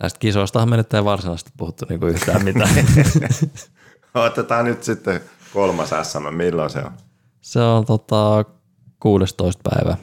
näistä 0.00 0.18
kisoistahan 0.18 0.68
me 0.68 0.76
nyt 0.76 0.94
ei 0.94 1.04
varsinaisesti 1.04 1.50
puhuttu 1.56 1.86
niinku 1.88 2.06
yhtään 2.06 2.44
mitään. 2.44 2.70
Otetaan 4.14 4.64
nyt 4.64 4.82
sitten 4.82 5.20
kolmas 5.52 5.90
SM. 6.02 6.34
Milloin 6.34 6.70
se 6.70 6.78
on? 6.78 6.92
Se 7.40 7.60
on 7.60 7.84
tota 7.84 8.44
16. 9.00 9.70
päivä. 9.70 9.96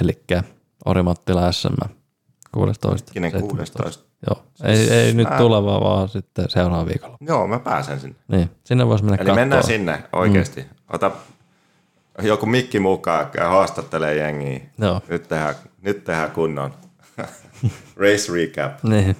Eli 0.00 0.24
Orimattila 0.84 1.52
SM 1.52 1.97
16. 2.52 3.12
Kinen 3.12 3.30
17. 3.30 3.78
16. 3.78 4.08
Joo, 4.30 4.44
ei, 4.64 4.90
ei 4.90 5.14
nyt 5.14 5.28
ää. 5.28 5.38
tuleva, 5.38 5.80
vaan 5.80 6.08
sitten 6.08 6.50
seuraava 6.50 6.86
viikolla. 6.86 7.16
Joo, 7.20 7.46
mä 7.46 7.58
pääsen 7.58 8.00
sinne. 8.00 8.16
Niin, 8.28 8.50
sinne 8.64 8.86
voisi 8.86 9.04
mennä 9.04 9.14
Eli 9.16 9.26
katsoa. 9.26 9.34
mennään 9.34 9.64
sinne 9.64 10.04
oikeasti. 10.12 10.60
Mm. 10.60 10.68
Ota 10.92 11.10
joku 12.22 12.46
mikki 12.46 12.80
mukaan 12.80 13.30
ja 13.36 13.48
haastattelee 13.48 14.14
jengiä. 14.14 14.60
Joo. 14.78 15.00
Nyt 15.08 15.28
tehdään, 15.28 15.54
nyt 15.82 16.04
tehdään 16.04 16.30
kunnon 16.30 16.74
race 18.02 18.32
recap. 18.32 18.84
Niin. 18.84 19.16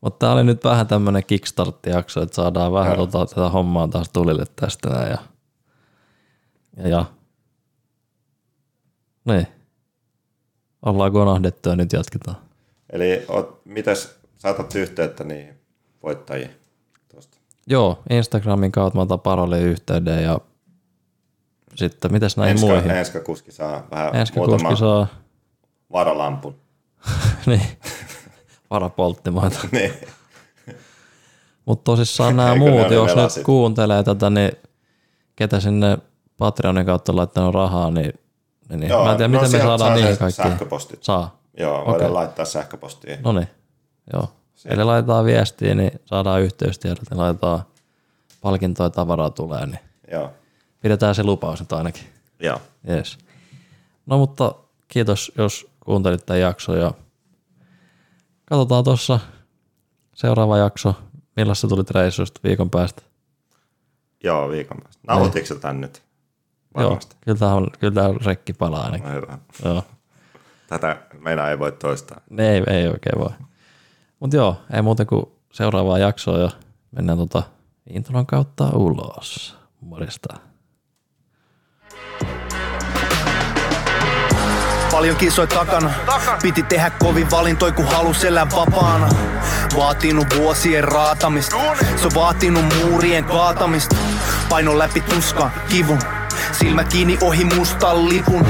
Mutta 0.00 0.18
tämä 0.18 0.32
oli 0.32 0.44
nyt 0.44 0.64
vähän 0.64 0.86
tämmöinen 0.86 1.22
kickstart-jakso, 1.26 2.22
että 2.22 2.34
saadaan 2.34 2.72
vähän 2.72 2.96
Joo. 2.96 3.06
tota, 3.06 3.34
tätä 3.34 3.48
hommaa 3.48 3.88
taas 3.88 4.08
tulille 4.08 4.44
tästä 4.56 4.88
näin. 4.90 5.10
Ja, 5.10 5.18
ja, 6.76 6.88
ja. 6.88 7.04
Niin. 9.24 9.46
Ollaan 10.82 11.12
konahdettu 11.12 11.68
ja 11.68 11.76
nyt 11.76 11.92
jatketaan. 11.92 12.36
Eli 12.92 13.24
oot, 13.28 13.60
mitäs 13.64 14.14
saatat 14.38 14.74
yhteyttä 14.74 15.24
niihin 15.24 15.54
voittajiin 16.02 16.50
tuosta? 17.08 17.38
Joo, 17.66 18.02
Instagramin 18.10 18.72
kautta 18.72 18.96
mä 18.98 19.02
otan 19.02 19.20
parolin 19.20 19.62
yhteyden 19.62 20.22
ja 20.22 20.38
sitten 21.74 22.12
mitäs 22.12 22.36
näihin 22.36 22.52
Enska, 22.52 22.66
muihin? 22.66 22.90
Enska 22.90 23.20
kuski 23.20 23.52
saa 23.52 23.86
vähän 23.90 24.16
Enska 24.16 24.36
muutama 24.36 24.68
kuski 24.68 24.80
saa, 24.80 25.06
varalampun. 25.92 26.56
niin, 27.46 27.62
varapolttimoita. 28.70 29.58
niin. 29.72 29.92
Mutta 31.64 31.84
tosissaan 31.84 32.36
nämä 32.36 32.54
muut, 32.54 32.90
jos 32.90 33.36
nyt 33.36 33.44
kuuntelee 33.44 34.02
tätä, 34.02 34.30
niin 34.30 34.52
ketä 35.36 35.60
sinne 35.60 35.98
Patreonin 36.38 36.86
kautta 36.86 37.16
laittanut 37.16 37.54
rahaa, 37.54 37.90
niin, 37.90 38.12
niin, 38.80 38.90
niin. 38.90 39.04
mä 39.04 39.10
en 39.10 39.16
tiedä, 39.16 39.28
miten 39.28 39.50
me 39.50 39.58
saadaan 39.58 39.78
saa 39.78 39.94
niihin 39.94 40.12
se 40.12 40.18
kaikkiin. 40.18 40.48
Sähköpostit. 40.48 41.02
Saa. 41.02 41.38
Joo, 41.58 41.80
Okei. 41.80 41.92
voidaan 41.92 42.14
laittaa 42.14 42.44
sähköpostiin. 42.44 43.18
No 43.22 43.32
niin, 43.32 43.48
joo. 44.12 44.32
Eli 44.64 44.84
laitetaan 44.84 45.24
viestiä, 45.24 45.74
niin 45.74 46.00
saadaan 46.04 46.42
yhteystiedot, 46.42 47.10
niin 47.10 47.18
laitetaan 47.18 47.62
palkintoa 48.40 48.86
ja 48.86 48.90
tavaraa 48.90 49.30
tulee, 49.30 49.66
niin 49.66 49.78
Joo. 50.12 50.30
pidetään 50.80 51.14
se 51.14 51.24
lupaus 51.24 51.60
nyt 51.60 51.72
ainakin. 51.72 52.02
Joo. 52.40 52.60
Yes. 52.88 53.18
No 54.06 54.18
mutta 54.18 54.54
kiitos, 54.88 55.32
jos 55.38 55.66
kuuntelit 55.80 56.26
tämän 56.26 56.40
jakson 56.40 56.78
ja 56.78 56.92
katsotaan 58.44 58.84
tuossa 58.84 59.20
seuraava 60.14 60.58
jakso, 60.58 60.94
milloin 61.36 61.56
se 61.56 61.68
tuli 61.68 61.82
reissusta 61.90 62.40
viikon 62.44 62.70
päästä. 62.70 63.02
Joo, 64.24 64.48
viikon 64.48 64.78
päästä. 64.82 65.02
Nautitko 65.06 65.46
sä 65.46 65.54
tän 65.54 65.80
nyt? 65.80 66.02
Varmasti. 66.74 67.14
Joo, 67.14 67.20
kyllä 67.24 67.38
tämä 67.38 67.54
on, 67.54 67.66
kyllä 67.80 67.94
tää 67.94 68.08
on 68.08 68.20
rekki 68.24 68.52
palaa 68.52 68.84
ainakin. 68.84 69.10
Joo. 69.64 69.84
Tätä 70.66 70.96
meidän 71.18 71.50
ei 71.50 71.58
voi 71.58 71.72
toistaa. 71.72 72.20
Ei, 72.38 72.62
ei 72.66 72.88
oikein 72.88 73.18
voi. 73.18 73.30
Mutta 74.20 74.36
joo, 74.36 74.56
ei 74.72 74.82
muuta 74.82 75.04
kuin 75.04 75.26
seuraavaa 75.52 75.98
jaksoa 75.98 76.38
ja 76.38 76.50
mennään 76.90 77.18
tota 77.18 77.42
intron 77.90 78.26
kautta 78.26 78.68
ulos. 78.74 79.56
Morjesta. 79.80 80.34
Paljon 84.92 85.16
kisoi 85.16 85.46
takana. 85.46 85.90
Piti 86.42 86.62
tehdä 86.62 86.90
kovin 86.90 87.30
valintoi, 87.30 87.72
kun 87.72 87.84
halus 87.84 88.24
elää 88.24 88.46
vapaana. 88.56 89.08
Vaatinut 89.76 90.26
vuosien 90.36 90.84
raatamista. 90.84 91.56
Se 91.96 92.06
on 92.06 92.14
vaatinut 92.14 92.64
muurien 92.82 93.24
kaatamista. 93.24 93.96
Paino 94.48 94.78
läpi 94.78 95.00
tuskan, 95.00 95.52
kivun. 95.68 95.98
Silmä 96.52 96.84
kiinni 96.84 97.18
ohi 97.20 97.44
mustan 97.44 98.08
lipun. 98.08 98.46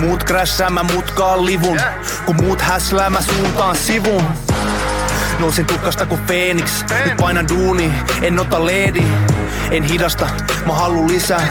Muut 0.00 0.24
krässäämä 0.24 0.82
mutkaan 0.82 1.46
livun. 1.46 1.80
Kun 2.26 2.36
muut 2.42 2.60
häsläämä 2.60 3.20
suuntaan 3.20 3.76
sivun. 3.76 4.24
Nousin 5.38 5.66
tukkasta 5.66 6.06
kuin 6.06 6.20
Phoenix. 6.20 6.84
Nyt 7.04 7.16
painan 7.16 7.48
duuni, 7.48 7.92
en 8.22 8.38
ota 8.38 8.66
leedi. 8.66 9.02
En 9.70 9.82
hidasta, 9.82 10.28
mä 10.66 10.72
haluun 10.72 11.08
lisää. 11.08 11.48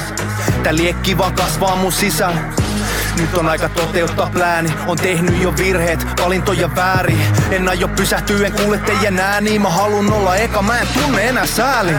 Tää 0.63 0.75
liekki 0.75 1.17
vaan 1.17 1.33
kasvaa 1.33 1.75
mun 1.75 1.91
sisällä. 1.91 2.39
Nyt 3.17 3.37
on 3.37 3.49
aika 3.49 3.69
toteuttaa 3.69 4.29
plääni 4.33 4.73
On 4.87 4.97
tehnyt 4.97 5.41
jo 5.41 5.53
virheet, 5.57 6.05
valintoja 6.23 6.75
väärin 6.75 7.21
En 7.51 7.69
aio 7.69 7.87
pysähtyä, 7.87 8.47
en 8.47 8.53
kuule 8.53 8.77
teidän 8.77 9.19
ääni 9.19 9.59
Mä 9.59 9.69
halun 9.69 10.13
olla 10.13 10.35
eka, 10.35 10.61
mä 10.61 10.79
en 10.79 10.87
tunne 10.87 11.29
enää 11.29 11.45
sääli 11.45 11.91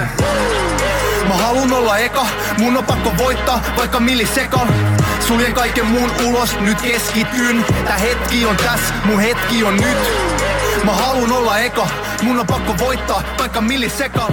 Mä 1.30 1.36
halun 1.36 1.72
olla 1.72 1.98
eka, 1.98 2.26
mun 2.58 2.76
on 2.76 2.84
pakko 2.84 3.12
voittaa 3.18 3.62
Vaikka 3.76 4.00
millisekan 4.00 4.68
Suljen 5.28 5.54
kaiken 5.54 5.86
muun 5.86 6.10
ulos, 6.26 6.60
nyt 6.60 6.80
keskityn. 6.80 7.64
Tää 7.84 7.98
hetki 7.98 8.46
on 8.46 8.56
tässä, 8.56 8.94
mun 9.04 9.20
hetki 9.20 9.64
on 9.64 9.76
nyt. 9.76 9.98
Mä 10.84 10.92
haluun 10.92 11.32
olla 11.32 11.58
eka, 11.58 11.88
mun 12.22 12.40
on 12.40 12.46
pakko 12.46 12.74
voittaa, 12.78 13.22
vaikka 13.38 13.60
millisekal. 13.60 14.32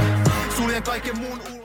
Suljen 0.57 0.83
kaiken 0.83 1.17
muun 1.17 1.56